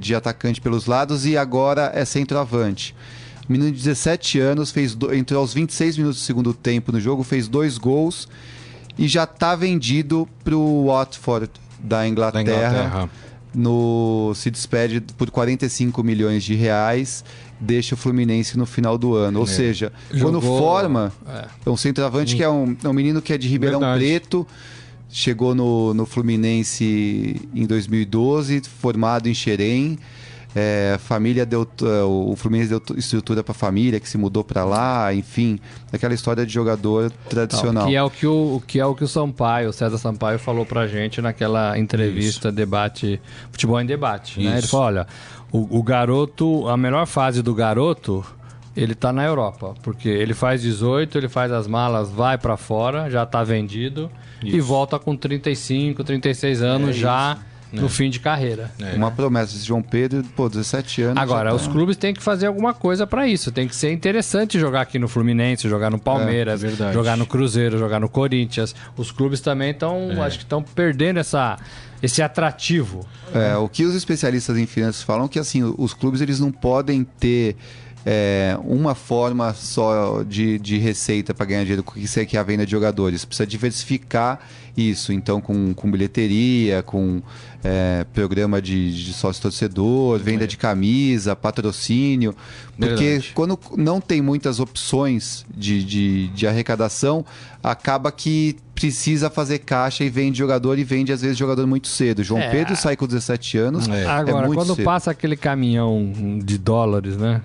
de 0.00 0.14
atacante 0.14 0.60
pelos 0.60 0.86
lados 0.86 1.26
e 1.26 1.36
agora 1.36 1.90
é 1.92 2.04
centroavante. 2.04 2.94
O 3.48 3.50
menino 3.52 3.72
de 3.72 3.76
17 3.78 4.38
anos 4.38 4.70
fez 4.70 4.94
do- 4.94 5.12
entrou 5.12 5.40
aos 5.40 5.52
26 5.52 5.98
minutos 5.98 6.20
do 6.20 6.24
segundo 6.24 6.54
tempo 6.54 6.92
no 6.92 7.00
jogo, 7.00 7.24
fez 7.24 7.48
dois 7.48 7.76
gols 7.76 8.28
e 8.96 9.08
já 9.08 9.24
está 9.24 9.56
vendido 9.56 10.28
para 10.44 10.56
o 10.56 10.86
Watford 10.86 11.50
da 11.80 11.98
Da 11.98 12.08
Inglaterra 12.08 12.40
Inglaterra. 12.42 13.10
No 13.54 14.32
se 14.34 14.50
despede 14.50 15.00
por 15.00 15.30
45 15.30 16.02
milhões 16.02 16.42
de 16.42 16.54
reais, 16.54 17.24
deixa 17.60 17.94
o 17.94 17.98
Fluminense 17.98 18.58
no 18.58 18.66
final 18.66 18.98
do 18.98 19.14
ano. 19.14 19.38
Ou 19.40 19.44
É. 19.44 19.48
seja, 19.48 19.92
quando 20.10 20.40
Jogou- 20.40 20.58
forma, 20.58 21.12
É. 21.26 21.46
é 21.66 21.70
um 21.70 21.76
centroavante 21.76 22.34
que 22.36 22.42
é 22.42 22.48
um, 22.48 22.76
é 22.82 22.88
um 22.88 22.92
menino 22.92 23.22
que 23.22 23.32
é 23.32 23.38
de 23.38 23.46
Ribeirão 23.48 23.80
Verdade. 23.80 24.00
Preto, 24.04 24.46
chegou 25.08 25.54
no, 25.54 25.94
no 25.94 26.04
Fluminense 26.06 27.40
em 27.54 27.66
2012, 27.66 28.62
formado 28.80 29.28
em 29.28 29.34
Xerém. 29.34 29.98
É, 30.56 30.96
família 31.00 31.44
deu 31.44 31.64
t- 31.64 31.84
o 31.84 32.34
Fluminense 32.36 32.68
deu 32.70 32.80
estrutura 32.96 33.42
para 33.42 33.50
a 33.50 33.54
família 33.54 33.98
que 33.98 34.08
se 34.08 34.16
mudou 34.16 34.44
para 34.44 34.64
lá, 34.64 35.12
enfim, 35.12 35.58
aquela 35.92 36.14
história 36.14 36.46
de 36.46 36.52
jogador 36.52 37.10
tradicional. 37.28 37.88
Que 37.88 37.96
é 37.96 38.02
o 38.02 38.08
que 38.08 38.26
o, 38.26 38.62
que 38.64 38.78
é 38.78 38.86
o 38.86 38.94
que 38.94 39.02
o 39.02 39.08
Sampaio, 39.08 39.70
o 39.70 39.72
César 39.72 39.98
Sampaio 39.98 40.38
falou 40.38 40.64
pra 40.64 40.86
gente 40.86 41.20
naquela 41.20 41.76
entrevista 41.78 42.52
debate 42.52 43.20
futebol 43.50 43.80
em 43.80 43.86
debate, 43.86 44.40
né? 44.40 44.50
Ele 44.50 44.58
Isso. 44.60 44.68
falou, 44.68 44.86
olha, 44.86 45.06
o, 45.50 45.78
o 45.78 45.82
garoto, 45.82 46.68
a 46.68 46.76
melhor 46.76 47.06
fase 47.06 47.42
do 47.42 47.52
garoto, 47.52 48.24
ele 48.76 48.94
tá 48.94 49.12
na 49.12 49.24
Europa, 49.24 49.74
porque 49.82 50.08
ele 50.08 50.34
faz 50.34 50.62
18, 50.62 51.18
ele 51.18 51.28
faz 51.28 51.50
as 51.50 51.66
malas, 51.66 52.10
vai 52.10 52.38
pra 52.38 52.56
fora, 52.56 53.10
já 53.10 53.26
tá 53.26 53.42
vendido 53.42 54.08
e 54.42 54.60
volta 54.60 54.98
com 54.98 55.16
35, 55.16 56.04
36 56.04 56.62
anos 56.62 56.94
já 56.96 57.38
no 57.80 57.88
fim 57.88 58.08
de 58.10 58.20
carreira. 58.20 58.70
É. 58.80 58.94
Uma 58.94 59.10
promessa 59.10 59.56
de 59.58 59.64
João 59.64 59.82
Pedro, 59.82 60.22
pô, 60.36 60.48
17 60.48 61.02
anos. 61.02 61.22
Agora, 61.22 61.50
já 61.50 61.56
os 61.56 61.66
tá- 61.66 61.72
clubes 61.72 61.96
têm 61.96 62.14
que 62.14 62.22
fazer 62.22 62.46
alguma 62.46 62.72
coisa 62.72 63.06
pra 63.06 63.26
isso. 63.26 63.50
Tem 63.52 63.66
que 63.68 63.74
ser 63.76 63.92
interessante 63.92 64.58
jogar 64.58 64.80
aqui 64.82 64.98
no 64.98 65.08
Fluminense, 65.08 65.68
jogar 65.68 65.90
no 65.90 65.98
Palmeiras, 65.98 66.62
É, 66.64 66.92
jogar 66.92 67.16
no 67.16 67.26
Cruzeiro, 67.26 67.78
jogar 67.78 68.00
no 68.00 68.08
Corinthians. 68.08 68.74
Os 68.96 69.10
clubes 69.10 69.40
também 69.40 69.70
estão, 69.72 70.10
É. 70.12 70.20
acho 70.20 70.38
que 70.38 70.44
estão 70.44 70.62
perdendo 70.62 71.18
essa, 71.18 71.58
esse 72.02 72.22
atrativo. 72.22 73.06
É, 73.34 73.56
o 73.56 73.68
que 73.68 73.84
os 73.84 73.94
especialistas 73.94 74.56
em 74.56 74.66
finanças 74.66 75.02
falam 75.02 75.26
é 75.26 75.28
que 75.28 75.38
assim, 75.38 75.62
os 75.76 75.92
clubes 75.94 76.20
eles 76.20 76.38
não 76.40 76.52
podem 76.52 77.04
ter 77.18 77.56
é, 78.06 78.54
uma 78.62 78.94
forma 78.94 79.54
só 79.54 80.22
de, 80.28 80.58
de 80.58 80.76
receita 80.76 81.32
para 81.32 81.46
ganhar 81.46 81.62
dinheiro, 81.62 81.82
que 81.82 82.00
isso 82.00 82.20
é 82.20 82.26
que 82.26 82.36
é 82.36 82.40
a 82.40 82.42
venda 82.42 82.66
de 82.66 82.70
jogadores. 82.70 83.24
Precisa 83.24 83.46
diversificar 83.46 84.40
isso, 84.76 85.10
então 85.12 85.40
com, 85.40 85.72
com 85.72 85.90
bilheteria, 85.90 86.82
com 86.82 87.22
é, 87.64 88.04
programa 88.12 88.60
de, 88.60 88.94
de 89.04 89.12
sócio-torcedor, 89.14 90.18
venda 90.18 90.46
de 90.46 90.56
camisa, 90.58 91.34
patrocínio. 91.34 92.36
Porque 92.78 93.04
Verdade. 93.04 93.32
quando 93.34 93.58
não 93.76 94.00
tem 94.02 94.20
muitas 94.20 94.60
opções 94.60 95.46
de, 95.56 95.82
de, 95.82 96.28
de 96.28 96.46
arrecadação, 96.46 97.24
acaba 97.62 98.12
que 98.12 98.56
precisa 98.74 99.30
fazer 99.30 99.60
caixa 99.60 100.04
e 100.04 100.10
vende 100.10 100.36
jogador 100.38 100.78
e 100.78 100.84
vende 100.84 101.10
às 101.12 101.22
vezes 101.22 101.38
jogador 101.38 101.66
muito 101.66 101.88
cedo. 101.88 102.22
João 102.22 102.40
É. 102.42 102.50
Pedro 102.50 102.76
sai 102.76 102.96
com 102.96 103.06
17 103.06 103.56
anos. 103.56 103.88
É. 103.88 104.04
Agora, 104.04 104.46
muito 104.46 104.58
quando 104.60 104.74
cedo. 104.76 104.84
passa 104.84 105.10
aquele 105.10 105.36
caminhão 105.36 106.12
de 106.44 106.58
dólares, 106.58 107.16
né? 107.16 107.40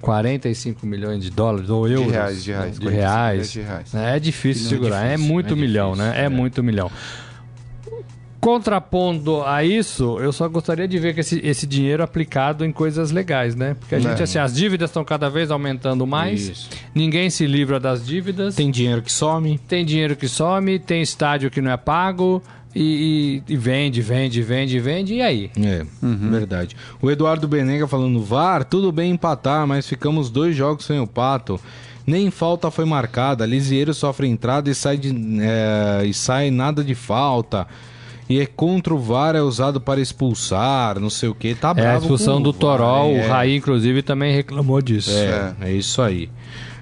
45 0.00 0.86
milhões 0.86 1.22
de 1.24 1.30
dólares 1.30 1.68
ou 1.68 1.86
euros. 1.88 2.10
reais, 2.12 2.44
de 2.44 2.52
reais, 2.52 2.74
De 2.78 2.80
45 2.80 2.90
reais. 2.90 3.32
milhões 3.32 3.50
de 3.52 3.60
reais. 3.60 3.92
né? 3.92 4.16
É 4.16 4.20
difícil 4.20 4.62
Não 4.62 4.68
é 4.70 4.74
segurar. 4.74 5.04
É, 5.04 5.10
difícil, 5.10 5.32
muito 5.34 5.52
é 5.52 5.56
milhão, 5.56 5.92
difícil, 5.92 6.12
né? 6.12 6.20
É, 6.20 6.24
é. 6.24 6.28
muito 6.28 6.62
milhão. 6.62 6.90
Contrapondo 8.40 9.42
a 9.42 9.64
isso, 9.64 10.18
eu 10.20 10.32
só 10.32 10.48
gostaria 10.48 10.86
de 10.88 10.98
ver 10.98 11.12
que 11.12 11.20
esse, 11.20 11.40
esse 11.44 11.66
dinheiro 11.66 12.02
aplicado 12.02 12.64
em 12.64 12.72
coisas 12.72 13.10
legais, 13.10 13.54
né? 13.54 13.76
Porque 13.78 13.94
a 13.94 13.98
gente, 13.98 14.20
É. 14.20 14.22
assim, 14.24 14.38
as 14.38 14.54
dívidas 14.54 14.90
estão 14.90 15.04
cada 15.04 15.28
vez 15.28 15.50
aumentando 15.50 16.06
mais, 16.06 16.48
Isso. 16.48 16.70
ninguém 16.94 17.28
se 17.30 17.46
livra 17.46 17.78
das 17.80 18.06
dívidas, 18.06 18.54
tem, 18.54 18.66
Tem 18.66 18.72
dinheiro 18.72 19.02
que 19.02 19.12
some. 19.12 19.60
dinheiro 19.84 20.16
que 20.16 20.28
some, 20.28 20.78
tem 20.78 21.02
estádio 21.02 21.50
que 21.50 21.60
não 21.60 21.70
é 21.72 21.76
pago 21.76 22.42
e, 22.74 23.42
e- 23.48 23.52
e 23.52 23.56
vende, 23.56 24.00
vende, 24.00 24.40
vende, 24.40 24.78
vende, 24.78 25.14
e 25.14 25.22
aí? 25.22 25.50
É, 25.60 25.84
verdade. 26.02 26.76
O 27.02 27.10
Eduardo 27.10 27.48
Benega 27.48 27.86
falando, 27.88 28.22
VAR, 28.22 28.64
tudo 28.64 28.92
bem 28.92 29.10
empatar, 29.12 29.66
mas 29.66 29.86
ficamos 29.86 30.30
dois 30.30 30.54
jogos 30.56 30.84
sem 30.84 31.00
o 31.00 31.06
Pato. 31.06 31.60
Nem 32.06 32.30
falta 32.30 32.70
foi 32.70 32.86
marcada. 32.86 33.44
Lisieiro 33.44 33.92
sofre 33.92 34.26
entrada 34.26 34.70
e 34.70 34.74
sai, 34.74 34.96
de, 34.96 35.14
é, 35.42 36.06
e 36.06 36.14
sai 36.14 36.50
nada 36.50 36.82
de 36.82 36.94
falta. 36.94 37.66
E 38.28 38.40
é 38.40 38.46
contra 38.46 38.94
o 38.94 38.98
VAR, 38.98 39.34
é 39.34 39.40
usado 39.40 39.80
para 39.80 40.00
expulsar, 40.00 41.00
não 41.00 41.08
sei 41.08 41.28
o 41.28 41.34
que. 41.34 41.54
Tá 41.54 41.70
É 41.70 41.74
bravo 41.74 41.96
a 41.96 41.98
expulsão 42.00 42.42
do 42.42 42.52
Torol, 42.52 43.16
é. 43.16 43.26
o 43.26 43.28
Raí, 43.28 43.56
inclusive, 43.56 44.02
também 44.02 44.34
reclamou 44.34 44.82
disso. 44.82 45.10
É, 45.10 45.54
é 45.62 45.72
isso 45.72 46.02
aí. 46.02 46.28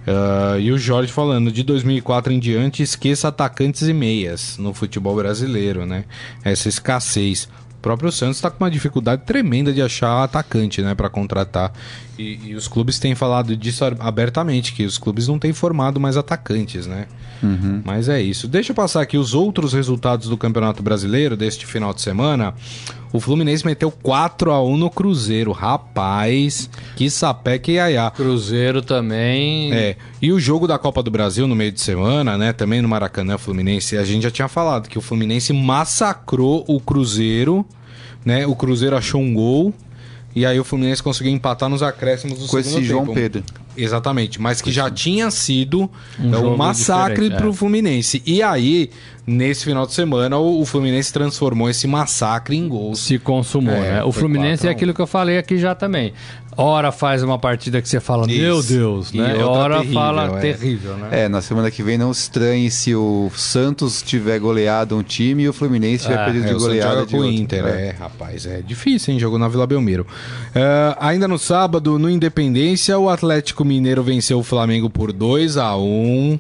Ah, 0.07 0.57
e 0.59 0.71
o 0.71 0.79
Jorge 0.79 1.13
falando, 1.13 1.51
de 1.51 1.63
2004 1.63 2.33
em 2.33 2.39
diante, 2.39 2.83
esqueça 2.83 3.29
atacantes 3.29 3.83
e 3.83 3.93
meias 3.93 4.57
no 4.57 4.73
futebol 4.73 5.17
brasileiro, 5.17 5.85
né? 5.85 6.05
Essa 6.45 6.69
escassez. 6.69 7.49
O 7.79 7.81
próprio 7.83 8.11
Santos 8.11 8.37
está 8.37 8.51
com 8.51 8.63
uma 8.63 8.71
dificuldade 8.71 9.23
tremenda 9.25 9.73
de 9.73 9.83
achar 9.83 10.23
atacante, 10.23 10.83
né, 10.83 10.95
para 10.95 11.09
contratar. 11.09 11.73
E, 12.19 12.39
e, 12.47 12.55
os 12.55 12.67
clubes 12.67 12.99
têm 12.99 13.15
falado 13.15 13.57
disso 13.57 13.85
abertamente, 14.01 14.73
que 14.73 14.85
os 14.85 14.97
clubes 14.97 15.29
não 15.29 15.39
têm 15.39 15.53
formado 15.53 16.01
mais 16.01 16.17
atacantes, 16.17 16.87
né? 16.87 17.07
Uhum. 17.43 17.83
Mas 17.85 18.09
é 18.09 18.21
isso. 18.21 18.49
Deixa 18.49 18.73
eu 18.73 18.77
passar 18.77 19.03
aqui 19.03 19.19
os 19.19 19.35
outros 19.35 19.75
resultados 19.75 20.29
do 20.29 20.37
Campeonato 20.37 20.83
Brasileiro 20.83 21.37
deste 21.37 21.67
final 21.67 21.93
de 21.93 22.01
semana. 22.01 22.55
O 23.13 23.21
Fluminense 23.21 23.65
meteu 23.65 23.91
4 23.91 24.51
a 24.51 24.63
1 24.63 24.77
no 24.77 24.91
Cruzeiro. 24.91 25.53
Rapaz, 25.53 26.71
que 26.97 27.11
sapé 27.11 27.59
que 27.59 27.73
iaiá. 27.73 28.11
Cruzeiro 28.11 28.81
também. 28.81 29.73
É. 29.73 29.97
E 30.21 30.33
o 30.33 30.41
jogo 30.41 30.67
da 30.67 30.79
Copa 30.79 31.03
do 31.03 31.11
Brasil 31.11 31.47
no 31.47 31.55
meio 31.55 31.73
de 31.73 31.81
semana, 31.81 32.39
né? 32.39 32.53
Também 32.53 32.81
no 32.81 32.89
Maracanã 32.89 33.37
Fluminense. 33.37 33.97
A 33.99 34.05
gente 34.05 34.23
já 34.23 34.31
tinha 34.31 34.49
falado 34.49 34.89
que 34.89 34.99
o 34.99 35.03
Fluminense 35.03 35.53
massacrou 35.53 36.65
o 36.67 36.81
Cruzeiro, 36.81 37.65
né? 38.25 38.47
O 38.47 38.57
Cruzeiro 38.57 38.97
achou 38.97 39.21
um 39.21 39.35
gol 39.35 39.75
e 40.37 40.45
aí 40.47 40.61
o 40.61 40.65
Fluminense 40.65 41.03
conseguiu 41.03 41.33
empatar 41.33 41.69
nos 41.69 41.83
acréscimos 41.83 42.39
do 42.39 42.47
Com 42.47 42.63
segundo 42.63 42.67
esse 42.67 42.75
tempo. 42.75 43.05
João 43.05 43.07
Pedro. 43.15 43.43
Exatamente, 43.77 44.41
mas 44.41 44.63
que 44.63 44.71
já 44.71 44.91
tinha 44.91 45.31
sido 45.31 45.91
um, 46.19 46.29
Um 46.29 46.33
jogo 46.33 46.57
massacre 46.57 47.15
diferente, 47.15 47.39
pro 47.41 47.51
é. 47.51 47.53
Fluminense. 47.53 48.23
E 48.25 48.43
aí, 48.43 48.91
nesse 49.27 49.65
final 49.65 49.87
de 49.87 49.93
semana, 49.93 50.39
o, 50.39 50.61
o 50.61 50.65
Fluminense 50.65 51.13
transformou 51.13 51.69
esse 51.69 51.87
massacre 51.87 52.57
em 52.57 52.69
gols. 52.69 53.01
se 53.01 53.19
consumou, 53.19 53.75
É, 53.75 53.95
né? 53.95 54.05
O 54.05 54.13
Fluminense 54.13 54.63
4 54.63 54.69
a 54.69 54.71
é 54.71 54.73
1. 54.73 54.77
aquilo 54.77 54.95
que 54.95 55.01
eu 55.01 55.07
falei 55.07 55.37
aqui 55.39 55.59
já 55.59 55.75
também. 55.75 56.13
Ora 56.59 56.91
faz 56.91 57.23
uma 57.23 57.39
partida 57.39 57.83
que 57.83 57.89
você 57.89 58.01
fala, 58.01 58.27
Isso. 58.27 58.41
meu 58.41 58.63
Deus, 58.63 59.13
E 59.13 59.19
né? 59.19 59.35
outra 59.35 59.49
Ora 59.51 59.75
terrível, 59.79 59.95
fala 60.01 60.25
é. 60.39 60.41
terrível, 60.41 60.97
né? 60.97 61.09
É, 61.25 61.29
na 61.29 61.43
semana 61.43 61.71
que 61.71 61.83
vem 61.83 61.99
não 61.99 62.11
estranhe 62.11 62.71
se 62.71 62.95
o 62.95 63.31
Santos 63.37 64.01
tiver 64.01 64.39
goleado 64.39 64.97
um 64.97 65.03
time 65.03 65.43
e 65.43 65.49
o 65.49 65.53
Fluminense 65.53 66.05
tiver 66.05 66.19
É, 66.19 66.25
perdido 66.25 66.45
É, 66.47 66.49
de 66.49 66.55
goleada 66.55 67.05
de 67.05 67.13
com 67.13 67.19
outro. 67.19 67.33
Inter, 67.33 67.65
É. 67.67 67.89
é. 67.89 67.91
rapaz, 67.99 68.47
é 68.47 68.63
difícil, 68.63 69.13
hein? 69.13 69.21
Jogou 69.21 69.39
na 69.39 69.49
Vila 69.49 69.67
Belmiro. 69.67 70.07
É, 70.55 70.97
ainda 70.99 71.29
no 71.29 71.39
sábado, 71.39 71.99
no 71.99 72.09
Independência, 72.09 72.99
o 72.99 73.11
Atlético 73.11 73.63
Mineiro 73.65 74.03
venceu 74.03 74.39
o 74.39 74.43
Flamengo 74.43 74.89
por 74.89 75.13
2 75.13 75.59
a 75.59 75.77
1 75.77 76.39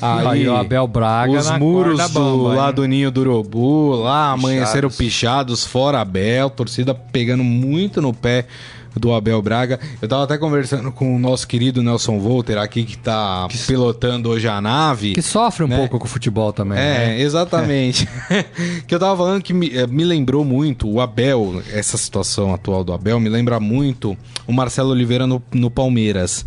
Aí 0.00 0.48
o 0.48 0.56
Abel 0.56 0.84
Braga 0.88 1.30
os 1.38 1.50
muros 1.58 1.96
do, 2.00 2.08
bamba, 2.08 2.54
lá 2.54 2.68
hein? 2.70 2.74
do 2.74 2.86
Ninho 2.86 3.08
do 3.10 3.20
Urubu, 3.20 3.90
lá 4.02 4.32
amanheceram 4.32 4.88
Pichados. 4.88 4.96
pichados, 4.96 5.66
fora 5.66 6.00
Abel, 6.00 6.50
torcida 6.50 6.92
pegando 6.92 7.44
muito 7.44 8.02
no 8.02 8.12
pé 8.12 8.46
do 8.96 9.12
Abel 9.12 9.40
Braga. 9.42 9.78
Eu 10.00 10.08
tava 10.08 10.24
até 10.24 10.38
conversando 10.38 10.92
com 10.92 11.14
o 11.14 11.18
nosso 11.18 11.46
querido 11.46 11.82
Nelson 11.82 12.18
Volter 12.18 12.58
aqui, 12.58 12.84
que 12.84 12.98
tá 12.98 13.48
pilotando 13.66 14.30
hoje 14.30 14.48
a 14.48 14.60
nave. 14.60 15.12
Que 15.12 15.22
sofre 15.22 15.64
um 15.64 15.68
né? 15.68 15.76
pouco 15.76 15.98
com 15.98 16.04
o 16.04 16.08
futebol 16.08 16.52
também. 16.52 16.78
né? 16.78 17.18
É, 17.18 17.20
exatamente. 17.20 18.08
que 18.86 18.94
eu 18.94 18.98
tava 18.98 19.16
falando 19.16 19.42
que 19.42 19.52
me, 19.52 19.76
eh, 19.76 19.86
me 19.86 20.04
lembrou 20.04 20.44
muito 20.44 20.88
o 20.88 21.00
Abel, 21.00 21.62
essa 21.72 21.96
situação 21.96 22.54
atual 22.54 22.84
do 22.84 22.92
Abel, 22.92 23.18
me 23.20 23.28
lembra 23.28 23.58
muito 23.58 24.16
o 24.46 24.52
Marcelo 24.52 24.90
Oliveira 24.90 25.26
no, 25.26 25.42
no 25.52 25.70
Palmeiras. 25.70 26.44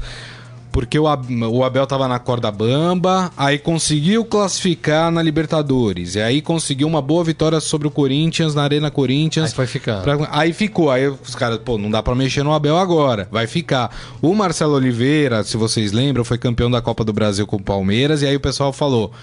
Porque 0.75 0.99
o, 0.99 1.07
Ab- 1.07 1.25
o 1.45 1.63
Abel 1.63 1.87
tava 1.87 2.05
na 2.05 2.19
corda 2.19 2.51
bamba, 2.51 3.31
aí 3.37 3.57
conseguiu 3.57 4.25
classificar 4.25 5.09
na 5.09 5.21
Libertadores. 5.21 6.15
E 6.15 6.21
aí 6.21 6.41
conseguiu 6.41 6.85
uma 6.85 7.01
boa 7.01 7.23
vitória 7.23 7.61
sobre 7.61 7.87
o 7.87 7.91
Corinthians, 7.91 8.53
na 8.53 8.63
Arena 8.63 8.91
Corinthians. 8.91 9.51
Aí 9.51 9.55
foi 9.55 9.67
ficando. 9.67 10.03
Pra- 10.03 10.27
aí 10.31 10.51
ficou. 10.51 10.91
Aí 10.91 11.07
os 11.07 11.33
caras, 11.33 11.59
pô, 11.63 11.77
não 11.77 11.89
dá 11.89 12.03
pra 12.03 12.13
mexer 12.13 12.43
no 12.43 12.51
Abel 12.51 12.77
agora. 12.77 13.25
Vai 13.31 13.47
ficar. 13.47 13.89
O 14.21 14.35
Marcelo 14.35 14.73
Oliveira, 14.73 15.45
se 15.45 15.55
vocês 15.55 15.93
lembram, 15.93 16.25
foi 16.25 16.37
campeão 16.37 16.69
da 16.69 16.81
Copa 16.81 17.05
do 17.05 17.13
Brasil 17.13 17.47
com 17.47 17.55
o 17.55 17.61
Palmeiras. 17.63 18.21
E 18.21 18.27
aí 18.27 18.35
o 18.35 18.39
pessoal 18.41 18.73
falou. 18.73 19.13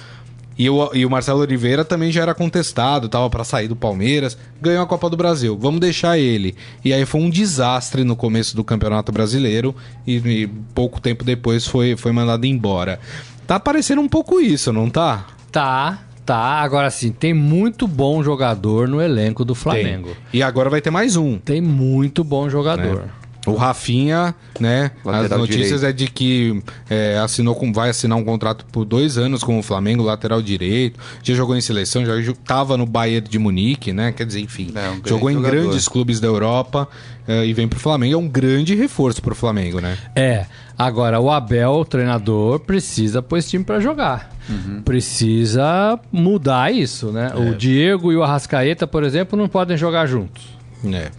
E 0.58 0.68
o, 0.68 0.90
e 0.94 1.06
o 1.06 1.10
Marcelo 1.10 1.40
Oliveira 1.40 1.84
também 1.84 2.12
já 2.12 2.22
era 2.22 2.34
contestado, 2.34 3.08
tava 3.08 3.28
pra 3.30 3.44
sair 3.44 3.68
do 3.68 3.76
Palmeiras, 3.76 4.36
ganhou 4.60 4.82
a 4.82 4.86
Copa 4.86 5.08
do 5.08 5.16
Brasil. 5.16 5.56
Vamos 5.58 5.80
deixar 5.80 6.18
ele. 6.18 6.54
E 6.84 6.92
aí 6.92 7.04
foi 7.06 7.20
um 7.20 7.30
desastre 7.30 8.04
no 8.04 8.16
começo 8.16 8.54
do 8.54 8.64
Campeonato 8.64 9.12
Brasileiro 9.12 9.74
e, 10.06 10.16
e 10.16 10.46
pouco 10.74 11.00
tempo 11.00 11.24
depois 11.24 11.66
foi, 11.66 11.96
foi 11.96 12.12
mandado 12.12 12.44
embora. 12.46 13.00
Tá 13.46 13.58
parecendo 13.58 14.00
um 14.00 14.08
pouco 14.08 14.40
isso, 14.40 14.72
não 14.72 14.88
tá? 14.88 15.26
Tá, 15.50 16.00
tá. 16.24 16.60
Agora 16.60 16.90
sim, 16.90 17.10
tem 17.10 17.34
muito 17.34 17.88
bom 17.88 18.22
jogador 18.22 18.88
no 18.88 19.00
elenco 19.00 19.44
do 19.44 19.54
Flamengo. 19.54 20.08
Tem. 20.08 20.40
E 20.40 20.42
agora 20.42 20.70
vai 20.70 20.80
ter 20.80 20.90
mais 20.90 21.16
um. 21.16 21.38
Tem, 21.38 21.60
muito 21.60 22.22
bom 22.22 22.48
jogador. 22.48 23.08
O 23.46 23.54
Rafinha, 23.54 24.34
né? 24.60 24.92
Lateral 25.04 25.24
as 25.24 25.30
notícias 25.48 25.80
direito. 25.80 25.86
é 25.86 25.92
de 25.92 26.06
que 26.08 26.62
é, 26.88 27.18
assinou 27.18 27.54
com, 27.56 27.72
vai 27.72 27.90
assinar 27.90 28.16
um 28.16 28.24
contrato 28.24 28.64
por 28.66 28.84
dois 28.84 29.18
anos 29.18 29.42
com 29.42 29.58
o 29.58 29.62
Flamengo, 29.64 30.02
lateral 30.04 30.40
direito. 30.40 31.00
Já 31.24 31.34
jogou 31.34 31.56
em 31.56 31.60
seleção, 31.60 32.06
já 32.06 32.20
jo- 32.20 32.34
tava 32.34 32.76
no 32.76 32.86
Bayern 32.86 33.28
de 33.28 33.38
Munique, 33.40 33.92
né? 33.92 34.12
Quer 34.12 34.26
dizer, 34.26 34.40
enfim, 34.40 34.70
É, 34.76 34.90
um 34.90 35.00
jogou 35.04 35.28
em 35.28 35.34
jogador. 35.34 35.56
grandes 35.56 35.88
clubes 35.88 36.20
da 36.20 36.28
Europa 36.28 36.86
é, 37.26 37.44
e 37.44 37.52
vem 37.52 37.66
pro 37.66 37.80
Flamengo. 37.80 38.14
É 38.14 38.16
um 38.16 38.28
grande 38.28 38.76
reforço 38.76 39.20
pro 39.20 39.34
Flamengo, 39.34 39.80
né? 39.80 39.98
É. 40.14 40.46
Agora, 40.78 41.18
o 41.20 41.30
Abel, 41.30 41.72
o 41.72 41.84
treinador, 41.84 42.60
precisa 42.60 43.20
pôr 43.20 43.38
esse 43.38 43.50
time 43.50 43.64
pra 43.64 43.80
jogar. 43.80 44.30
Uhum. 44.48 44.82
Precisa 44.82 45.98
mudar 46.12 46.72
isso, 46.72 47.10
né? 47.12 47.32
É. 47.34 47.38
O 47.38 47.54
Diego 47.56 48.12
e 48.12 48.16
o 48.16 48.22
Arrascaeta, 48.22 48.86
por 48.86 49.02
exemplo, 49.04 49.38
não 49.38 49.48
podem 49.48 49.76
jogar 49.76 50.06
juntos. 50.06 50.44
É. 50.86 51.10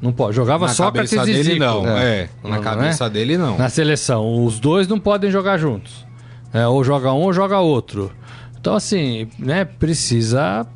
Não 0.00 0.12
pode. 0.12 0.34
Jogava 0.34 0.66
Na 0.66 0.72
Sócrates 0.72 1.12
cabeça 1.12 1.32
dele, 1.36 1.52
Zico. 1.54 1.58
não. 1.64 1.86
É, 1.86 2.28
Não, 2.42 2.50
na 2.50 2.56
não 2.56 2.62
cabeça 2.62 3.04
é? 3.04 3.10
dele, 3.10 3.36
não. 3.36 3.58
Na 3.58 3.68
seleção, 3.68 4.44
os 4.44 4.58
dois 4.58 4.88
não 4.88 4.98
podem 4.98 5.30
jogar 5.30 5.58
juntos. 5.58 6.06
É, 6.52 6.66
ou 6.66 6.82
joga 6.82 7.12
um 7.12 7.20
ou 7.22 7.32
joga 7.32 7.58
outro. 7.60 8.10
Então, 8.58 8.74
assim, 8.74 9.28
né, 9.38 9.64
precisa. 9.64 10.66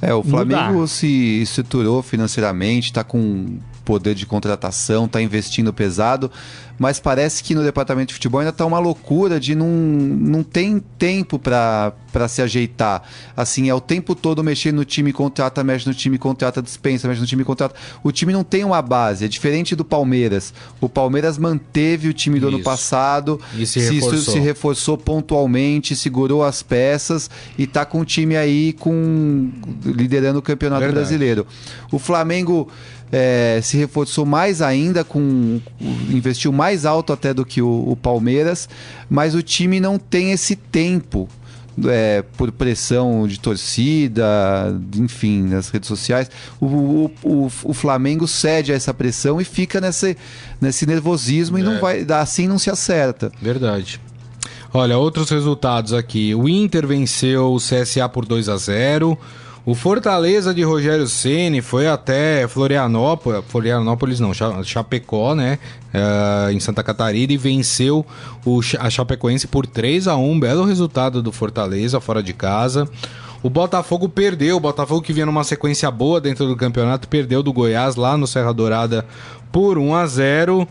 É, 0.00 0.12
o 0.12 0.22
Flamengo 0.22 0.72
Mudar. 0.74 0.88
se 0.88 1.42
estruturou 1.42 2.02
financeiramente, 2.02 2.86
está 2.86 3.04
com 3.04 3.58
poder 3.84 4.14
de 4.14 4.26
contratação, 4.26 5.04
está 5.06 5.22
investindo 5.22 5.72
pesado, 5.72 6.30
mas 6.82 6.98
parece 6.98 7.44
que 7.44 7.54
no 7.54 7.62
departamento 7.62 8.08
de 8.08 8.14
futebol 8.14 8.40
ainda 8.40 8.50
está 8.50 8.66
uma 8.66 8.80
loucura 8.80 9.38
de 9.38 9.54
não, 9.54 9.68
não 9.68 10.42
tem 10.42 10.82
tempo 10.98 11.38
para 11.38 11.94
se 12.28 12.42
ajeitar. 12.42 13.04
Assim, 13.36 13.70
é 13.70 13.74
o 13.74 13.80
tempo 13.80 14.16
todo 14.16 14.42
mexendo 14.42 14.78
no 14.78 14.84
time, 14.84 15.12
contrata, 15.12 15.62
mexe 15.62 15.86
no 15.86 15.94
time, 15.94 16.18
contrata, 16.18 16.60
dispensa, 16.60 17.06
mexe 17.06 17.20
no 17.20 17.26
time, 17.28 17.44
contrata. 17.44 17.76
O 18.02 18.10
time 18.10 18.32
não 18.32 18.42
tem 18.42 18.64
uma 18.64 18.82
base, 18.82 19.24
é 19.24 19.28
diferente 19.28 19.76
do 19.76 19.84
Palmeiras. 19.84 20.52
O 20.80 20.88
Palmeiras 20.88 21.38
manteve 21.38 22.08
o 22.08 22.12
time 22.12 22.40
do 22.40 22.48
ano 22.48 22.56
Isso. 22.58 22.64
passado, 22.64 23.40
E 23.56 23.64
se 23.64 23.80
se, 23.80 23.94
reforçou. 23.94 24.34
se 24.34 24.40
reforçou 24.40 24.98
pontualmente, 24.98 25.94
segurou 25.94 26.42
as 26.42 26.64
peças 26.64 27.30
e 27.56 27.64
tá 27.64 27.84
com 27.84 28.00
o 28.00 28.04
time 28.04 28.36
aí 28.36 28.72
com 28.72 29.52
liderando 29.84 30.40
o 30.40 30.42
Campeonato 30.42 30.80
Verdade. 30.80 30.98
Brasileiro. 31.06 31.46
O 31.92 31.98
Flamengo 32.00 32.68
eh, 33.12 33.60
se 33.62 33.76
reforçou 33.76 34.24
mais 34.26 34.60
ainda, 34.62 35.04
com 35.04 35.60
investiu 36.10 36.50
mais 36.50 36.84
alto 36.86 37.12
até 37.12 37.32
do 37.34 37.44
que 37.44 37.60
o, 37.62 37.84
o 37.90 37.94
Palmeiras, 37.96 38.68
mas 39.10 39.34
o 39.34 39.42
time 39.42 39.78
não 39.78 39.98
tem 39.98 40.32
esse 40.32 40.56
tempo. 40.56 41.28
eh, 41.86 42.22
por 42.36 42.50
pressão 42.52 43.26
de 43.26 43.38
torcida, 43.40 44.24
enfim, 44.96 45.42
nas 45.42 45.70
redes 45.70 45.88
sociais, 45.88 46.30
o, 46.60 46.66
o, 46.66 47.10
o, 47.22 47.50
o 47.64 47.72
Flamengo 47.72 48.28
cede 48.28 48.72
a 48.72 48.74
essa 48.74 48.92
pressão 48.92 49.40
e 49.40 49.44
fica 49.44 49.80
nesse, 49.80 50.16
nesse 50.60 50.84
nervosismo 50.86 51.58
e 51.58 51.62
não 51.62 51.76
É. 51.76 51.78
vai, 51.80 52.06
assim 52.20 52.46
não 52.46 52.58
se 52.58 52.68
acerta. 52.70 53.32
Verdade. 53.40 54.00
Olha, 54.74 54.96
outros 54.98 55.28
resultados 55.30 55.92
aqui. 55.92 56.34
O 56.34 56.48
Inter 56.48 56.86
venceu 56.86 57.52
o 57.52 57.58
CSA 57.58 58.08
por 58.08 58.24
2 58.26 58.48
a 58.48 58.56
0 58.56 59.18
O 59.64 59.76
Fortaleza 59.76 60.52
de 60.52 60.64
Rogério 60.64 61.06
Ceni 61.06 61.60
foi 61.62 61.86
até 61.86 62.48
Florianópolis, 62.48 63.44
Florianópolis 63.46 64.18
não, 64.18 64.34
Cha- 64.34 64.60
Chapecó, 64.64 65.36
né? 65.36 65.56
eh, 65.94 66.52
em 66.52 66.58
Santa 66.58 66.82
Catarina 66.82 67.32
e 67.32 67.36
venceu 67.36 68.04
o, 68.44 68.58
a 68.80 68.90
Chapecoense 68.90 69.46
por 69.46 69.64
3 69.64 70.08
a 70.08 70.16
1 70.16 70.40
Belo 70.40 70.64
resultado 70.64 71.22
do 71.22 71.30
Fortaleza 71.30 72.00
fora 72.00 72.20
de 72.20 72.32
casa. 72.32 72.88
O 73.40 73.48
Botafogo 73.48 74.08
perdeu, 74.08 74.56
o 74.56 74.60
Botafogo 74.60 75.00
que 75.02 75.12
vinha 75.12 75.26
numa 75.26 75.44
sequência 75.44 75.88
boa 75.92 76.20
dentro 76.20 76.46
do 76.48 76.56
campeonato, 76.56 77.06
perdeu 77.06 77.40
do 77.40 77.52
Goiás 77.52 77.94
lá 77.94 78.16
no 78.16 78.26
Serra 78.26 78.52
Dourada 78.52 79.04
por 79.52 79.78
1 79.78 79.94
a 79.94 80.06
0 80.06 80.68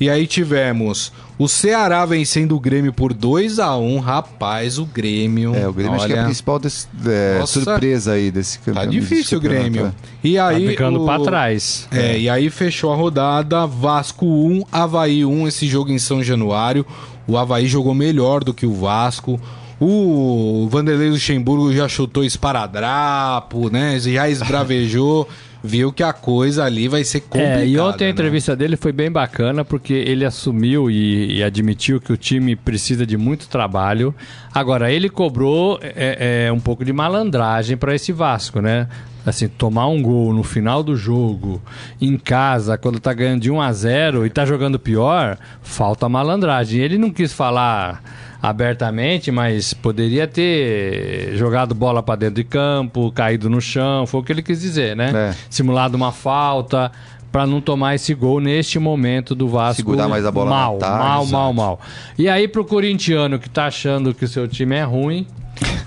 e 0.00 0.08
aí 0.08 0.26
tivemos 0.26 1.12
o 1.38 1.46
Ceará 1.48 2.04
vencendo 2.06 2.56
o 2.56 2.60
Grêmio 2.60 2.92
por 2.92 3.12
2 3.14 3.58
a 3.58 3.76
1 3.76 3.98
Rapaz, 4.00 4.78
o 4.78 4.84
Grêmio. 4.86 5.54
É, 5.54 5.66
o 5.68 5.72
Grêmio 5.72 5.94
acho 5.94 6.06
que 6.06 6.12
é 6.12 6.16
a 6.16 6.18
olha, 6.18 6.24
principal 6.26 6.58
des- 6.58 6.88
é, 7.06 7.42
surpresa 7.46 8.12
aí 8.12 8.30
desse 8.30 8.58
Tá 8.58 8.64
campeonato. 8.66 8.90
difícil 8.90 9.38
o 9.38 9.40
Grêmio. 9.40 9.86
é. 9.86 9.92
E 10.22 10.34
Tá 10.36 10.48
aí. 10.48 10.68
ficando 10.68 11.02
o... 11.02 11.04
pra 11.06 11.18
trás. 11.20 11.86
É, 11.90 12.18
e 12.18 12.28
aí 12.28 12.50
fechou 12.50 12.92
a 12.92 12.96
rodada, 12.96 13.66
Vasco 13.66 14.26
1, 14.26 14.64
Havaí 14.72 15.24
1, 15.24 15.46
esse 15.48 15.66
jogo 15.66 15.90
em 15.90 15.98
São 15.98 16.22
Januário. 16.22 16.84
O 17.26 17.36
Havaí 17.38 17.66
jogou 17.66 17.94
melhor 17.94 18.42
do 18.44 18.52
que 18.52 18.66
o 18.66 18.74
Vasco. 18.74 19.40
O 19.82 20.68
Vanderlei 20.70 21.08
Luxemburgo 21.08 21.72
já 21.72 21.88
chutou 21.88 22.22
esparadrapo, 22.22 23.70
né? 23.70 23.98
Já 23.98 24.28
esbravejou, 24.28 25.26
viu 25.62 25.92
que 25.92 26.02
a 26.02 26.12
coisa 26.12 26.64
ali 26.64 26.88
vai 26.88 27.04
ser 27.04 27.20
complicada. 27.20 27.62
É, 27.62 27.68
e 27.68 27.78
ontem 27.78 28.04
a 28.04 28.06
né? 28.06 28.12
entrevista 28.12 28.56
dele 28.56 28.76
foi 28.76 28.92
bem 28.92 29.10
bacana 29.10 29.64
porque 29.64 29.92
ele 29.92 30.24
assumiu 30.24 30.90
e, 30.90 31.36
e 31.36 31.42
admitiu 31.42 32.00
que 32.00 32.12
o 32.12 32.16
time 32.16 32.56
precisa 32.56 33.06
de 33.06 33.16
muito 33.16 33.48
trabalho. 33.48 34.14
Agora, 34.52 34.90
ele 34.90 35.08
cobrou 35.08 35.78
é, 35.82 36.46
é, 36.46 36.52
um 36.52 36.60
pouco 36.60 36.84
de 36.84 36.92
malandragem 36.92 37.76
para 37.76 37.94
esse 37.94 38.12
Vasco, 38.12 38.60
né? 38.60 38.88
Assim, 39.24 39.48
tomar 39.48 39.86
um 39.88 40.02
gol 40.02 40.32
no 40.32 40.42
final 40.42 40.82
do 40.82 40.96
jogo, 40.96 41.60
em 42.00 42.16
casa, 42.16 42.78
quando 42.78 42.98
tá 42.98 43.12
ganhando 43.12 43.42
de 43.42 43.50
1 43.50 43.60
a 43.60 43.72
0 43.72 44.26
e 44.26 44.30
tá 44.30 44.44
jogando 44.44 44.78
pior, 44.78 45.38
falta 45.62 46.08
malandragem. 46.08 46.80
Ele 46.80 46.98
não 46.98 47.10
quis 47.10 47.32
falar 47.32 48.02
abertamente, 48.42 49.30
mas 49.30 49.74
poderia 49.74 50.26
ter 50.26 51.36
jogado 51.36 51.74
bola 51.74 52.02
para 52.02 52.16
dentro 52.16 52.36
de 52.36 52.44
campo, 52.44 53.12
caído 53.12 53.50
no 53.50 53.60
chão, 53.60 54.06
foi 54.06 54.20
o 54.20 54.22
que 54.22 54.32
ele 54.32 54.42
quis 54.42 54.60
dizer, 54.60 54.96
né? 54.96 55.12
É. 55.14 55.34
Simulado 55.50 55.96
uma 55.96 56.10
falta 56.10 56.90
para 57.30 57.46
não 57.46 57.60
tomar 57.60 57.94
esse 57.94 58.12
gol 58.14 58.40
neste 58.40 58.78
momento 58.78 59.34
do 59.34 59.46
Vasco. 59.46 59.76
Segurar 59.76 60.08
mais 60.08 60.24
a 60.26 60.32
bola 60.32 60.50
mal, 60.50 60.78
tarde, 60.78 60.98
mal, 60.98 61.22
exato. 61.22 61.32
mal, 61.32 61.52
mal. 61.52 61.80
E 62.18 62.28
aí 62.28 62.48
pro 62.48 62.64
corintiano 62.64 63.38
que 63.38 63.48
tá 63.48 63.66
achando 63.66 64.12
que 64.14 64.24
o 64.24 64.28
seu 64.28 64.48
time 64.48 64.74
é 64.74 64.82
ruim, 64.82 65.26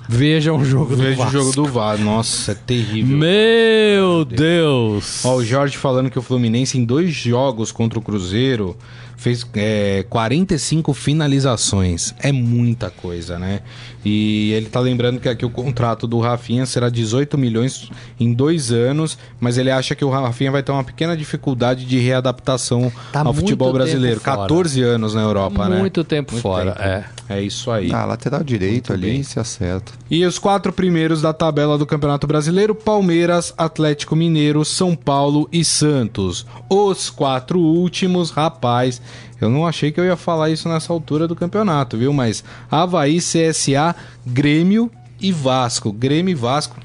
veja 0.08 0.54
um 0.54 0.64
jogo 0.64 0.96
do 0.96 1.02
Veja 1.04 1.14
o 1.14 1.24
Vasco. 1.24 1.32
jogo 1.32 1.52
do 1.54 1.66
VAR. 1.66 1.98
Nossa, 1.98 2.52
é 2.52 2.56
terrível. 2.56 3.18
Meu 3.18 4.26
Deus! 4.26 5.24
Ó, 5.26 5.36
o 5.36 5.44
Jorge 5.46 5.78
falando 5.78 6.10
que 6.10 6.20
o 6.20 6.22
Fluminense 6.22 6.78
em 6.78 6.84
dois 6.86 7.14
jogos 7.14 7.72
contra 7.72 7.98
o 8.00 8.02
Cruzeiro 8.02 8.76
fez 9.24 9.48
é, 9.56 10.06
45 10.10 10.94
finalizações. 10.94 12.14
É 12.20 12.32
muita 12.32 12.90
coisa, 12.90 13.40
né? 13.40 13.62
E 14.06 14.52
ele 14.52 14.66
tá 14.68 14.80
lembrando 14.82 15.20
que 15.20 15.30
aqui 15.30 15.46
o 15.46 15.50
contrato 15.50 16.06
do 16.06 16.20
Rafinha 16.20 16.66
será 16.66 16.90
18 16.90 17.38
milhões 17.38 17.90
em 18.20 18.34
dois 18.34 18.70
anos, 18.72 19.18
mas 19.40 19.58
ele 19.58 19.72
acha 19.72 19.96
que 19.96 20.04
o 20.04 20.10
Rafinha 20.10 20.52
vai 20.52 20.62
ter 20.62 20.74
uma 20.74 20.84
pequena 20.84 21.16
dificuldade 21.16 21.86
de 21.86 21.98
readaptação 22.00 22.92
Tá 23.14 23.20
ao 23.20 23.26
muito 23.28 23.40
futebol 23.40 23.72
brasileiro. 23.72 24.20
fora. 24.20 24.38
14 24.40 24.82
anos 24.82 25.14
na 25.16 25.22
Europa, 25.22 25.70
né? 25.70 25.80
Muito 25.80 26.04
tempo 26.04 26.36
fora, 26.36 26.74
tempo. 26.74 27.24
É 27.30 27.42
isso 27.42 27.72
aí. 27.72 27.90
Ah, 27.94 28.04
lateral 28.04 28.44
direito 28.44 28.90
Muito 28.92 28.94
ali 29.06 29.14
bem. 29.14 29.24
se 29.24 29.40
acerta. 29.40 29.94
E 30.12 30.26
os 30.26 30.38
quatro 30.38 30.74
primeiros 30.74 31.22
da 31.22 31.32
tabela 31.32 31.78
do 31.78 31.86
Campeonato 31.86 32.28
Brasileiro: 32.28 32.76
Palmeiras, 32.76 33.54
Atlético 33.58 34.14
Mineiro, 34.16 34.66
São 34.66 34.94
Paulo 34.94 35.48
e 35.52 35.64
Santos. 35.64 36.46
Os 36.70 37.10
quatro 37.10 37.60
últimos, 37.60 38.30
rapaz, 38.30 39.02
eu 39.44 39.50
não 39.50 39.68
achei 39.68 39.92
que 39.92 40.00
eu 40.00 40.06
ia 40.06 40.16
falar 40.16 40.50
isso 40.50 40.68
nessa 40.70 40.92
altura 40.92 41.28
do 41.28 41.36
campeonato, 41.36 41.98
viu? 41.98 42.14
Mas 42.14 42.44
Havaí, 42.70 43.20
CSA, 43.20 43.96
Grêmio 44.26 44.92
e 45.20 45.32
Vasco. 45.32 45.92
Grêmio 45.92 46.32
e 46.32 46.36
Vasco. 46.36 46.76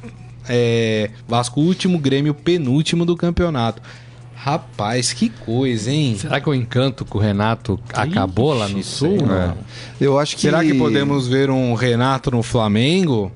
É, 0.49 1.11
Vasco 1.27 1.61
último, 1.61 1.99
Grêmio 1.99 2.35
penúltimo 2.35 3.05
do 3.05 3.17
campeonato. 3.17 3.83
Rapaz, 4.35 5.13
que 5.13 5.29
coisa, 5.29 5.91
hein? 5.91 6.17
Será 6.17 6.41
que 6.41 6.49
o 6.49 6.55
encanto 6.55 7.05
com 7.05 7.19
o 7.19 7.21
Renato 7.21 7.79
acabou 7.93 8.55
lá 8.55 8.69
no 8.69 8.83
Sul? 8.85 9.17
Não. 9.17 9.59
Eu 10.01 10.19
acho 10.19 10.37
que. 10.37 10.43
Será 10.43 10.63
que 10.63 10.73
podemos 10.75 11.27
ver 11.27 11.51
um 11.51 11.75
Renato 11.75 12.31
no 12.31 12.43
Flamengo? 12.43 13.33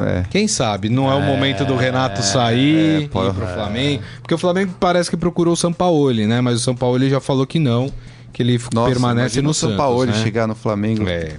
É. 0.00 0.24
Quem 0.30 0.46
sabe? 0.48 0.88
Não 0.88 1.10
é, 1.10 1.14
o 1.14 1.20
momento 1.20 1.64
do 1.64 1.76
Renato 1.76 2.22
sair 2.22 3.04
é, 3.04 3.08
pode- 3.08 3.30
ir 3.30 3.34
pro 3.34 3.46
Flamengo. 3.46 4.02
Porque 4.20 4.34
o 4.34 4.38
Flamengo 4.38 4.74
parece 4.78 5.10
que 5.10 5.16
procurou 5.16 5.54
o 5.54 5.56
Sampaoli, 5.56 6.26
né? 6.26 6.40
Mas 6.40 6.56
o 6.56 6.60
Sampaoli 6.60 7.10
já 7.10 7.20
falou 7.20 7.46
que 7.46 7.58
não, 7.58 7.92
que 8.32 8.42
ele 8.42 8.60
Nossa, 8.72 8.90
permanece 8.90 9.42
no 9.42 9.50
o 9.50 9.54
São 9.54 9.76
Paulo 9.76 10.06
né? 10.06 10.12
chegar 10.14 10.46
no 10.46 10.54
Flamengo. 10.54 11.08
É. 11.08 11.32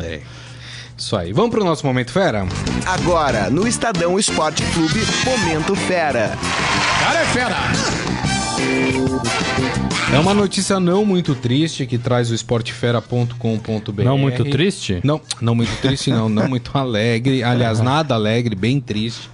é. 0.00 0.20
Isso 0.96 1.14
aí. 1.14 1.30
Vamos 1.32 1.50
pro 1.50 1.62
nosso 1.62 1.84
momento 1.86 2.10
fera? 2.10 2.46
Agora, 2.86 3.50
no 3.50 3.68
Estadão 3.68 4.18
Esporte 4.18 4.62
Clube, 4.72 5.00
Momento 5.26 5.76
Fera. 5.76 6.32
Cara 7.00 7.20
é 7.20 7.24
fera! 7.26 8.15
É 10.12 10.18
uma 10.18 10.32
notícia 10.32 10.80
não 10.80 11.04
muito 11.04 11.34
triste 11.34 11.84
que 11.84 11.98
traz 11.98 12.30
o 12.30 12.34
esportefera.com.br. 12.34 14.02
Não 14.02 14.16
muito 14.16 14.44
triste? 14.44 15.00
Não, 15.04 15.20
não 15.40 15.54
muito 15.54 15.76
triste, 15.82 16.10
não. 16.10 16.28
Não 16.28 16.48
muito 16.48 16.70
alegre. 16.76 17.42
Aliás, 17.42 17.80
nada 17.80 18.14
alegre, 18.14 18.54
bem 18.54 18.80
triste. 18.80 19.28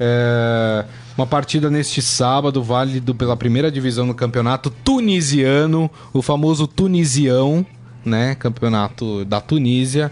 É, 0.00 0.84
uma 1.16 1.26
partida 1.26 1.70
neste 1.70 2.02
sábado, 2.02 2.62
válido 2.62 3.14
pela 3.14 3.36
primeira 3.36 3.70
divisão 3.70 4.06
do 4.06 4.14
campeonato 4.14 4.68
tunisiano, 4.68 5.90
o 6.12 6.20
famoso 6.20 6.66
Tunisião, 6.66 7.64
né? 8.04 8.34
Campeonato 8.34 9.24
da 9.24 9.40
Tunísia. 9.40 10.10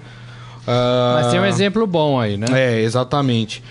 Ah, 0.66 1.20
Mas 1.22 1.32
tem 1.32 1.40
um 1.40 1.44
exemplo 1.44 1.86
bom 1.86 2.20
aí, 2.20 2.36
né? 2.36 2.46
é, 2.52 2.80
exatamente. 2.82 3.62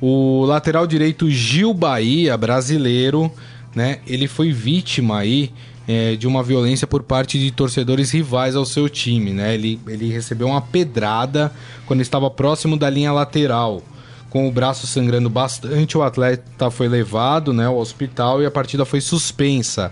O 0.00 0.44
lateral 0.44 0.86
direito 0.86 1.28
Gil 1.28 1.74
Bahia, 1.74 2.36
brasileiro, 2.36 3.30
né? 3.74 3.98
Ele 4.06 4.26
foi 4.26 4.52
vítima 4.52 5.18
aí 5.18 5.52
é, 5.86 6.16
de 6.16 6.26
uma 6.26 6.42
violência 6.42 6.86
por 6.86 7.02
parte 7.02 7.38
de 7.38 7.50
torcedores 7.50 8.10
rivais 8.10 8.54
ao 8.54 8.66
seu 8.66 8.88
time, 8.88 9.30
né? 9.30 9.54
Ele, 9.54 9.80
ele 9.86 10.10
recebeu 10.10 10.48
uma 10.48 10.60
pedrada 10.60 11.52
quando 11.86 12.02
estava 12.02 12.30
próximo 12.30 12.76
da 12.76 12.90
linha 12.90 13.12
lateral. 13.12 13.82
Com 14.28 14.46
o 14.46 14.52
braço 14.52 14.86
sangrando 14.86 15.30
bastante, 15.30 15.96
o 15.96 16.02
atleta 16.02 16.70
foi 16.70 16.86
levado 16.86 17.54
né, 17.54 17.64
ao 17.64 17.78
hospital 17.78 18.42
e 18.42 18.46
a 18.46 18.50
partida 18.50 18.84
foi 18.84 19.00
suspensa. 19.00 19.90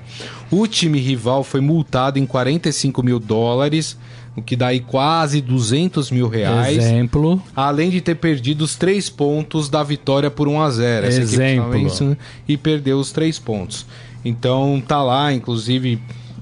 O 0.50 0.66
time 0.66 0.98
rival 1.00 1.42
foi 1.42 1.62
multado 1.62 2.18
em 2.18 2.26
45 2.26 3.02
mil 3.02 3.18
dólares, 3.18 3.96
o 4.36 4.42
que 4.42 4.54
dá 4.54 4.66
aí 4.68 4.80
quase 4.80 5.40
200 5.40 6.10
mil 6.10 6.28
reais. 6.28 6.76
Exemplo. 6.76 7.42
Além 7.54 7.88
de 7.88 8.00
ter 8.02 8.14
perdido 8.16 8.62
os 8.62 8.76
três 8.76 9.08
pontos 9.08 9.68
da 9.70 9.82
vitória 9.82 10.30
por 10.30 10.46
1 10.46 10.60
a 10.60 10.70
0 10.70 11.06
Essa 11.06 11.20
Exemplo. 11.20 12.16
E 12.46 12.56
perdeu 12.56 12.98
os 12.98 13.10
três 13.10 13.38
pontos. 13.38 13.86
Então 14.24 14.82
tá 14.86 15.02
lá, 15.02 15.32
inclusive, 15.32 15.98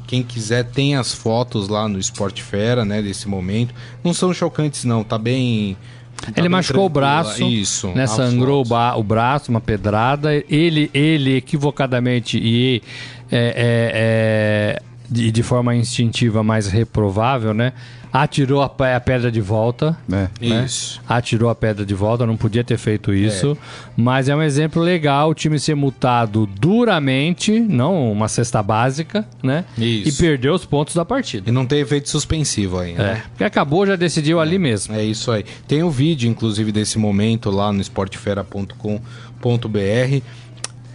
quem 0.06 0.22
quiser 0.22 0.64
tem 0.64 0.96
as 0.96 1.14
fotos 1.14 1.68
lá 1.68 1.88
no 1.88 1.98
Esporte 1.98 2.42
Fera, 2.42 2.84
né, 2.84 3.00
desse 3.00 3.28
momento. 3.28 3.74
Não 4.02 4.12
são 4.12 4.32
chocantes, 4.34 4.84
não, 4.84 5.04
tá 5.04 5.16
bem. 5.18 5.76
tá 6.20 6.32
Ele 6.36 6.48
machucou 6.48 6.86
o 6.86 6.88
braço, 6.88 7.44
Isso. 7.44 7.88
né, 7.88 8.06
sangrou 8.06 8.62
o, 8.62 8.68
ba- 8.68 8.96
o 8.96 9.02
braço, 9.02 9.50
uma 9.50 9.60
pedrada. 9.60 10.34
Ele, 10.48 10.90
ele 10.92 11.36
equivocadamente 11.36 12.38
e 12.38 12.82
é, 13.30 13.36
é, 13.36 13.92
é, 13.94 14.82
de, 15.14 15.30
de 15.30 15.42
forma 15.44 15.76
instintiva 15.76 16.42
mais 16.42 16.66
reprovável, 16.66 17.54
né? 17.54 17.72
Atirou 18.12 18.62
a, 18.62 18.66
a 18.66 19.00
pedra 19.00 19.30
de 19.30 19.40
volta. 19.40 19.96
É. 20.10 20.12
né? 20.12 20.30
Isso. 20.64 21.00
Atirou 21.08 21.48
a 21.48 21.54
pedra 21.54 21.86
de 21.86 21.94
volta, 21.94 22.26
não 22.26 22.36
podia 22.36 22.64
ter 22.64 22.76
feito 22.76 23.14
isso. 23.14 23.56
Mas 23.96 24.28
é 24.28 24.34
um 24.34 24.42
exemplo 24.42 24.82
legal 24.82 25.30
o 25.30 25.34
time 25.34 25.58
ser 25.58 25.76
multado 25.76 26.46
duramente, 26.46 27.60
não 27.60 28.10
uma 28.10 28.28
cesta 28.28 28.62
básica, 28.62 29.26
né? 29.42 29.64
Isso. 29.78 30.08
E 30.08 30.12
perder 30.12 30.50
os 30.50 30.64
pontos 30.64 30.94
da 30.94 31.04
partida. 31.04 31.48
E 31.48 31.52
não 31.52 31.64
tem 31.64 31.80
efeito 31.80 32.08
suspensivo 32.08 32.78
ainda. 32.78 33.02
É, 33.02 33.22
porque 33.30 33.44
acabou, 33.44 33.86
já 33.86 33.96
decidiu 33.96 34.40
ali 34.40 34.58
mesmo. 34.58 34.94
É 34.94 35.04
isso 35.04 35.30
aí. 35.30 35.44
Tem 35.68 35.82
o 35.82 35.90
vídeo, 35.90 36.28
inclusive, 36.28 36.72
desse 36.72 36.98
momento 36.98 37.50
lá 37.50 37.72
no 37.72 37.80
esportefera.com.br. 37.80 40.22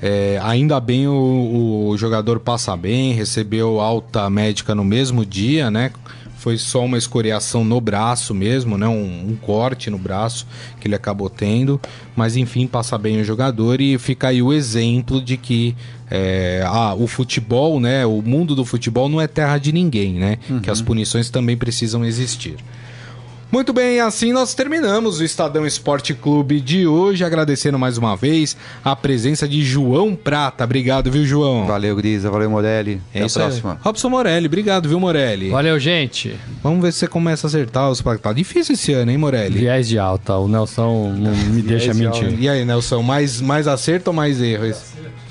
É, 0.01 0.39
ainda 0.41 0.79
bem 0.79 1.07
o, 1.07 1.87
o 1.89 1.97
jogador 1.97 2.39
passa 2.39 2.75
bem, 2.75 3.13
recebeu 3.13 3.79
alta 3.79 4.29
médica 4.29 4.73
no 4.73 4.83
mesmo 4.83 5.25
dia, 5.25 5.69
né? 5.69 5.91
Foi 6.37 6.57
só 6.57 6.85
uma 6.85 6.97
escoriação 6.97 7.65
no 7.65 7.81
braço 7.81 8.33
mesmo, 8.33 8.77
né? 8.77 8.87
Um, 8.87 9.31
um 9.31 9.35
corte 9.35 9.89
no 9.89 9.97
braço 9.97 10.47
que 10.79 10.87
ele 10.87 10.95
acabou 10.95 11.29
tendo. 11.29 11.81
Mas 12.15 12.37
enfim, 12.37 12.65
passa 12.65 12.97
bem 12.97 13.19
o 13.19 13.25
jogador 13.25 13.81
e 13.81 13.97
fica 13.97 14.29
aí 14.29 14.41
o 14.41 14.53
exemplo 14.53 15.21
de 15.21 15.35
que 15.35 15.75
é, 16.09 16.63
ah, 16.65 16.95
o 16.95 17.07
futebol, 17.07 17.77
né? 17.81 18.05
O 18.05 18.21
mundo 18.21 18.55
do 18.55 18.63
futebol 18.63 19.09
não 19.09 19.19
é 19.19 19.27
terra 19.27 19.57
de 19.57 19.73
ninguém, 19.73 20.13
né? 20.13 20.37
Que 20.61 20.71
as 20.71 20.81
punições 20.81 21.29
também 21.29 21.57
precisam 21.57 22.05
existir. 22.05 22.55
Muito 23.51 23.73
bem, 23.73 23.99
assim 23.99 24.31
nós 24.31 24.53
terminamos 24.53 25.19
o 25.19 25.23
Estadão 25.23 25.65
Esporte 25.65 26.13
Clube 26.13 26.61
de 26.61 26.85
hoje, 26.85 27.23
agradecendo 27.23 27.79
mais 27.79 27.97
uma 27.97 28.15
vez 28.15 28.55
a 28.85 28.95
presença 28.95 29.47
de 29.47 29.63
João 29.63 30.15
Prata. 30.15 30.63
Obrigado, 30.63 31.09
viu, 31.09 31.25
João? 31.25 31.65
Valeu, 31.65 31.95
Grisa. 31.95 32.29
Valeu, 32.29 32.47
Morelli. 32.47 33.01
Até 33.09 33.23
a 33.23 33.25
isso 33.25 33.39
aí. 33.39 33.45
próxima. 33.47 33.79
Robson 33.81 34.09
Morelli, 34.09 34.45
obrigado, 34.45 34.87
viu, 34.87 34.99
Morelli? 34.99 35.49
Valeu, 35.49 35.79
gente. 35.79 36.39
Vamos 36.61 36.83
ver 36.83 36.93
se 36.93 36.99
você 36.99 37.07
começa 37.07 37.47
a 37.47 37.49
acertar 37.49 37.89
os 37.89 38.03
placados. 38.03 38.21
Tá 38.21 38.33
difícil 38.33 38.75
esse 38.75 38.93
ano, 38.93 39.09
hein, 39.09 39.17
Morelli? 39.17 39.57
Viés 39.57 39.87
de 39.87 39.97
alta. 39.97 40.35
O 40.35 40.47
Nelson 40.47 41.11
não 41.17 41.35
me 41.35 41.63
deixa 41.63 41.91
de 41.91 41.99
mentir. 41.99 42.39
E 42.39 42.47
aí, 42.47 42.63
Nelson, 42.63 43.01
mais, 43.01 43.41
mais 43.41 43.67
acerto 43.67 44.11
ou 44.11 44.13
mais 44.15 44.39
erro? 44.39 44.71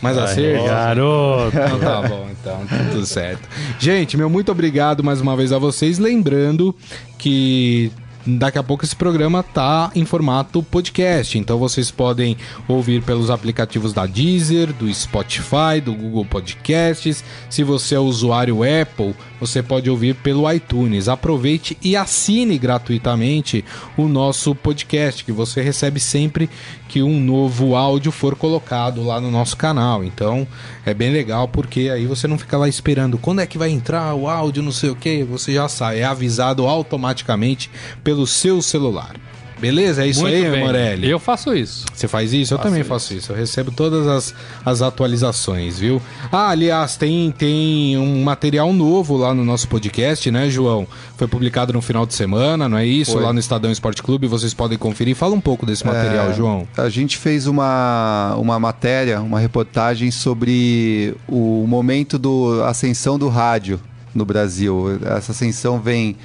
Mais 0.02 0.18
acerto? 0.18 0.64
Garoto. 0.64 1.56
Então 1.56 1.78
tá 1.78 2.02
bom, 2.02 2.28
então, 2.32 2.66
tá 2.66 2.84
tudo 2.90 3.06
certo. 3.06 3.48
Gente, 3.78 4.16
meu 4.16 4.28
muito 4.28 4.50
obrigado 4.50 5.04
mais 5.04 5.20
uma 5.20 5.36
vez 5.36 5.52
a 5.52 5.58
vocês. 5.58 6.00
Lembrando 6.00 6.74
que 7.16 7.92
daqui 8.26 8.58
a 8.58 8.62
pouco 8.62 8.84
esse 8.84 8.96
programa 8.96 9.42
tá 9.42 9.90
em 9.94 10.04
formato 10.04 10.62
podcast. 10.62 11.38
Então 11.38 11.58
vocês 11.58 11.90
podem 11.90 12.36
ouvir 12.66 13.02
pelos 13.02 13.30
aplicativos 13.30 13.92
da 13.92 14.06
Deezer, 14.06 14.72
do 14.72 14.92
Spotify, 14.92 15.80
do 15.82 15.94
Google 15.94 16.24
Podcasts. 16.24 17.24
Se 17.48 17.62
você 17.62 17.94
é 17.94 17.98
usuário 17.98 18.58
Apple, 18.62 19.14
você 19.40 19.62
pode 19.62 19.88
ouvir 19.88 20.14
pelo 20.16 20.50
iTunes. 20.50 21.08
Aproveite 21.08 21.76
e 21.82 21.96
assine 21.96 22.58
gratuitamente 22.58 23.64
o 23.96 24.08
nosso 24.08 24.54
podcast, 24.54 25.24
que 25.24 25.32
você 25.32 25.62
recebe 25.62 26.00
sempre 26.00 26.50
que 26.88 27.02
um 27.02 27.20
novo 27.20 27.76
áudio 27.76 28.10
for 28.10 28.34
colocado 28.34 29.04
lá 29.04 29.20
no 29.20 29.30
nosso 29.30 29.56
canal. 29.56 30.02
Então 30.02 30.46
é 30.84 30.94
bem 30.94 31.12
legal 31.12 31.46
porque 31.46 31.90
aí 31.90 32.06
você 32.06 32.26
não 32.26 32.38
fica 32.38 32.56
lá 32.56 32.68
esperando 32.68 33.18
quando 33.18 33.40
é 33.40 33.46
que 33.46 33.58
vai 33.58 33.70
entrar 33.70 34.14
o 34.14 34.28
áudio, 34.28 34.62
não 34.62 34.72
sei 34.72 34.90
o 34.90 34.96
que, 34.96 35.22
você 35.22 35.54
já 35.54 35.68
sai, 35.68 36.00
é 36.00 36.04
avisado 36.04 36.66
automaticamente 36.66 37.70
pelo 38.08 38.26
seu 38.26 38.62
celular. 38.62 39.14
Beleza? 39.60 40.02
É 40.02 40.06
isso 40.06 40.22
Muito 40.22 40.34
aí, 40.34 40.50
bem. 40.50 40.64
Morelli? 40.64 41.10
Eu 41.10 41.18
faço 41.18 41.54
isso. 41.54 41.84
Você 41.92 42.08
faz 42.08 42.32
isso? 42.32 42.54
Eu 42.54 42.58
também 42.58 42.82
faço 42.82 43.12
isso. 43.12 43.32
Eu 43.32 43.36
recebo 43.36 43.70
todas 43.70 44.06
as, 44.06 44.34
as 44.64 44.80
atualizações, 44.80 45.78
viu? 45.78 46.00
Ah, 46.32 46.48
aliás, 46.48 46.96
tem, 46.96 47.30
tem 47.30 47.98
um 47.98 48.22
material 48.24 48.72
novo 48.72 49.18
lá 49.18 49.34
no 49.34 49.44
nosso 49.44 49.68
podcast, 49.68 50.30
né, 50.30 50.48
João? 50.48 50.88
Foi 51.18 51.28
publicado 51.28 51.70
no 51.70 51.82
final 51.82 52.06
de 52.06 52.14
semana, 52.14 52.66
não 52.66 52.78
é 52.78 52.86
isso? 52.86 53.12
Foi. 53.12 53.22
Lá 53.22 53.30
no 53.30 53.40
Estadão 53.40 53.70
Esporte 53.70 54.02
Clube, 54.02 54.26
vocês 54.26 54.54
podem 54.54 54.78
conferir. 54.78 55.14
Fala 55.14 55.34
um 55.34 55.40
pouco 55.40 55.66
desse 55.66 55.84
material, 55.84 56.30
É, 56.30 56.32
João. 56.32 56.66
A 56.78 56.88
gente 56.88 57.18
fez 57.18 57.46
uma, 57.46 58.36
uma 58.38 58.58
matéria, 58.58 59.20
uma 59.20 59.38
reportagem 59.38 60.10
sobre 60.10 61.14
o 61.28 61.66
momento 61.68 62.18
da 62.18 62.70
ascensão 62.70 63.18
do 63.18 63.28
rádio 63.28 63.78
no 64.14 64.24
Brasil. 64.24 64.98
Essa 65.04 65.32
ascensão 65.32 65.78
vem 65.78 66.16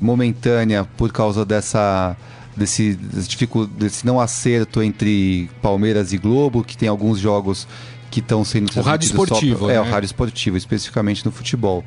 momentânea 0.00 0.86
por 0.96 1.12
causa 1.12 1.44
dessa 1.44 2.16
desse, 2.56 2.94
desse, 2.94 3.36
desse 3.76 4.04
não 4.06 4.18
acerto 4.20 4.82
entre 4.82 5.48
Palmeiras 5.62 6.12
e 6.12 6.18
Globo, 6.18 6.64
que 6.64 6.76
tem 6.76 6.88
alguns 6.88 7.18
jogos 7.20 7.68
que 8.10 8.18
estão 8.20 8.44
sendo 8.44 8.68
O 8.76 8.80
rádio 8.82 9.06
esportivo, 9.06 9.66
pra- 9.66 9.74
É, 9.74 9.76
né? 9.76 9.80
o 9.80 9.84
rádio 9.90 10.06
esportivo, 10.06 10.56
especificamente 10.56 11.24
no 11.24 11.30
futebol. 11.30 11.84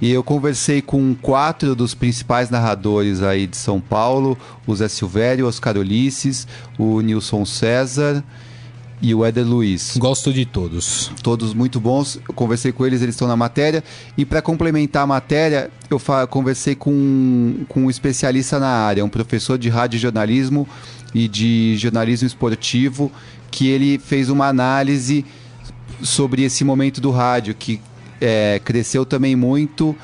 E 0.00 0.10
eu 0.10 0.22
conversei 0.22 0.82
com 0.82 1.14
quatro 1.14 1.74
dos 1.74 1.94
principais 1.94 2.50
narradores 2.50 3.22
aí 3.22 3.46
de 3.46 3.56
São 3.56 3.80
Paulo, 3.80 4.36
o 4.66 4.74
Zé 4.76 4.88
Silvério, 4.88 5.46
o 5.46 5.48
Oscar 5.48 5.76
Ulisses, 5.76 6.46
o 6.78 7.00
Nilson 7.00 7.44
César 7.44 8.22
e 9.00 9.14
o 9.14 9.24
Éder 9.24 9.46
Luiz. 9.46 9.96
Gosto 9.96 10.32
de 10.32 10.44
todos. 10.44 11.10
Todos 11.22 11.52
muito 11.52 11.78
bons. 11.80 12.18
Eu 12.26 12.34
conversei 12.34 12.72
com 12.72 12.86
eles, 12.86 13.02
eles 13.02 13.14
estão 13.14 13.28
na 13.28 13.36
matéria. 13.36 13.82
E 14.16 14.24
para 14.24 14.40
complementar 14.40 15.02
a 15.02 15.06
matéria, 15.06 15.70
eu 15.90 16.00
conversei 16.28 16.74
com, 16.74 17.64
com 17.68 17.84
um 17.84 17.90
especialista 17.90 18.58
na 18.58 18.68
área, 18.68 19.04
um 19.04 19.08
professor 19.08 19.58
de 19.58 19.68
rádio 19.68 19.98
jornalismo 19.98 20.66
e 21.14 21.28
de 21.28 21.76
jornalismo 21.76 22.26
esportivo, 22.26 23.10
que 23.50 23.68
ele 23.68 23.98
fez 23.98 24.28
uma 24.28 24.48
análise 24.48 25.24
sobre 26.02 26.42
esse 26.42 26.64
momento 26.64 27.00
do 27.00 27.10
rádio, 27.10 27.54
que 27.54 27.80
é, 28.20 28.60
cresceu 28.64 29.04
também 29.04 29.36
muito 29.36 29.96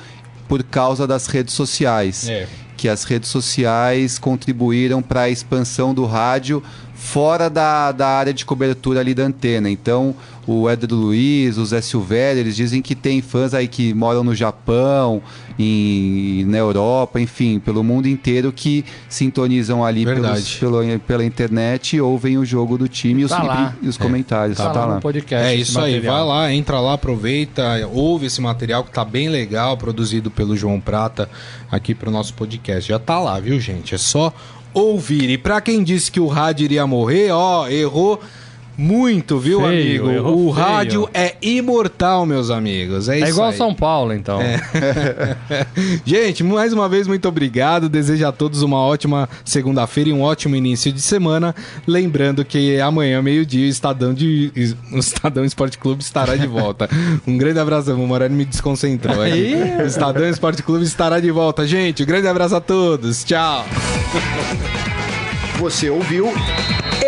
por 0.47 0.63
causa 0.63 1.07
das 1.07 1.27
redes 1.27 1.53
sociais. 1.53 2.27
É. 2.29 2.47
Que 2.77 2.89
as 2.89 3.03
redes 3.03 3.29
sociais 3.29 4.17
contribuíram 4.17 5.01
para 5.01 5.21
a 5.21 5.29
expansão 5.29 5.93
do 5.93 6.05
rádio 6.05 6.63
fora 7.03 7.49
da, 7.49 7.91
da 7.91 8.07
área 8.07 8.31
de 8.31 8.45
cobertura 8.45 8.99
ali 8.99 9.15
da 9.15 9.23
antena. 9.23 9.67
Então, 9.69 10.13
o 10.45 10.69
Éder 10.69 10.93
Luiz, 10.93 11.57
o 11.57 11.65
Zé 11.65 11.81
Silvério, 11.81 12.39
eles 12.41 12.55
dizem 12.55 12.79
que 12.79 12.93
tem 12.93 13.21
fãs 13.23 13.55
aí 13.55 13.67
que 13.67 13.91
moram 13.91 14.23
no 14.23 14.35
Japão, 14.35 15.19
em, 15.57 16.45
na 16.45 16.59
Europa, 16.59 17.19
enfim, 17.19 17.59
pelo 17.59 17.83
mundo 17.83 18.07
inteiro 18.07 18.51
que 18.51 18.85
sintonizam 19.09 19.83
ali 19.83 20.05
pelos, 20.05 20.55
pelo, 20.55 20.99
pela 20.99 21.25
internet 21.25 21.95
e 21.95 22.01
ouvem 22.01 22.37
o 22.37 22.45
jogo 22.45 22.77
do 22.77 22.87
time 22.87 23.21
e 23.23 23.25
os, 23.25 23.31
Tá 23.31 23.41
lá. 23.41 23.75
e 23.81 23.87
os 23.87 23.97
comentários. 23.97 24.57
Tá, 24.57 24.71
lá 24.71 24.95
no 24.95 25.01
podcast. 25.01 25.47
É 25.47 25.55
isso 25.55 25.79
aí, 25.79 25.99
vai 25.99 26.23
lá, 26.23 26.53
entra 26.53 26.79
lá, 26.79 26.93
aproveita, 26.93 27.63
ouve 27.91 28.27
esse 28.27 28.39
material 28.39 28.83
que 28.83 28.91
tá 28.91 29.03
bem 29.03 29.27
legal, 29.27 29.75
produzido 29.75 30.29
pelo 30.29 30.55
João 30.55 30.79
Prata 30.79 31.27
aqui 31.71 31.95
pro 31.95 32.11
nosso 32.11 32.35
podcast. 32.35 32.87
Já 32.87 32.99
tá 32.99 33.19
lá, 33.19 33.39
viu, 33.39 33.59
gente? 33.59 33.95
É 33.95 33.97
só 33.97 34.31
ouvir. 34.73 35.29
E 35.29 35.37
pra 35.37 35.61
quem 35.61 35.83
disse 35.83 36.11
que 36.11 36.19
o 36.19 36.27
rádio 36.27 36.65
iria 36.65 36.85
morrer, 36.87 37.31
ó, 37.31 37.67
errou 37.67 38.21
muito, 38.81 39.37
viu, 39.37 39.61
Feio, 39.61 40.09
amigo? 40.09 40.29
O 40.31 40.53
feio. 40.53 40.65
rádio 40.65 41.09
é 41.13 41.35
imortal, 41.39 42.25
meus 42.25 42.49
amigos. 42.49 43.07
É, 43.07 43.17
É 43.17 43.23
isso 43.23 43.29
igual 43.33 43.49
aí. 43.49 43.55
São 43.55 43.75
Paulo, 43.75 44.11
então. 44.11 44.39
Gente, 46.03 46.43
mais 46.43 46.73
uma 46.73 46.89
vez, 46.89 47.07
muito 47.07 47.27
obrigado. 47.27 47.87
Desejo 47.87 48.25
a 48.27 48.31
todos 48.31 48.63
uma 48.63 48.79
ótima 48.79 49.29
segunda-feira 49.45 50.09
e 50.09 50.13
um 50.13 50.21
ótimo 50.23 50.55
início 50.55 50.91
de 50.91 51.01
semana. 51.01 51.53
Lembrando 51.85 52.43
que 52.43 52.79
amanhã, 52.79 53.21
meio-dia, 53.21 53.67
o 53.67 53.69
Estadão, 53.69 54.13
de... 54.13 54.51
o 54.91 54.97
Estadão 54.97 55.45
Esporte 55.45 55.77
Clube 55.77 56.01
estará 56.01 56.35
de 56.35 56.47
volta. 56.47 56.89
Um 57.27 57.37
grande 57.37 57.59
abraço. 57.59 57.93
O 57.93 58.07
Moreno 58.07 58.35
me 58.35 58.45
desconcentrou 58.45 59.21
aqui. 59.21 59.53
O 59.79 59.85
Estadão 59.85 60.27
Esporte 60.27 60.63
Clube 60.63 60.83
estará 60.83 61.19
de 61.19 61.29
volta, 61.29 61.67
gente. 61.67 62.01
Um 62.03 62.05
grande 62.05 62.27
abraço 62.27 62.55
a 62.55 62.61
todos. 62.61 63.23
Tchau. 63.23 63.65
Você 65.59 65.89
ouviu 65.89 66.31